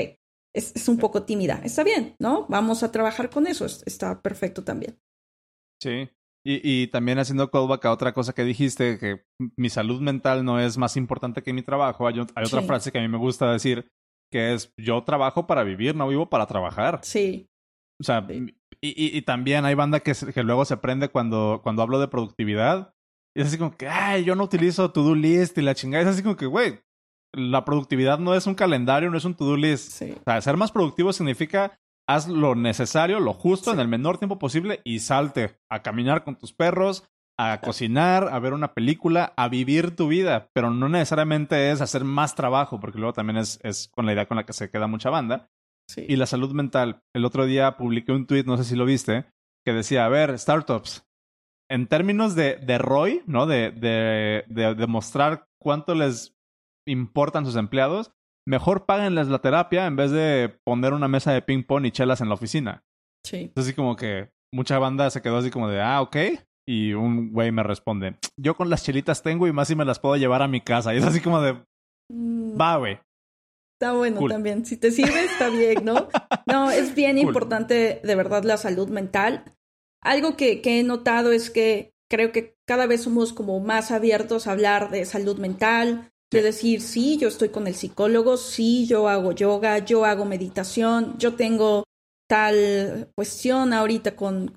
es, 0.53 0.72
es 0.74 0.88
un 0.88 0.98
poco 0.98 1.22
tímida, 1.22 1.61
está 1.62 1.85
bien, 1.85 2.16
¿no? 2.18 2.46
Vamos 2.48 2.83
a 2.83 2.90
trabajar 2.90 3.31
con 3.31 3.46
eso, 3.46 3.66
está 3.66 4.20
perfecto 4.20 4.64
también. 4.64 4.98
Sí, 5.81 6.09
y, 6.46 6.61
y, 6.62 6.88
también 6.88 7.18
haciendo 7.18 7.50
callback 7.50 7.87
a 7.87 7.92
otra 7.92 8.12
cosa 8.12 8.35
que 8.35 8.44
dijiste, 8.44 8.98
que 8.98 9.24
mi 9.57 9.70
salud 9.70 10.02
mental 10.02 10.44
no 10.44 10.61
es 10.61 10.76
más 10.76 10.96
importante 10.98 11.42
que 11.42 11.54
mi 11.54 11.62
trabajo. 11.62 12.07
Hay, 12.07 12.18
otra 12.18 12.62
frase 12.62 12.92
que 12.92 12.98
a 12.98 13.00
mí 13.00 13.09
me 13.09 13.16
gusta 13.16 13.50
decir, 13.50 13.88
que 14.30 14.52
es, 14.52 14.70
yo 14.76 15.02
trabajo 15.04 15.46
para 15.46 15.64
vivir, 15.64 15.96
no 15.96 16.07
vivo 16.07 16.28
para 16.28 16.46
trabajar. 16.46 17.00
Sí. 17.02 17.48
O 17.98 18.04
sea, 18.04 18.26
y, 18.28 18.54
y, 18.83 19.22
también 19.22 19.64
hay 19.64 19.74
banda 19.74 20.00
que, 20.00 20.12
que 20.35 20.42
luego 20.42 20.66
se 20.66 20.76
prende 20.76 21.09
cuando, 21.09 21.61
cuando 21.62 21.83
hablo 21.83 21.98
de 21.98 22.09
productividad. 22.09 22.92
Y 23.35 23.40
es 23.40 23.48
así 23.48 23.57
como 23.57 23.74
que, 23.74 23.88
ay, 23.88 24.24
yo 24.24 24.37
no 24.37 24.44
utilizo 24.44 24.90
to-do 24.90 25.14
list 25.14 25.57
y 25.57 25.62
la 25.62 25.74
chingada. 25.74 26.02
Es 26.02 26.11
así 26.11 26.22
como 26.22 26.37
que, 26.37 26.46
güey, 26.46 26.80
la 27.33 27.64
productividad 27.64 28.18
no 28.18 28.35
es 28.35 28.46
un 28.46 28.54
calendario, 28.54 29.11
no 29.11 29.16
es 29.16 29.24
un 29.24 29.35
to-do 29.35 29.57
list. 29.57 29.92
Sí. 29.92 30.12
O 30.12 30.22
sea, 30.24 30.42
ser 30.42 30.59
más 30.59 30.70
productivo 30.70 31.11
significa 31.12 31.78
haz 32.07 32.29
lo 32.29 32.55
necesario, 32.55 33.21
lo 33.21 33.33
justo 33.33 33.73
en 33.73 33.81
el 33.81 33.88
menor 33.88 34.19
tiempo 34.19 34.38
posible 34.38 34.81
y 34.85 35.01
salte 35.01 35.59
a 35.71 35.83
caminar 35.83 36.25
con 36.25 36.37
tus 36.37 36.53
perros, 36.53 37.05
a 37.38 37.61
cocinar, 37.61 38.29
a 38.31 38.38
ver 38.38 38.53
una 38.53 38.75
película, 38.75 39.33
a 39.37 39.49
vivir 39.49 39.97
tu 39.97 40.09
vida, 40.09 40.51
pero 40.53 40.71
no 40.71 40.88
necesariamente 40.88 41.71
es 41.71 41.81
hacer 41.81 42.05
más 42.05 42.35
trabajo, 42.35 42.79
porque 42.79 42.99
luego 42.99 43.12
también 43.12 43.38
es, 43.38 43.59
es 43.62 43.88
con 43.88 44.07
la 44.07 44.12
idea 44.12 44.27
con 44.27 44.37
la 44.37 44.45
que 44.45 44.53
se 44.53 44.71
queda 44.71 44.87
mucha 44.87 45.11
banda. 45.11 45.49
Y 45.97 46.17
la 46.17 46.25
salud 46.25 46.53
mental. 46.53 47.03
El 47.14 47.27
otro 47.27 47.45
día 47.45 47.77
publiqué 47.77 48.12
un 48.12 48.27
tweet, 48.27 48.45
no 48.45 48.57
sé 48.57 48.64
si 48.64 48.75
lo 48.75 48.87
viste, 48.87 49.27
que 49.67 49.75
decía, 49.75 50.07
a 50.07 50.09
ver, 50.09 50.38
startups, 50.38 51.07
en 51.71 51.87
términos 51.88 52.35
de, 52.35 52.57
de 52.57 52.79
ROI, 52.79 53.23
¿no? 53.27 53.47
De, 53.47 53.71
de, 53.71 54.45
de 54.49 54.75
demostrar 54.75 55.47
cuánto 55.61 55.95
les 55.95 56.35
importan 56.87 57.45
sus 57.45 57.57
empleados, 57.57 58.12
mejor 58.46 58.87
páguenles 58.87 59.28
la 59.28 59.40
terapia 59.40 59.87
en 59.87 59.96
vez 59.96 60.11
de 60.11 60.59
poner 60.64 60.92
una 60.92 61.09
mesa 61.09 61.33
de 61.33 61.42
ping 61.42 61.62
pong 61.62 61.87
y 61.87 61.90
chelas 61.90 62.20
en 62.20 62.28
la 62.28 62.35
oficina. 62.35 62.85
Sí. 63.26 63.37
Entonces, 63.37 63.70
así 63.70 63.74
como 63.74 63.96
que 63.96 64.30
mucha 64.52 64.78
banda 64.78 65.11
se 65.11 65.22
quedó 65.22 65.38
así 65.38 65.50
como 65.50 65.68
de, 65.68 65.80
ah, 65.80 66.00
ok. 66.02 66.16
Y 66.66 66.94
un 66.94 67.33
güey 67.33 67.52
me 67.52 67.62
responde, 67.62 68.16
yo 68.38 68.54
con 68.54 68.70
las 68.70 68.85
chelitas 68.85 69.22
tengo 69.22 69.46
y 69.46 69.52
más 69.52 69.68
si 69.68 69.74
me 69.74 69.85
las 69.85 69.98
puedo 69.98 70.16
llevar 70.16 70.42
a 70.42 70.48
mi 70.48 70.61
casa. 70.61 70.94
Y 70.94 70.98
es 70.98 71.04
así 71.04 71.20
como 71.20 71.40
de, 71.40 71.54
mm. 72.11 72.61
va, 72.61 72.76
güey. 72.76 72.98
Está 73.78 73.92
bueno 73.92 74.26
también. 74.28 74.64
Si 74.64 74.76
te 74.76 74.90
sirve, 74.90 75.24
está 75.24 75.50
bien, 75.50 75.85
¿no? 75.85 76.09
No, 76.46 76.70
es 76.70 76.94
bien 76.94 77.18
importante 77.18 78.00
de 78.02 78.14
verdad 78.14 78.44
la 78.44 78.57
salud 78.57 78.88
mental. 78.88 79.44
Algo 80.02 80.37
que, 80.37 80.62
que 80.62 80.80
he 80.80 80.83
notado 80.85 81.33
es 81.33 81.50
que 81.50 81.92
creo 82.11 82.33
que 82.33 82.57
cada 82.66 82.87
vez 82.87 83.02
somos 83.02 83.33
como 83.33 83.61
más 83.61 83.90
abiertos 83.90 84.46
a 84.46 84.52
hablar 84.52 84.90
de 84.90 85.04
salud 85.04 85.38
mental, 85.38 86.12
de 86.35 86.42
decir, 86.42 86.81
sí, 86.81 87.16
yo 87.16 87.29
estoy 87.29 87.49
con 87.49 87.66
el 87.66 87.75
psicólogo, 87.75 88.37
sí, 88.37 88.87
yo 88.87 89.09
hago 89.09 89.33
yoga, 89.33 89.79
yo 89.79 90.05
hago 90.05 90.25
meditación, 90.25 91.16
yo 91.18 91.35
tengo 91.35 91.85
tal 92.29 93.09
cuestión 93.14 93.73
ahorita 93.73 94.16
con, 94.16 94.53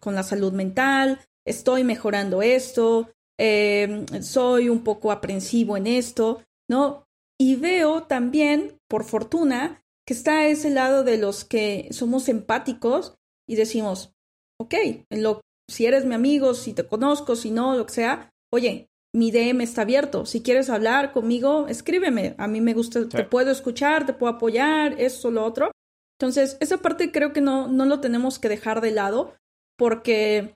con 0.00 0.14
la 0.14 0.22
salud 0.22 0.52
mental, 0.52 1.20
estoy 1.44 1.84
mejorando 1.84 2.42
esto, 2.42 3.10
em, 3.38 4.06
soy 4.22 4.68
un 4.68 4.84
poco 4.84 5.12
aprensivo 5.12 5.76
en 5.76 5.86
esto, 5.86 6.42
¿no? 6.68 7.04
Y 7.38 7.56
veo 7.56 8.04
también, 8.04 8.78
por 8.88 9.04
fortuna, 9.04 9.82
que 10.06 10.14
está 10.14 10.46
ese 10.46 10.70
lado 10.70 11.04
de 11.04 11.18
los 11.18 11.44
que 11.44 11.88
somos 11.90 12.28
empáticos 12.28 13.16
y 13.48 13.56
decimos, 13.56 14.14
ok, 14.60 14.74
lo, 15.10 15.40
si 15.68 15.86
eres 15.86 16.04
mi 16.04 16.14
amigo, 16.14 16.54
si 16.54 16.72
te 16.72 16.86
conozco, 16.86 17.36
si 17.36 17.50
no, 17.50 17.76
lo 17.76 17.86
que 17.86 17.94
sea, 17.94 18.30
oye, 18.52 18.88
mi 19.16 19.30
DM 19.30 19.62
está 19.62 19.82
abierto. 19.82 20.26
Si 20.26 20.42
quieres 20.42 20.68
hablar 20.68 21.12
conmigo, 21.12 21.68
escríbeme. 21.68 22.34
A 22.36 22.46
mí 22.48 22.60
me 22.60 22.74
gusta, 22.74 23.08
te 23.08 23.24
puedo 23.24 23.50
escuchar, 23.50 24.04
te 24.04 24.12
puedo 24.12 24.34
apoyar, 24.34 25.00
eso, 25.00 25.30
lo 25.30 25.42
otro. 25.44 25.70
Entonces, 26.18 26.58
esa 26.60 26.78
parte 26.78 27.10
creo 27.10 27.32
que 27.32 27.40
no, 27.40 27.66
no 27.66 27.86
lo 27.86 28.00
tenemos 28.00 28.38
que 28.38 28.50
dejar 28.50 28.82
de 28.82 28.90
lado 28.90 29.34
porque 29.78 30.54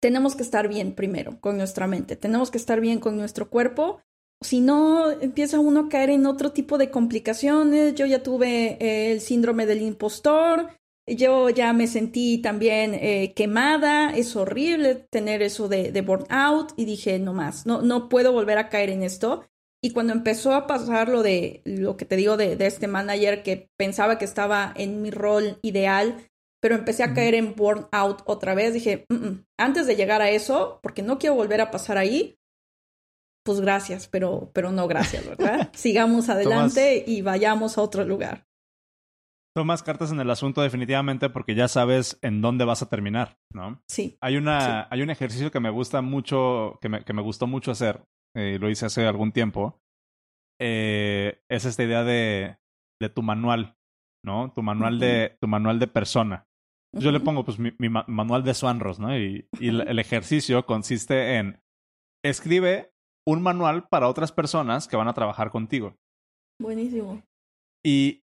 tenemos 0.00 0.36
que 0.36 0.42
estar 0.42 0.68
bien 0.68 0.94
primero 0.94 1.40
con 1.40 1.56
nuestra 1.56 1.86
mente, 1.86 2.16
tenemos 2.16 2.50
que 2.50 2.58
estar 2.58 2.80
bien 2.80 3.00
con 3.00 3.16
nuestro 3.16 3.50
cuerpo. 3.50 4.00
Si 4.40 4.60
no, 4.60 5.10
empieza 5.10 5.58
uno 5.58 5.80
a 5.80 5.88
caer 5.88 6.10
en 6.10 6.26
otro 6.26 6.52
tipo 6.52 6.78
de 6.78 6.90
complicaciones. 6.90 7.94
Yo 7.94 8.06
ya 8.06 8.22
tuve 8.22 8.78
eh, 8.80 9.12
el 9.12 9.20
síndrome 9.20 9.66
del 9.66 9.82
impostor, 9.82 10.70
yo 11.16 11.50
ya 11.50 11.72
me 11.72 11.86
sentí 11.86 12.38
también 12.38 12.94
eh, 12.94 13.32
quemada, 13.34 14.10
es 14.10 14.36
horrible 14.36 14.94
tener 14.94 15.42
eso 15.42 15.68
de, 15.68 15.92
de 15.92 16.00
burnout 16.02 16.72
y 16.76 16.84
dije, 16.84 17.18
no 17.18 17.32
más, 17.32 17.66
no, 17.66 17.82
no 17.82 18.08
puedo 18.08 18.32
volver 18.32 18.58
a 18.58 18.68
caer 18.68 18.90
en 18.90 19.02
esto. 19.02 19.44
Y 19.82 19.92
cuando 19.92 20.12
empezó 20.12 20.54
a 20.54 20.66
pasar 20.66 21.08
lo 21.08 21.22
de 21.22 21.62
lo 21.64 21.96
que 21.96 22.04
te 22.04 22.16
digo 22.16 22.36
de, 22.36 22.56
de 22.56 22.66
este 22.66 22.86
manager 22.86 23.42
que 23.42 23.70
pensaba 23.78 24.18
que 24.18 24.26
estaba 24.26 24.74
en 24.76 25.00
mi 25.00 25.10
rol 25.10 25.58
ideal 25.62 26.30
pero 26.60 26.74
empecé 26.74 27.02
a 27.02 27.14
caer 27.14 27.34
en 27.34 27.54
burnout 27.54 28.22
otra 28.26 28.54
vez. 28.54 28.74
Dije, 28.74 29.06
antes 29.58 29.86
de 29.86 29.96
llegar 29.96 30.20
a 30.22 30.30
eso, 30.30 30.78
porque 30.82 31.02
no 31.02 31.18
quiero 31.18 31.34
volver 31.34 31.60
a 31.60 31.70
pasar 31.70 31.96
ahí, 31.98 32.38
pues 33.42 33.60
gracias, 33.60 34.06
pero, 34.06 34.50
pero 34.52 34.70
no 34.70 34.86
gracias, 34.86 35.26
¿verdad? 35.26 35.70
Sigamos 35.74 36.28
adelante 36.28 37.02
y 37.06 37.22
vayamos 37.22 37.78
a 37.78 37.82
otro 37.82 38.04
lugar. 38.04 38.46
Tomas 39.54 39.82
cartas 39.82 40.12
en 40.12 40.20
el 40.20 40.30
asunto 40.30 40.62
definitivamente 40.62 41.28
porque 41.28 41.54
ya 41.54 41.66
sabes 41.66 42.18
en 42.22 42.40
dónde 42.40 42.64
vas 42.64 42.82
a 42.82 42.88
terminar, 42.88 43.38
¿no? 43.52 43.82
Sí. 43.88 44.16
Hay, 44.20 44.36
una, 44.36 44.86
hay 44.90 45.02
un 45.02 45.10
ejercicio 45.10 45.50
que 45.50 45.60
me 45.60 45.70
gusta 45.70 46.02
mucho, 46.02 46.78
que 46.80 46.88
me, 46.88 47.04
que 47.04 47.12
me 47.12 47.22
gustó 47.22 47.46
mucho 47.46 47.72
hacer, 47.72 48.04
eh, 48.36 48.58
lo 48.60 48.70
hice 48.70 48.86
hace 48.86 49.06
algún 49.06 49.32
tiempo, 49.32 49.80
eh, 50.60 51.42
es 51.50 51.64
esta 51.64 51.82
idea 51.82 52.04
de, 52.04 52.58
de 53.00 53.08
tu 53.08 53.22
manual, 53.22 53.76
¿no? 54.24 54.52
Tu 54.54 54.62
manual, 54.62 55.00
de, 55.00 55.36
tu 55.40 55.48
manual 55.48 55.80
de 55.80 55.88
persona. 55.88 56.46
Yo 56.92 57.12
le 57.12 57.20
pongo 57.20 57.44
pues 57.44 57.58
mi, 57.58 57.72
manual 57.88 58.42
de 58.42 58.54
Swanros, 58.54 58.98
¿no? 58.98 59.16
Y, 59.16 59.48
y 59.60 59.68
el 59.68 59.98
ejercicio 59.98 60.66
consiste 60.66 61.36
en 61.36 61.60
escribe 62.24 62.92
un 63.26 63.42
manual 63.42 63.86
para 63.88 64.08
otras 64.08 64.32
personas 64.32 64.88
que 64.88 64.96
van 64.96 65.08
a 65.08 65.14
trabajar 65.14 65.50
contigo. 65.50 65.96
Buenísimo. 66.60 67.22
Y 67.84 68.22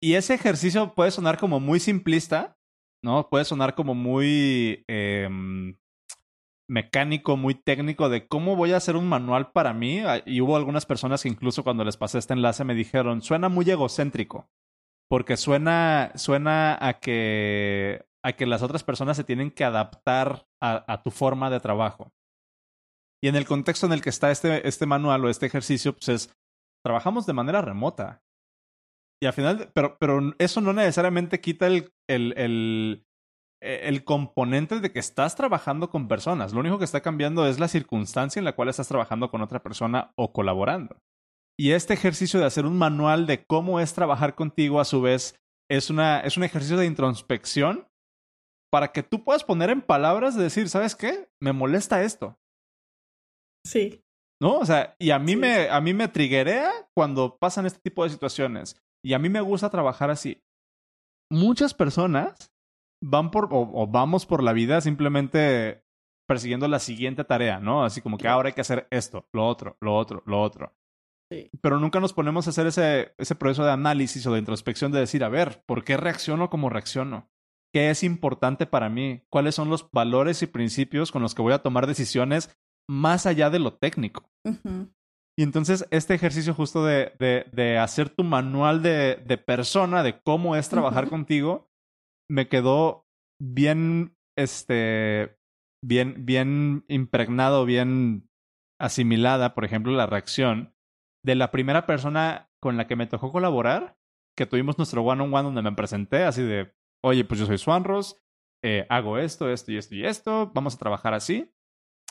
y 0.00 0.14
ese 0.14 0.34
ejercicio 0.34 0.94
puede 0.94 1.10
sonar 1.10 1.38
como 1.38 1.60
muy 1.60 1.80
simplista, 1.80 2.56
¿no? 3.02 3.28
Puede 3.28 3.44
sonar 3.44 3.74
como 3.74 3.94
muy 3.94 4.84
em, 4.88 5.76
mecánico, 6.68 7.36
muy 7.36 7.54
técnico 7.54 8.08
de 8.08 8.28
cómo 8.28 8.56
voy 8.56 8.72
a 8.72 8.76
hacer 8.76 8.96
un 8.96 9.08
manual 9.08 9.52
para 9.52 9.72
mí. 9.72 10.00
Ah, 10.00 10.22
y 10.24 10.40
hubo 10.40 10.56
algunas 10.56 10.86
personas 10.86 11.22
que 11.22 11.28
incluso 11.28 11.64
cuando 11.64 11.84
les 11.84 11.96
pasé 11.96 12.18
este 12.18 12.34
enlace 12.34 12.64
me 12.64 12.74
dijeron, 12.74 13.22
suena 13.22 13.48
muy 13.48 13.68
egocéntrico, 13.70 14.48
porque 15.08 15.36
suena, 15.36 16.12
suena 16.14 16.78
a 16.80 17.00
que, 17.00 18.06
a 18.22 18.32
que 18.32 18.46
las 18.46 18.62
otras 18.62 18.84
personas 18.84 19.16
se 19.16 19.24
tienen 19.24 19.50
que 19.50 19.64
adaptar 19.64 20.46
a, 20.60 20.84
a 20.92 21.02
tu 21.02 21.10
forma 21.10 21.50
de 21.50 21.60
trabajo. 21.60 22.12
Y 23.20 23.28
en 23.28 23.34
el 23.34 23.46
contexto 23.46 23.86
en 23.86 23.92
el 23.92 24.02
que 24.02 24.10
está 24.10 24.30
este, 24.30 24.66
este 24.68 24.86
manual 24.86 25.24
o 25.24 25.28
este 25.28 25.46
ejercicio, 25.46 25.92
pues 25.92 26.08
es, 26.08 26.36
trabajamos 26.84 27.26
de 27.26 27.32
manera 27.32 27.62
remota. 27.62 28.22
Y 29.20 29.26
al 29.26 29.32
final, 29.32 29.70
pero, 29.74 29.96
pero 29.98 30.34
eso 30.38 30.60
no 30.60 30.72
necesariamente 30.72 31.40
quita 31.40 31.66
el, 31.66 31.92
el, 32.08 32.34
el, 32.36 33.06
e, 33.60 33.88
el, 33.88 34.04
componente 34.04 34.78
de 34.78 34.92
que 34.92 35.00
estás 35.00 35.34
trabajando 35.34 35.90
con 35.90 36.06
personas. 36.06 36.52
Lo 36.52 36.60
único 36.60 36.78
que 36.78 36.84
está 36.84 37.00
cambiando 37.00 37.46
es 37.46 37.58
la 37.58 37.68
circunstancia 37.68 38.38
en 38.38 38.44
la 38.44 38.54
cual 38.54 38.68
estás 38.68 38.88
trabajando 38.88 39.30
con 39.30 39.42
otra 39.42 39.62
persona 39.62 40.12
o 40.16 40.32
colaborando. 40.32 41.00
Y 41.58 41.72
este 41.72 41.94
ejercicio 41.94 42.38
de 42.38 42.46
hacer 42.46 42.66
un 42.66 42.78
manual 42.78 43.26
de 43.26 43.44
cómo 43.44 43.80
es 43.80 43.92
trabajar 43.92 44.36
contigo, 44.36 44.80
a 44.80 44.84
su 44.84 45.00
vez, 45.00 45.34
es, 45.68 45.90
una, 45.90 46.20
es 46.20 46.36
un 46.36 46.44
ejercicio 46.44 46.76
de 46.76 46.86
introspección 46.86 47.88
para 48.70 48.92
que 48.92 49.02
tú 49.02 49.24
puedas 49.24 49.42
poner 49.42 49.70
en 49.70 49.80
palabras 49.80 50.36
de 50.36 50.44
decir, 50.44 50.68
¿sabes 50.68 50.94
qué? 50.94 51.28
Me 51.40 51.52
molesta 51.52 52.04
esto. 52.04 52.38
Sí. 53.66 54.04
¿No? 54.40 54.58
O 54.58 54.64
sea, 54.64 54.94
y 55.00 55.10
a 55.10 55.18
mí, 55.18 55.34
me, 55.34 55.68
a 55.68 55.80
mí 55.80 55.94
me 55.94 56.06
triguea 56.06 56.70
cuando 56.94 57.38
pasan 57.38 57.66
este 57.66 57.80
tipo 57.80 58.04
de 58.04 58.10
situaciones. 58.10 58.80
Y 59.04 59.14
a 59.14 59.18
mí 59.18 59.28
me 59.28 59.40
gusta 59.40 59.70
trabajar 59.70 60.10
así. 60.10 60.42
Muchas 61.30 61.74
personas 61.74 62.52
van 63.02 63.30
por 63.30 63.48
o, 63.50 63.86
vamos 63.86 64.26
por 64.26 64.42
la 64.42 64.52
vida 64.52 64.80
simplemente 64.80 65.84
persiguiendo 66.26 66.68
la 66.68 66.78
siguiente 66.78 67.24
tarea, 67.24 67.58
¿no? 67.60 67.84
Así 67.84 68.00
como 68.02 68.18
que 68.18 68.28
ahora 68.28 68.48
hay 68.48 68.52
que 68.52 68.60
hacer 68.60 68.86
esto, 68.90 69.28
lo 69.32 69.46
otro, 69.46 69.76
lo 69.80 69.96
otro, 69.96 70.22
lo 70.26 70.42
otro. 70.42 70.74
Sí. 71.30 71.50
Pero 71.60 71.78
nunca 71.78 72.00
nos 72.00 72.12
ponemos 72.12 72.46
a 72.46 72.50
hacer 72.50 72.66
ese, 72.66 73.14
ese 73.18 73.34
proceso 73.34 73.64
de 73.64 73.72
análisis 73.72 74.26
o 74.26 74.32
de 74.32 74.38
introspección 74.38 74.92
de 74.92 75.00
decir, 75.00 75.24
a 75.24 75.28
ver, 75.28 75.62
¿por 75.66 75.84
qué 75.84 75.96
reacciono 75.96 76.50
como 76.50 76.70
reacciono? 76.70 77.30
¿Qué 77.72 77.90
es 77.90 78.02
importante 78.02 78.66
para 78.66 78.88
mí? 78.88 79.22
¿Cuáles 79.30 79.54
son 79.54 79.68
los 79.68 79.90
valores 79.90 80.42
y 80.42 80.46
principios 80.46 81.12
con 81.12 81.22
los 81.22 81.34
que 81.34 81.42
voy 81.42 81.52
a 81.52 81.62
tomar 81.62 81.86
decisiones 81.86 82.56
más 82.88 83.26
allá 83.26 83.50
de 83.50 83.58
lo 83.58 83.74
técnico? 83.74 84.30
Y 85.38 85.44
entonces 85.44 85.86
este 85.92 86.14
ejercicio 86.14 86.52
justo 86.52 86.84
de, 86.84 87.12
de, 87.20 87.46
de 87.52 87.78
hacer 87.78 88.10
tu 88.10 88.24
manual 88.24 88.82
de, 88.82 89.22
de, 89.24 89.38
persona, 89.38 90.02
de 90.02 90.20
cómo 90.20 90.56
es 90.56 90.68
trabajar 90.68 91.08
contigo, 91.08 91.70
me 92.28 92.48
quedó 92.48 93.06
bien, 93.40 94.16
este, 94.36 95.38
bien, 95.80 96.26
bien 96.26 96.84
impregnado, 96.88 97.64
bien 97.66 98.28
asimilada, 98.80 99.54
por 99.54 99.64
ejemplo, 99.64 99.92
la 99.92 100.06
reacción 100.06 100.74
de 101.24 101.36
la 101.36 101.52
primera 101.52 101.86
persona 101.86 102.50
con 102.60 102.76
la 102.76 102.88
que 102.88 102.96
me 102.96 103.06
tocó 103.06 103.30
colaborar, 103.30 103.96
que 104.36 104.46
tuvimos 104.46 104.76
nuestro 104.76 105.02
one-on-one 105.02 105.44
donde 105.44 105.62
me 105.62 105.76
presenté, 105.76 106.24
así 106.24 106.42
de, 106.42 106.74
oye, 107.04 107.24
pues 107.24 107.38
yo 107.38 107.46
soy 107.46 107.58
Swanros, 107.58 108.20
eh, 108.64 108.86
hago 108.88 109.18
esto, 109.18 109.48
esto 109.52 109.70
y 109.70 109.76
esto 109.76 109.94
y 109.94 110.04
esto, 110.04 110.50
vamos 110.52 110.74
a 110.74 110.78
trabajar 110.78 111.14
así. 111.14 111.54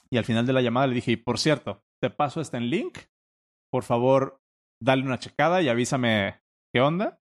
Y 0.09 0.17
al 0.17 0.23
final 0.23 0.45
de 0.45 0.53
la 0.53 0.61
llamada 0.61 0.88
le 0.88 0.95
dije, 0.95 1.11
y 1.11 1.17
por 1.17 1.39
cierto, 1.39 1.84
te 2.01 2.09
paso 2.09 2.39
este 2.39 2.55
en 2.55 2.69
link 2.69 2.99
por 3.72 3.84
favor, 3.84 4.41
dale 4.82 5.03
una 5.03 5.20
checada 5.20 5.61
y 5.61 5.70
avísame 5.70 6.41
qué 6.74 6.82
onda. 6.82 7.20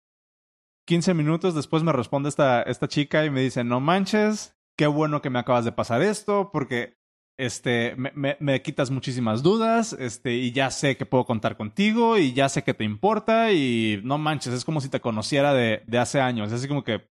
15 0.88 1.14
minutos 1.14 1.54
después 1.54 1.84
me 1.84 1.92
responde 1.92 2.30
esta, 2.30 2.64
esta 2.64 2.88
chica 2.88 3.26
y 3.26 3.30
me 3.30 3.42
dice, 3.42 3.64
no 3.64 3.80
manches, 3.80 4.58
qué 4.78 4.88
bueno 4.88 5.22
que 5.22 5.30
me 5.30 5.40
acabas 5.40 5.66
de 5.66 5.72
pasar 5.72 6.02
esto, 6.02 6.50
porque 6.52 6.98
este, 7.38 7.96
me, 7.96 8.38
me, 8.40 8.62
quitas 8.62 8.90
muchísimas 8.90 9.44
dudas, 9.44 9.94
este, 9.94 10.34
y 10.34 10.52
ya 10.52 10.72
sé 10.72 10.98
que 10.98 11.06
puedo 11.06 11.26
contar 11.26 11.58
contigo, 11.58 12.18
y 12.18 12.34
ya 12.34 12.50
sé 12.50 12.64
que 12.64 12.74
te 12.74 12.84
importa, 12.84 13.52
y 13.52 14.02
no 14.04 14.18
manches, 14.18 14.54
es 14.54 14.66
como 14.66 14.82
si 14.82 14.90
te 14.90 15.00
conociera 15.00 15.54
de, 15.54 15.84
de 15.86 15.98
hace 16.00 16.20
años. 16.20 16.52
Así 16.52 16.68
como 16.68 16.84
que, 16.84 17.08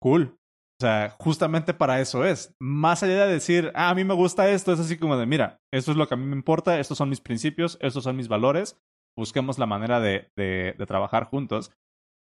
cool. 0.00 0.38
O 0.80 0.84
sea, 0.84 1.14
justamente 1.18 1.74
para 1.74 2.00
eso 2.00 2.24
es. 2.24 2.54
Más 2.60 3.02
allá 3.02 3.26
de 3.26 3.34
decir, 3.34 3.70
ah, 3.74 3.90
a 3.90 3.94
mí 3.94 4.04
me 4.04 4.14
gusta 4.14 4.50
esto, 4.50 4.72
es 4.72 4.80
así 4.80 4.98
como 4.98 5.16
de, 5.16 5.26
mira, 5.26 5.60
esto 5.72 5.92
es 5.92 5.96
lo 5.96 6.08
que 6.08 6.14
a 6.14 6.16
mí 6.16 6.26
me 6.26 6.34
importa, 6.34 6.80
estos 6.80 6.98
son 6.98 7.08
mis 7.08 7.20
principios, 7.20 7.78
estos 7.80 8.04
son 8.04 8.16
mis 8.16 8.28
valores, 8.28 8.80
busquemos 9.16 9.58
la 9.58 9.66
manera 9.66 10.00
de, 10.00 10.30
de, 10.36 10.74
trabajar 10.86 11.24
juntos. 11.24 11.72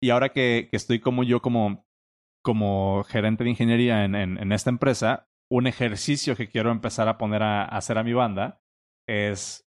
Y 0.02 0.10
ahora 0.10 0.30
que, 0.30 0.68
que, 0.70 0.76
estoy 0.76 0.98
como 0.98 1.22
yo, 1.22 1.40
como, 1.42 1.84
como 2.42 3.04
gerente 3.04 3.44
de 3.44 3.50
ingeniería 3.50 4.04
en, 4.04 4.14
en, 4.14 4.52
esta 4.52 4.70
empresa, 4.70 5.28
un 5.50 5.66
ejercicio 5.66 6.36
que 6.36 6.48
quiero 6.48 6.70
empezar 6.70 7.08
a 7.08 7.18
poner 7.18 7.42
a, 7.42 7.64
hacer 7.64 7.98
a 7.98 8.02
mi 8.02 8.14
banda 8.14 8.60
es 9.08 9.64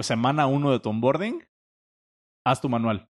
semana 0.00 0.46
uno 0.46 0.70
de 0.70 0.80
tu 0.80 0.90
onboarding, 0.90 1.44
haz 2.46 2.60
tu 2.60 2.68
manual. 2.68 3.08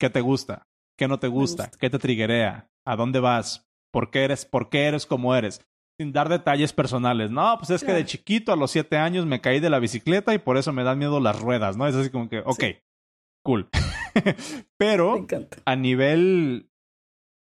¿Qué 0.00 0.10
te 0.10 0.20
gusta? 0.20 0.66
¿Qué 0.98 1.08
no 1.08 1.18
te 1.18 1.28
gusta? 1.28 1.70
¿Qué 1.78 1.90
te 1.90 1.98
triguea? 1.98 2.71
¿A 2.86 2.96
dónde 2.96 3.20
vas? 3.20 3.68
¿Por 3.92 4.10
qué 4.10 4.24
eres, 4.24 4.44
por 4.44 4.68
qué 4.68 4.86
eres 4.86 5.06
como 5.06 5.34
eres? 5.34 5.64
Sin 5.98 6.12
dar 6.12 6.28
detalles 6.28 6.72
personales. 6.72 7.30
No, 7.30 7.56
pues 7.58 7.70
es 7.70 7.84
que 7.84 7.92
de 7.92 8.04
chiquito 8.04 8.52
a 8.52 8.56
los 8.56 8.70
siete 8.70 8.96
años 8.96 9.26
me 9.26 9.40
caí 9.40 9.60
de 9.60 9.70
la 9.70 9.78
bicicleta 9.78 10.34
y 10.34 10.38
por 10.38 10.56
eso 10.56 10.72
me 10.72 10.84
dan 10.84 10.98
miedo 10.98 11.20
las 11.20 11.40
ruedas, 11.40 11.76
¿no? 11.76 11.86
Es 11.86 11.94
así 11.94 12.10
como 12.10 12.28
que, 12.28 12.40
ok, 12.40 12.64
cool. 13.44 13.68
Pero 14.78 15.26
a 15.64 15.76
nivel, 15.76 16.70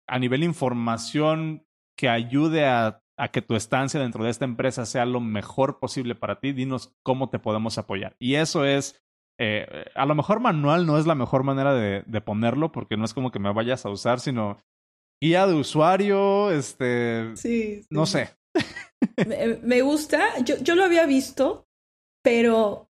a 0.07 0.19
nivel 0.19 0.43
información 0.43 1.65
que 1.97 2.09
ayude 2.09 2.65
a, 2.65 3.03
a 3.17 3.27
que 3.27 3.41
tu 3.41 3.55
estancia 3.55 3.99
dentro 3.99 4.23
de 4.23 4.29
esta 4.29 4.45
empresa 4.45 4.85
sea 4.85 5.05
lo 5.05 5.19
mejor 5.19 5.79
posible 5.79 6.15
para 6.15 6.39
ti, 6.39 6.53
dinos 6.53 6.95
cómo 7.03 7.29
te 7.29 7.39
podemos 7.39 7.77
apoyar. 7.77 8.15
Y 8.19 8.35
eso 8.35 8.63
es 8.63 9.03
eh, 9.41 9.85
a 9.95 10.05
lo 10.05 10.15
mejor 10.15 10.41
manual 10.41 10.85
no 10.85 10.97
es 10.97 11.05
la 11.05 11.15
mejor 11.15 11.43
manera 11.43 11.73
de, 11.73 12.03
de, 12.05 12.21
ponerlo 12.21 12.73
porque 12.73 12.97
no 12.97 13.05
es 13.05 13.13
como 13.13 13.31
que 13.31 13.39
me 13.39 13.53
vayas 13.53 13.85
a 13.85 13.89
usar, 13.89 14.19
sino 14.19 14.57
guía 15.21 15.47
de 15.47 15.55
usuario, 15.55 16.51
este... 16.51 17.35
Sí. 17.35 17.85
No 17.89 18.05
sé. 18.05 18.29
Me, 19.63 19.81
gusta, 19.81 20.39
yo, 20.43 20.57
yo 20.57 20.75
lo 20.75 20.83
había 20.83 21.05
visto, 21.05 21.67
pero, 22.23 22.89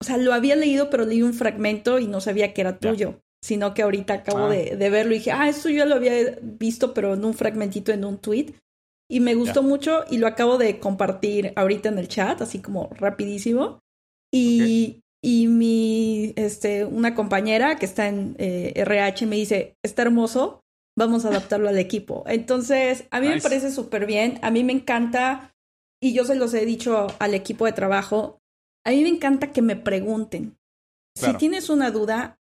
o 0.00 0.04
sea, 0.04 0.16
lo 0.16 0.32
había 0.32 0.56
leído, 0.56 0.90
pero 0.90 1.04
leí 1.04 1.22
un 1.22 1.34
fragmento 1.34 1.98
y 1.98 2.06
no 2.06 2.20
sabía 2.20 2.54
que 2.54 2.60
era 2.60 2.78
tuyo, 2.78 3.20
sino 3.42 3.74
que 3.74 3.82
ahorita 3.82 4.14
acabo 4.14 4.46
ah. 4.46 4.50
de, 4.50 4.76
de, 4.76 4.90
verlo 4.90 5.14
y 5.14 5.18
dije, 5.18 5.32
ah, 5.32 5.48
esto 5.48 5.68
yo 5.68 5.84
lo 5.84 5.96
había 5.96 6.38
visto, 6.42 6.94
pero 6.94 7.14
en 7.14 7.24
un 7.24 7.34
fragmentito 7.34 7.92
en 7.92 8.04
un 8.04 8.18
tweet. 8.18 8.54
Y 9.10 9.20
me 9.20 9.34
gustó 9.34 9.62
mucho 9.62 10.04
y 10.10 10.16
lo 10.16 10.26
acabo 10.26 10.56
de 10.56 10.80
compartir 10.80 11.52
ahorita 11.56 11.90
en 11.90 11.98
el 11.98 12.08
chat, 12.08 12.40
así 12.40 12.60
como 12.60 12.88
rapidísimo. 12.94 13.80
Y, 14.32 15.02
y 15.22 15.46
mi, 15.46 16.32
este, 16.36 16.84
una 16.84 17.14
compañera 17.14 17.76
que 17.76 17.86
está 17.86 18.08
en 18.08 18.34
RH 18.38 19.24
eh, 19.24 19.28
me 19.28 19.36
dice, 19.36 19.76
está 19.84 20.02
hermoso, 20.02 20.63
vamos 20.96 21.24
a 21.24 21.28
adaptarlo 21.28 21.68
al 21.68 21.78
equipo. 21.78 22.24
Entonces, 22.26 23.04
a 23.10 23.20
mí 23.20 23.28
me 23.28 23.40
parece 23.40 23.70
súper 23.70 24.06
bien, 24.06 24.38
a 24.42 24.50
mí 24.50 24.64
me 24.64 24.72
encanta, 24.72 25.54
y 26.02 26.12
yo 26.12 26.24
se 26.24 26.34
los 26.34 26.54
he 26.54 26.64
dicho 26.64 27.06
al 27.18 27.34
equipo 27.34 27.66
de 27.66 27.72
trabajo, 27.72 28.40
a 28.84 28.90
mí 28.90 29.02
me 29.02 29.08
encanta 29.08 29.52
que 29.52 29.62
me 29.62 29.76
pregunten. 29.76 30.56
Si 31.16 31.32
tienes 31.34 31.70
una 31.70 31.90
duda, 31.90 32.38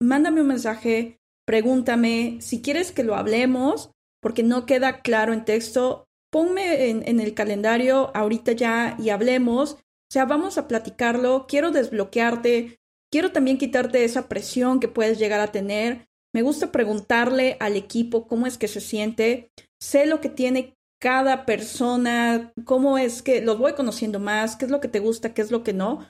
mándame 0.00 0.42
un 0.42 0.48
mensaje, 0.48 1.18
pregúntame, 1.46 2.38
si 2.40 2.62
quieres 2.62 2.92
que 2.92 3.02
lo 3.02 3.16
hablemos, 3.16 3.90
porque 4.20 4.42
no 4.42 4.66
queda 4.66 5.00
claro 5.00 5.32
en 5.32 5.44
texto, 5.44 6.06
ponme 6.30 6.90
en, 6.90 7.02
en 7.08 7.18
el 7.18 7.34
calendario 7.34 8.14
ahorita 8.14 8.52
ya 8.52 8.96
y 8.98 9.10
hablemos. 9.10 9.72
O 9.72 10.12
sea, 10.12 10.26
vamos 10.26 10.58
a 10.58 10.68
platicarlo, 10.68 11.46
quiero 11.48 11.70
desbloquearte, 11.70 12.78
quiero 13.10 13.32
también 13.32 13.58
quitarte 13.58 14.04
esa 14.04 14.28
presión 14.28 14.80
que 14.80 14.88
puedes 14.88 15.18
llegar 15.18 15.40
a 15.40 15.52
tener, 15.52 16.06
Me 16.32 16.42
gusta 16.42 16.70
preguntarle 16.70 17.56
al 17.60 17.76
equipo 17.76 18.26
cómo 18.26 18.46
es 18.46 18.56
que 18.56 18.68
se 18.68 18.80
siente, 18.80 19.50
sé 19.80 20.06
lo 20.06 20.20
que 20.20 20.28
tiene 20.28 20.74
cada 21.00 21.46
persona, 21.46 22.52
cómo 22.64 22.98
es 22.98 23.22
que 23.22 23.40
los 23.40 23.58
voy 23.58 23.72
conociendo 23.72 24.20
más, 24.20 24.56
qué 24.56 24.66
es 24.66 24.70
lo 24.70 24.80
que 24.80 24.88
te 24.88 25.00
gusta, 25.00 25.34
qué 25.34 25.42
es 25.42 25.50
lo 25.50 25.64
que 25.64 25.72
no. 25.72 26.06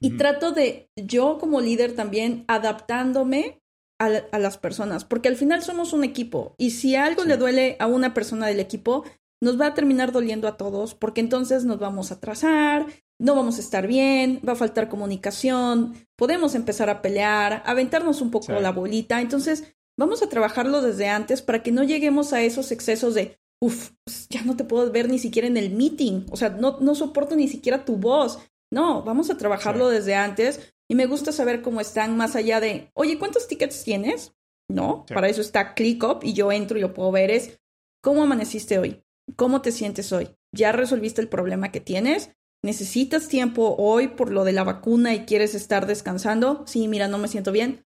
Y 0.00 0.16
trato 0.16 0.52
de, 0.52 0.90
yo 0.96 1.38
como 1.38 1.60
líder 1.60 1.94
también, 1.94 2.44
adaptándome 2.46 3.60
a, 3.98 4.38
las 4.38 4.58
personas, 4.58 5.04
porque 5.04 5.28
al 5.28 5.36
final 5.36 5.62
somos 5.62 5.92
un 5.92 6.04
equipo 6.04 6.54
y 6.58 6.72
si 6.72 6.94
algo 6.94 7.24
le 7.24 7.38
duele 7.38 7.76
a 7.78 7.86
una 7.86 8.12
persona 8.12 8.46
del 8.46 8.60
equipo, 8.60 9.04
nos 9.40 9.60
va 9.60 9.66
a 9.68 9.74
terminar 9.74 10.12
doliendo 10.12 10.48
a 10.48 10.56
todos, 10.56 10.94
porque 10.94 11.20
entonces 11.20 11.64
nos 11.64 11.78
vamos 11.78 12.10
a 12.10 12.14
atrasar, 12.14 12.86
no 13.18 13.34
vamos 13.34 13.58
a 13.58 13.60
estar 13.60 13.86
bien, 13.86 14.40
va 14.46 14.52
a 14.52 14.56
faltar 14.56 14.88
comunicación, 14.88 15.94
podemos 16.16 16.54
empezar 16.54 16.90
a 16.90 17.02
pelear, 17.02 17.62
aventarnos 17.66 18.20
un 18.20 18.30
poco 18.30 18.52
la 18.52 18.72
bolita. 18.72 19.20
Entonces, 19.20 19.76
vamos 19.96 20.22
a 20.22 20.28
trabajarlo 20.28 20.82
desde 20.82 21.08
antes 21.08 21.42
para 21.42 21.62
que 21.62 21.72
no 21.72 21.84
lleguemos 21.84 22.32
a 22.32 22.42
esos 22.42 22.72
excesos 22.72 23.14
de, 23.14 23.38
uff, 23.60 23.90
pues, 24.04 24.28
ya 24.28 24.42
no 24.42 24.56
te 24.56 24.64
puedo 24.64 24.90
ver 24.90 25.08
ni 25.08 25.18
siquiera 25.18 25.48
en 25.48 25.56
el 25.56 25.70
meeting, 25.70 26.26
o 26.30 26.36
sea, 26.36 26.50
no, 26.50 26.78
no 26.80 26.94
soporto 26.94 27.36
ni 27.36 27.48
siquiera 27.48 27.84
tu 27.84 27.96
voz. 27.96 28.38
No, 28.72 29.02
vamos 29.02 29.30
a 29.30 29.36
trabajarlo 29.36 29.88
desde 29.88 30.16
antes 30.16 30.74
y 30.88 30.96
me 30.96 31.06
gusta 31.06 31.30
saber 31.30 31.62
cómo 31.62 31.80
están 31.80 32.16
más 32.16 32.34
allá 32.34 32.58
de, 32.58 32.90
oye, 32.94 33.18
¿cuántos 33.18 33.46
tickets 33.46 33.84
tienes? 33.84 34.34
No, 34.68 35.06
para 35.06 35.28
eso 35.28 35.42
está 35.42 35.74
ClickUp 35.74 36.24
y 36.24 36.32
yo 36.32 36.50
entro 36.50 36.76
y 36.76 36.80
lo 36.80 36.92
puedo 36.92 37.12
ver 37.12 37.30
es, 37.30 37.60
¿cómo 38.02 38.22
amaneciste 38.22 38.78
hoy? 38.78 39.03
¿Cómo 39.36 39.62
te 39.62 39.72
sientes 39.72 40.12
hoy? 40.12 40.28
¿Ya 40.52 40.72
resolviste 40.72 41.20
el 41.20 41.28
problema 41.28 41.72
que 41.72 41.80
tienes? 41.80 42.30
¿Necesitas 42.62 43.28
tiempo 43.28 43.74
hoy 43.78 44.08
por 44.08 44.30
lo 44.30 44.44
de 44.44 44.52
la 44.52 44.64
vacuna 44.64 45.14
y 45.14 45.26
quieres 45.26 45.54
estar 45.54 45.86
descansando? 45.86 46.64
Sí, 46.66 46.88
mira, 46.88 47.08
no 47.08 47.18
me 47.18 47.28
siento 47.28 47.52
bien. 47.52 47.84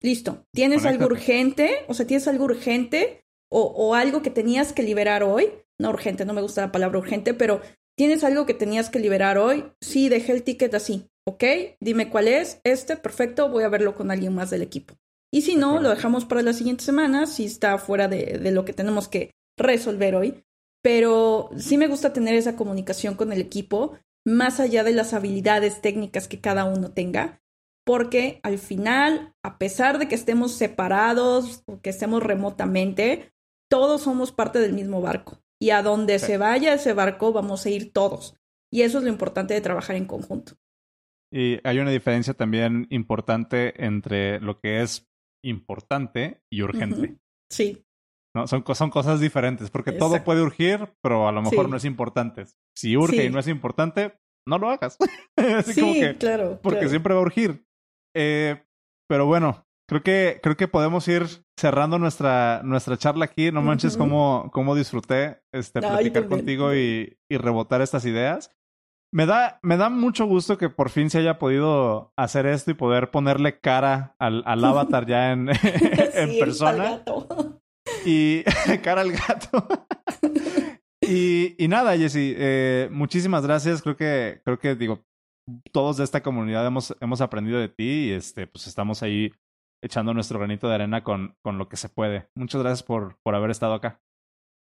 Listo. 0.00 0.46
¿Tienes 0.52 0.84
algo 0.84 1.06
urgente? 1.06 1.84
O 1.88 1.94
sea, 1.94 2.06
¿tienes 2.06 2.28
algo 2.28 2.44
urgente 2.44 3.24
o, 3.50 3.62
o 3.62 3.94
algo 3.94 4.22
que 4.22 4.30
tenías 4.30 4.72
que 4.72 4.82
liberar 4.82 5.22
hoy? 5.22 5.52
No 5.80 5.90
urgente, 5.90 6.24
no 6.24 6.34
me 6.34 6.42
gusta 6.42 6.60
la 6.60 6.72
palabra 6.72 6.98
urgente, 6.98 7.34
pero 7.34 7.62
¿tienes 7.96 8.22
algo 8.24 8.46
que 8.46 8.54
tenías 8.54 8.90
que 8.90 8.98
liberar 8.98 9.38
hoy? 9.38 9.64
Sí, 9.80 10.08
dejé 10.08 10.32
el 10.32 10.42
ticket 10.42 10.74
así. 10.74 11.08
¿Ok? 11.24 11.44
Dime 11.80 12.10
cuál 12.10 12.28
es. 12.28 12.60
Este, 12.64 12.96
perfecto, 12.96 13.48
voy 13.48 13.64
a 13.64 13.68
verlo 13.68 13.94
con 13.94 14.10
alguien 14.10 14.34
más 14.34 14.50
del 14.50 14.62
equipo. 14.62 14.94
Y 15.32 15.42
si 15.42 15.56
no, 15.56 15.80
lo 15.80 15.88
dejamos 15.90 16.24
para 16.24 16.42
la 16.42 16.52
siguiente 16.52 16.84
semana, 16.84 17.26
si 17.26 17.44
está 17.44 17.78
fuera 17.78 18.08
de, 18.08 18.38
de 18.38 18.50
lo 18.50 18.64
que 18.64 18.72
tenemos 18.72 19.08
que 19.08 19.30
resolver 19.56 20.14
hoy 20.14 20.44
pero 20.82 21.50
sí 21.56 21.78
me 21.78 21.86
gusta 21.86 22.12
tener 22.12 22.34
esa 22.34 22.56
comunicación 22.56 23.14
con 23.14 23.32
el 23.32 23.40
equipo, 23.40 23.98
más 24.26 24.60
allá 24.60 24.84
de 24.84 24.92
las 24.92 25.14
habilidades 25.14 25.80
técnicas 25.80 26.28
que 26.28 26.40
cada 26.40 26.64
uno 26.64 26.92
tenga, 26.92 27.40
porque 27.84 28.40
al 28.42 28.58
final, 28.58 29.34
a 29.42 29.58
pesar 29.58 29.98
de 29.98 30.08
que 30.08 30.14
estemos 30.14 30.52
separados 30.52 31.62
o 31.66 31.80
que 31.80 31.90
estemos 31.90 32.22
remotamente, 32.22 33.32
todos 33.68 34.02
somos 34.02 34.32
parte 34.32 34.58
del 34.58 34.72
mismo 34.72 35.00
barco. 35.00 35.42
Y 35.60 35.70
a 35.70 35.82
donde 35.82 36.18
se 36.18 36.38
vaya 36.38 36.74
ese 36.74 36.92
barco, 36.92 37.32
vamos 37.32 37.64
a 37.64 37.70
ir 37.70 37.92
todos. 37.92 38.36
Y 38.72 38.82
eso 38.82 38.98
es 38.98 39.04
lo 39.04 39.10
importante 39.10 39.54
de 39.54 39.60
trabajar 39.60 39.96
en 39.96 40.06
conjunto. 40.06 40.54
Y 41.32 41.58
hay 41.64 41.78
una 41.78 41.90
diferencia 41.90 42.34
también 42.34 42.86
importante 42.90 43.84
entre 43.84 44.40
lo 44.40 44.60
que 44.60 44.82
es 44.82 45.08
importante 45.44 46.42
y 46.50 46.62
urgente. 46.62 47.16
Sí. 47.48 47.84
¿No? 48.34 48.46
Son, 48.46 48.64
son 48.74 48.90
cosas 48.90 49.20
diferentes, 49.20 49.70
porque 49.70 49.92
todo 49.92 50.22
puede 50.24 50.42
urgir, 50.42 50.92
pero 51.02 51.28
a 51.28 51.32
lo 51.32 51.42
mejor 51.42 51.68
no 51.68 51.76
es 51.76 51.84
importante. 51.84 52.44
Si 52.76 52.96
urge 52.96 53.24
y 53.26 53.30
no 53.30 53.38
es 53.38 53.48
importante, 53.48 54.14
no 54.46 54.58
lo 54.58 54.70
hagas. 54.70 54.96
sí, 55.66 56.02
claro. 56.18 56.60
Porque 56.62 56.88
siempre 56.88 57.14
va 57.14 57.20
a 57.20 57.24
urgir. 57.24 57.64
Eh, 58.16 58.62
pero 59.08 59.26
bueno, 59.26 59.66
creo 59.88 60.02
que, 60.02 60.40
creo 60.42 60.56
que 60.56 60.68
podemos 60.68 61.06
ir 61.08 61.26
cerrando 61.58 61.98
nuestra, 61.98 62.62
nuestra 62.64 62.96
charla 62.96 63.26
aquí. 63.26 63.52
No 63.52 63.62
manches 63.62 63.96
cómo, 63.96 64.50
cómo 64.52 64.74
disfruté 64.74 65.42
este, 65.52 65.80
platicar 65.80 66.28
contigo 66.28 66.74
y, 66.74 67.18
y 67.30 67.36
rebotar 67.36 67.82
estas 67.82 68.04
ideas. 68.04 68.50
Me 69.14 69.26
da, 69.26 69.58
me 69.62 69.76
da 69.76 69.90
mucho 69.90 70.24
gusto 70.24 70.56
que 70.56 70.70
por 70.70 70.88
fin 70.88 71.10
se 71.10 71.18
haya 71.18 71.38
podido 71.38 72.14
hacer 72.16 72.46
esto 72.46 72.70
y 72.70 72.74
poder 72.74 73.10
ponerle 73.10 73.60
cara 73.60 74.16
al, 74.18 74.42
al 74.46 74.64
avatar 74.64 75.06
ya 75.06 75.32
en, 75.32 75.50
en 76.14 76.38
persona. 76.38 77.02
Y 78.04 78.42
cara 78.82 79.02
al 79.02 79.12
gato. 79.12 79.86
y, 81.00 81.54
y, 81.62 81.68
nada, 81.68 81.96
Jessy, 81.96 82.34
eh, 82.36 82.88
muchísimas 82.90 83.44
gracias. 83.44 83.82
Creo 83.82 83.96
que, 83.96 84.40
creo 84.44 84.58
que 84.58 84.74
digo, 84.74 85.04
todos 85.72 85.96
de 85.96 86.04
esta 86.04 86.22
comunidad 86.22 86.66
hemos, 86.66 86.96
hemos 87.00 87.20
aprendido 87.20 87.58
de 87.58 87.68
ti 87.68 88.08
y 88.08 88.12
este, 88.12 88.46
pues 88.46 88.66
estamos 88.66 89.02
ahí 89.02 89.32
echando 89.82 90.14
nuestro 90.14 90.38
granito 90.38 90.68
de 90.68 90.74
arena 90.74 91.02
con, 91.02 91.36
con 91.42 91.58
lo 91.58 91.68
que 91.68 91.76
se 91.76 91.88
puede. 91.88 92.28
Muchas 92.34 92.62
gracias 92.62 92.82
por, 92.82 93.18
por 93.22 93.34
haber 93.34 93.50
estado 93.50 93.74
acá. 93.74 94.00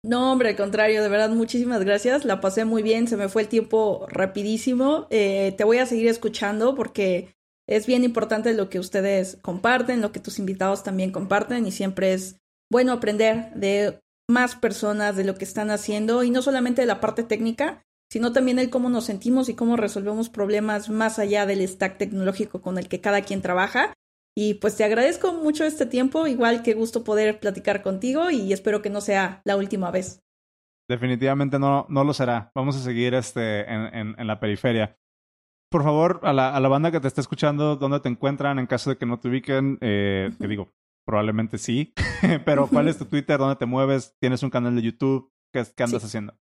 No, 0.05 0.33
hombre, 0.33 0.49
al 0.49 0.55
contrario, 0.57 1.01
de 1.01 1.07
verdad, 1.07 1.29
muchísimas 1.29 1.83
gracias. 1.83 2.25
La 2.25 2.41
pasé 2.41 2.65
muy 2.65 2.83
bien, 2.83 3.07
se 3.07 3.15
me 3.15 3.29
fue 3.29 3.43
el 3.43 3.47
tiempo 3.47 4.05
rapidísimo. 4.09 5.07
Eh, 5.11 5.53
te 5.57 5.63
voy 5.63 5.77
a 5.77 5.85
seguir 5.85 6.07
escuchando 6.07 6.75
porque 6.75 7.37
es 7.69 7.87
bien 7.87 8.03
importante 8.03 8.53
lo 8.53 8.69
que 8.69 8.79
ustedes 8.79 9.37
comparten, 9.41 10.01
lo 10.01 10.11
que 10.11 10.19
tus 10.19 10.39
invitados 10.39 10.83
también 10.83 11.11
comparten 11.11 11.65
y 11.65 11.71
siempre 11.71 12.13
es 12.13 12.41
bueno 12.71 12.93
aprender 12.93 13.51
de 13.53 13.99
más 14.29 14.55
personas 14.55 15.15
de 15.15 15.23
lo 15.23 15.35
que 15.35 15.43
están 15.43 15.69
haciendo 15.71 16.23
y 16.23 16.31
no 16.31 16.41
solamente 16.41 16.81
de 16.81 16.87
la 16.87 16.99
parte 17.01 17.23
técnica, 17.23 17.83
sino 18.11 18.31
también 18.31 18.59
el 18.59 18.69
cómo 18.69 18.89
nos 18.89 19.05
sentimos 19.05 19.49
y 19.49 19.55
cómo 19.55 19.75
resolvemos 19.75 20.29
problemas 20.29 20.89
más 20.89 21.19
allá 21.19 21.45
del 21.45 21.67
stack 21.67 21.97
tecnológico 21.97 22.61
con 22.61 22.77
el 22.77 22.87
que 22.87 23.01
cada 23.01 23.21
quien 23.21 23.41
trabaja. 23.41 23.93
Y 24.35 24.55
pues 24.55 24.75
te 24.75 24.83
agradezco 24.83 25.33
mucho 25.33 25.63
este 25.63 25.85
tiempo, 25.85 26.27
igual 26.27 26.63
que 26.63 26.73
gusto 26.73 27.03
poder 27.03 27.39
platicar 27.39 27.83
contigo 27.83 28.31
y 28.31 28.51
espero 28.51 28.81
que 28.81 28.89
no 28.89 29.01
sea 29.01 29.41
la 29.45 29.57
última 29.57 29.91
vez. 29.91 30.19
Definitivamente 30.89 31.59
no, 31.59 31.85
no 31.89 32.03
lo 32.03 32.13
será. 32.13 32.51
Vamos 32.55 32.75
a 32.75 32.79
seguir 32.79 33.13
este, 33.13 33.61
en, 33.61 34.15
en, 34.17 34.27
la 34.27 34.39
periferia. 34.39 34.97
Por 35.69 35.83
favor, 35.83 36.19
a 36.23 36.33
la, 36.33 36.53
a 36.55 36.59
la, 36.59 36.67
banda 36.67 36.91
que 36.91 36.99
te 36.99 37.07
está 37.07 37.21
escuchando, 37.21 37.77
¿dónde 37.77 37.99
te 37.99 38.09
encuentran 38.09 38.59
en 38.59 38.67
caso 38.67 38.89
de 38.89 38.97
que 38.97 39.05
no 39.05 39.19
te 39.19 39.29
ubiquen? 39.29 39.77
Eh, 39.81 40.29
Te 40.37 40.47
digo, 40.47 40.69
Probablemente 41.05 41.57
sí. 41.57 41.93
Pero 42.45 42.67
¿cuál 42.67 42.87
es 42.87 42.97
tu 42.97 43.05
Twitter? 43.05 43.37
¿Dónde 43.37 43.55
te 43.55 43.65
mueves? 43.65 44.15
¿Tienes 44.19 44.43
un 44.43 44.49
canal 44.49 44.75
de 44.75 44.81
YouTube? 44.81 45.31
¿Qué, 45.51 45.65
andas 45.83 46.03
haciendo? 46.03 46.37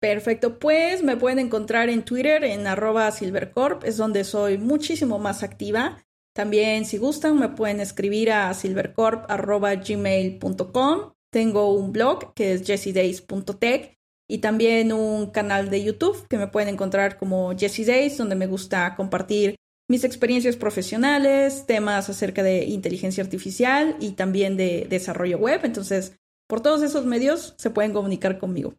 Perfecto, 0.00 0.58
pues 0.58 1.02
me 1.02 1.16
pueden 1.16 1.38
encontrar 1.38 1.88
en 1.88 2.04
Twitter 2.04 2.44
en 2.44 2.66
arroba 2.66 3.10
silvercorp, 3.10 3.84
es 3.84 3.96
donde 3.96 4.24
soy 4.24 4.58
muchísimo 4.58 5.18
más 5.18 5.42
activa. 5.42 6.04
También 6.34 6.84
si 6.84 6.98
gustan 6.98 7.38
me 7.38 7.48
pueden 7.48 7.80
escribir 7.80 8.30
a 8.32 8.52
silvercorp.gmail.com. 8.52 11.12
Tengo 11.32 11.72
un 11.72 11.92
blog 11.92 12.34
que 12.34 12.52
es 12.52 12.66
jessiedays.tech 12.66 13.98
y 14.28 14.38
también 14.38 14.92
un 14.92 15.30
canal 15.30 15.70
de 15.70 15.84
YouTube 15.84 16.26
que 16.28 16.38
me 16.38 16.48
pueden 16.48 16.68
encontrar 16.68 17.18
como 17.18 17.56
Jessie 17.56 17.84
Days, 17.84 18.18
donde 18.18 18.36
me 18.36 18.46
gusta 18.46 18.94
compartir 18.96 19.56
mis 19.88 20.04
experiencias 20.04 20.56
profesionales, 20.56 21.66
temas 21.66 22.08
acerca 22.08 22.42
de 22.42 22.64
inteligencia 22.64 23.22
artificial 23.22 23.96
y 24.00 24.12
también 24.12 24.56
de 24.56 24.86
desarrollo 24.88 25.38
web. 25.38 25.60
Entonces, 25.64 26.18
por 26.48 26.60
todos 26.60 26.82
esos 26.82 27.04
medios 27.04 27.54
se 27.58 27.70
pueden 27.70 27.92
comunicar 27.92 28.38
conmigo. 28.38 28.74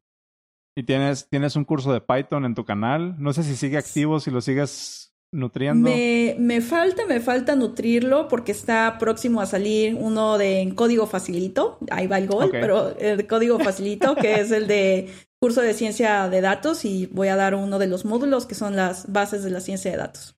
¿Y 0.78 0.84
tienes, 0.84 1.28
tienes 1.30 1.56
un 1.56 1.64
curso 1.64 1.93
de 1.93 2.01
Python 2.01 2.45
en 2.45 2.56
tu 2.56 2.66
canal? 2.66 3.16
No 3.18 3.34
sé 3.34 3.43
si 3.43 3.56
sigue 3.56 3.78
activo, 3.78 4.20
si 4.20 4.30
lo 4.30 4.41
sigues 4.41 5.14
nutriendo. 5.32 5.89
Me, 5.89 6.36
me 6.38 6.62
falta, 6.62 7.06
me 7.06 7.20
falta 7.20 7.56
nutrirlo 7.56 8.28
porque 8.28 8.51
está 8.51 8.97
próximo 8.97 9.41
a 9.41 9.45
salir 9.45 9.95
uno 9.95 10.38
de 10.38 10.72
código 10.76 11.08
facilito. 11.08 11.78
Ahí 11.91 12.08
va 12.08 12.18
el 12.18 12.28
gol, 12.28 12.49
pero 12.51 12.97
el 12.97 13.26
código 13.28 13.60
facilito, 13.60 14.16
que 14.16 14.39
es 14.39 14.51
el 14.51 14.68
de 14.68 15.10
curso 15.39 15.62
de 15.62 15.74
ciencia 15.74 16.28
de 16.30 16.41
datos 16.41 16.86
y 16.86 17.08
voy 17.08 17.28
a 17.28 17.36
dar 17.36 17.56
uno 17.56 17.80
de 17.80 17.88
los 17.88 18.03
módulos 18.03 18.45
que 18.45 18.56
son 18.56 18.76
las 18.76 19.12
bases 19.12 19.43
de 19.43 19.51
la 19.51 19.60
ciencia 19.60 19.91
de 19.91 19.97
datos. 19.97 20.35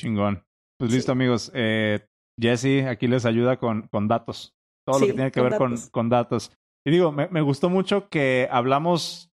Chingón. 0.00 0.42
Pues 0.78 0.92
listo, 0.92 1.12
amigos. 1.12 1.50
Eh, 1.54 2.06
Jesse 2.40 2.86
aquí 2.86 3.06
les 3.06 3.26
ayuda 3.26 3.58
con, 3.58 3.82
con 3.88 4.08
datos. 4.08 4.54
Todo 4.86 4.98
lo 4.98 5.06
que 5.06 5.12
tiene 5.12 5.30
que 5.30 5.42
ver 5.42 5.56
con, 5.56 5.76
con, 5.90 6.08
datos. 6.08 6.52
Y 6.86 6.90
digo, 6.90 7.12
me, 7.12 7.28
me 7.28 7.42
gustó 7.42 7.68
mucho 7.68 8.08
que 8.08 8.48
hablamos 8.50 9.30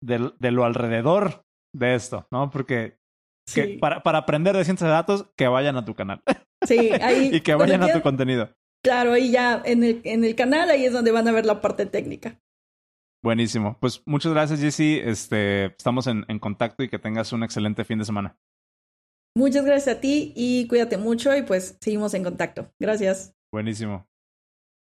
de, 0.00 0.32
de, 0.38 0.50
lo 0.52 0.64
alrededor 0.64 1.44
de 1.74 1.96
esto, 1.96 2.28
¿no? 2.30 2.50
Porque 2.50 2.96
para, 3.80 4.04
para 4.04 4.18
aprender 4.18 4.56
de 4.56 4.64
ciencia 4.64 4.86
de 4.86 4.92
datos, 4.92 5.26
que 5.36 5.48
vayan 5.48 5.76
a 5.76 5.84
tu 5.84 5.94
canal. 5.94 6.22
Sí, 6.64 6.90
ahí. 7.02 7.30
y 7.32 7.40
que 7.40 7.54
vayan 7.54 7.82
a 7.82 7.92
tu 7.92 8.00
contenido. 8.00 8.54
Claro, 8.84 9.14
ahí 9.14 9.32
ya 9.32 9.62
en 9.64 9.82
el, 9.82 10.00
en 10.04 10.24
el 10.24 10.36
canal, 10.36 10.70
ahí 10.70 10.84
es 10.84 10.92
donde 10.92 11.10
van 11.10 11.26
a 11.26 11.32
ver 11.32 11.44
la 11.44 11.60
parte 11.60 11.86
técnica. 11.86 12.38
Buenísimo. 13.22 13.78
Pues 13.80 14.02
muchas 14.06 14.32
gracias, 14.32 14.60
Jesse. 14.60 15.02
Este, 15.04 15.66
estamos 15.66 16.06
en, 16.06 16.24
en 16.28 16.38
contacto 16.38 16.84
y 16.84 16.88
que 16.88 16.98
tengas 17.00 17.32
un 17.32 17.42
excelente 17.42 17.84
fin 17.84 17.98
de 17.98 18.04
semana. 18.04 18.36
Muchas 19.36 19.64
gracias 19.64 19.96
a 19.96 20.00
ti 20.00 20.32
y 20.36 20.68
cuídate 20.68 20.96
mucho 20.96 21.36
y 21.36 21.42
pues 21.42 21.76
seguimos 21.80 22.14
en 22.14 22.22
contacto. 22.22 22.70
Gracias. 22.78 23.34
Buenísimo. 23.50 24.06